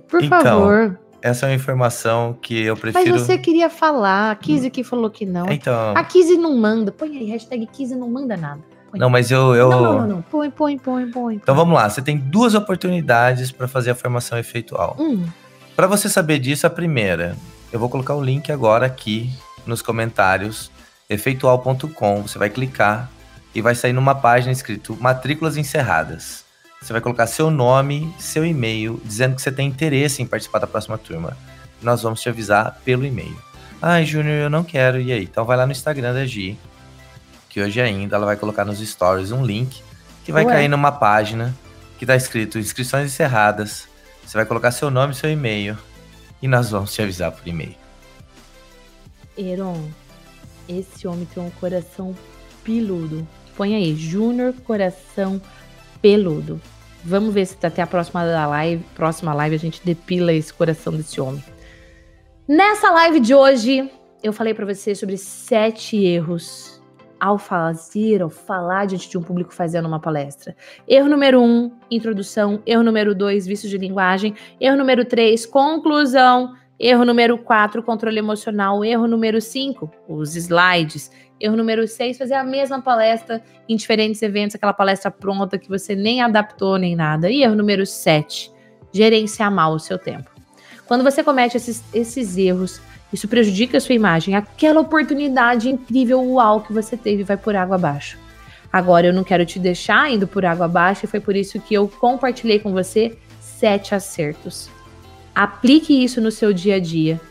Por 0.09 0.21
então, 0.21 0.41
favor. 0.41 0.99
Essa 1.21 1.45
é 1.45 1.49
uma 1.49 1.55
informação 1.55 2.37
que 2.41 2.61
eu 2.61 2.75
prefiro. 2.75 3.09
Mas 3.09 3.21
você 3.21 3.37
queria 3.37 3.69
falar. 3.69 4.31
A 4.31 4.35
Kizzy 4.35 4.69
que 4.69 4.83
falou 4.83 5.09
que 5.09 5.25
não. 5.25 5.47
Então. 5.49 5.93
A 5.95 6.03
Kizzy 6.03 6.37
não 6.37 6.57
manda. 6.57 6.91
Põe 6.91 7.17
aí, 7.17 7.29
hashtag 7.29 7.65
Kizzy 7.67 7.95
não 7.95 8.09
manda 8.09 8.35
nada. 8.35 8.61
Põe. 8.91 8.99
Não, 8.99 9.09
mas 9.09 9.31
eu. 9.31 9.55
eu... 9.55 9.69
Não, 9.69 9.81
não, 9.81 9.99
não, 9.99 10.07
não. 10.07 10.21
Põe, 10.21 10.49
põe, 10.49 10.77
põe, 10.77 11.11
põe. 11.11 11.35
Então 11.35 11.55
vamos 11.55 11.75
lá. 11.75 11.89
Você 11.89 12.01
tem 12.01 12.17
duas 12.17 12.53
oportunidades 12.55 13.51
para 13.51 13.67
fazer 13.67 13.91
a 13.91 13.95
formação 13.95 14.37
efeitual. 14.37 14.95
Hum. 14.99 15.25
Para 15.75 15.87
você 15.87 16.09
saber 16.09 16.39
disso, 16.39 16.65
a 16.65 16.69
primeira, 16.69 17.35
eu 17.71 17.79
vou 17.79 17.89
colocar 17.89 18.15
o 18.15 18.23
link 18.23 18.51
agora 18.51 18.85
aqui 18.85 19.29
nos 19.65 19.81
comentários. 19.81 20.71
Efeitual.com. 21.09 22.21
Você 22.23 22.37
vai 22.37 22.49
clicar 22.49 23.09
e 23.53 23.61
vai 23.61 23.75
sair 23.75 23.93
numa 23.93 24.15
página 24.15 24.51
escrito 24.51 24.97
Matrículas 24.99 25.57
Encerradas. 25.57 26.45
Você 26.81 26.93
vai 26.93 27.01
colocar 27.01 27.27
seu 27.27 27.49
nome, 27.49 28.13
seu 28.19 28.45
e-mail, 28.45 29.01
dizendo 29.03 29.35
que 29.35 29.41
você 29.41 29.51
tem 29.51 29.67
interesse 29.67 30.21
em 30.21 30.25
participar 30.25 30.59
da 30.59 30.67
próxima 30.67 30.97
turma. 30.97 31.35
Nós 31.81 32.01
vamos 32.01 32.21
te 32.21 32.29
avisar 32.29 32.79
pelo 32.85 33.05
e-mail. 33.05 33.35
Ai, 33.81 34.05
Júnior, 34.05 34.35
eu 34.35 34.49
não 34.49 34.63
quero. 34.63 34.99
E 34.99 35.11
aí? 35.11 35.23
Então 35.23 35.45
vai 35.45 35.57
lá 35.57 35.65
no 35.65 35.71
Instagram 35.71 36.13
da 36.13 36.25
Gi, 36.25 36.57
que 37.57 37.61
hoje 37.61 37.81
ainda 37.81 38.15
ela 38.15 38.25
vai 38.27 38.37
colocar 38.37 38.63
nos 38.63 38.77
stories 38.87 39.31
um 39.31 39.43
link 39.43 39.81
que 40.23 40.31
vai 40.31 40.45
Ué. 40.45 40.53
cair 40.53 40.67
numa 40.67 40.91
página 40.91 41.55
que 41.97 42.05
tá 42.05 42.15
escrito 42.15 42.59
inscrições 42.59 43.07
encerradas. 43.07 43.87
Você 44.23 44.37
vai 44.37 44.45
colocar 44.45 44.69
seu 44.69 44.91
nome 44.91 45.13
e 45.13 45.15
seu 45.15 45.31
e-mail 45.31 45.75
e 46.39 46.47
nós 46.47 46.69
vamos 46.69 46.93
te 46.93 47.01
avisar 47.01 47.31
por 47.31 47.47
e-mail. 47.47 47.73
Eron, 49.35 49.89
esse 50.69 51.07
homem 51.07 51.25
tem 51.33 51.41
um 51.41 51.49
coração 51.49 52.15
piludo. 52.63 53.27
Põe 53.55 53.73
aí, 53.73 53.95
Júnior 53.95 54.53
Coração 54.63 55.41
peludo. 55.99 56.61
Vamos 57.03 57.33
ver 57.33 57.47
se 57.47 57.57
até 57.63 57.81
a 57.81 57.87
próxima 57.87 58.23
da 58.23 58.45
live, 58.45 58.85
próxima 58.93 59.33
live 59.33 59.55
a 59.55 59.59
gente 59.59 59.81
depila 59.83 60.31
esse 60.31 60.53
coração 60.53 60.93
desse 60.93 61.19
homem. 61.19 61.43
Nessa 62.47 62.91
live 62.91 63.19
de 63.19 63.33
hoje, 63.33 63.89
eu 64.21 64.31
falei 64.31 64.53
para 64.53 64.63
você 64.63 64.93
sobre 64.93 65.17
sete 65.17 65.97
erros 65.97 66.76
ao 67.19 67.37
fazer, 67.37 68.21
ao 68.21 68.29
falar 68.29 68.85
diante 68.85 69.09
de 69.09 69.17
um 69.17 69.23
público 69.23 69.53
fazendo 69.53 69.87
uma 69.87 69.99
palestra. 69.99 70.55
Erro 70.87 71.09
número 71.09 71.41
um, 71.41 71.71
introdução. 71.89 72.61
Erro 72.65 72.83
número 72.83 73.13
dois, 73.15 73.45
vício 73.45 73.69
de 73.69 73.77
linguagem. 73.77 74.35
Erro 74.59 74.77
número 74.77 75.05
três, 75.05 75.45
conclusão. 75.45 76.53
Erro 76.79 77.03
número 77.03 77.39
4, 77.39 77.81
controle 77.81 78.19
emocional. 78.19 78.85
Erro 78.85 79.07
número 79.07 79.41
5, 79.41 79.89
os 80.07 80.35
slides. 80.35 81.11
Erro 81.39 81.55
número 81.55 81.87
6, 81.87 82.17
fazer 82.17 82.33
a 82.33 82.43
mesma 82.43 82.81
palestra 82.81 83.43
em 83.69 83.75
diferentes 83.75 84.21
eventos, 84.21 84.55
aquela 84.55 84.73
palestra 84.73 85.11
pronta 85.11 85.57
que 85.57 85.69
você 85.69 85.95
nem 85.95 86.21
adaptou 86.21 86.77
nem 86.77 86.95
nada. 86.95 87.29
E 87.29 87.43
erro 87.43 87.55
número 87.55 87.85
7, 87.85 88.51
gerenciar 88.91 89.51
mal 89.51 89.73
o 89.73 89.79
seu 89.79 89.97
tempo. 89.97 90.29
Quando 90.87 91.03
você 91.03 91.23
comete 91.23 91.57
esses, 91.57 91.83
esses 91.93 92.37
erros, 92.37 92.81
isso 93.11 93.27
prejudica 93.27 93.77
a 93.77 93.81
sua 93.81 93.95
imagem. 93.95 94.35
Aquela 94.35 94.81
oportunidade 94.81 95.69
incrível, 95.69 96.21
uau, 96.21 96.61
que 96.61 96.73
você 96.73 96.97
teve 96.97 97.23
vai 97.23 97.37
por 97.37 97.55
água 97.55 97.75
abaixo. 97.75 98.17
Agora 98.71 99.07
eu 99.07 99.13
não 99.13 99.23
quero 99.23 99.45
te 99.45 99.59
deixar 99.59 100.11
indo 100.11 100.27
por 100.27 100.45
água 100.45 100.65
abaixo 100.65 101.05
e 101.05 101.07
foi 101.07 101.19
por 101.19 101.35
isso 101.35 101.59
que 101.59 101.73
eu 101.73 101.87
compartilhei 101.87 102.59
com 102.59 102.71
você 102.71 103.17
sete 103.39 103.95
acertos 103.95 104.69
Aplique 105.37 106.03
isso 106.03 106.19
no 106.19 106.31
seu 106.31 106.51
dia 106.51 106.77
a 106.77 106.79
dia, 106.79 107.21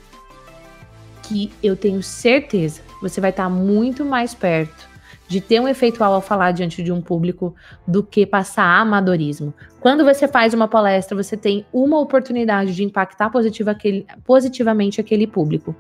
que 1.25 1.53
eu 1.61 1.75
tenho 1.75 2.01
certeza 2.05 2.81
você 3.03 3.21
vai 3.21 3.31
estar 3.31 3.51
muito 3.51 4.05
mais 4.05 4.33
perto 4.33 4.89
de 5.29 5.41
ter 5.41 5.61
um 5.61 5.69
efeito 5.69 6.03
ao 6.03 6.21
falar 6.21 6.53
diante 6.53 6.83
de 6.83 6.93
um 6.93 7.01
público 7.01 7.55
do 7.87 8.03
que 8.03 8.25
passar 8.25 8.81
amadorismo. 8.81 9.53
Quando 9.81 10.05
você 10.05 10.29
faz 10.29 10.55
uma 10.55 10.69
palestra, 10.69 11.17
você 11.17 11.37
tem 11.37 11.67
uma 11.73 11.99
oportunidade 11.99 12.75
de 12.75 12.85
impactar 12.85 13.31
positiva 13.31 13.73
aquele, 13.73 14.07
positivamente 14.25 15.01
aquele 15.01 15.27
público. 15.27 15.75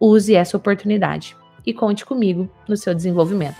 Use 0.00 0.34
essa 0.34 0.56
oportunidade 0.56 1.36
e 1.64 1.72
conte 1.72 2.04
comigo 2.04 2.48
no 2.68 2.76
seu 2.76 2.94
desenvolvimento. 2.94 3.56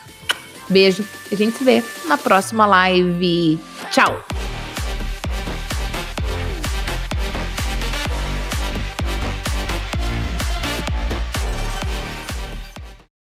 Beijo, 0.69 1.05
a 1.31 1.35
gente 1.35 1.57
se 1.57 1.65
vê 1.65 1.83
na 2.07 2.19
próxima 2.19 2.67
live. 2.67 3.59
Tchau! 3.91 4.56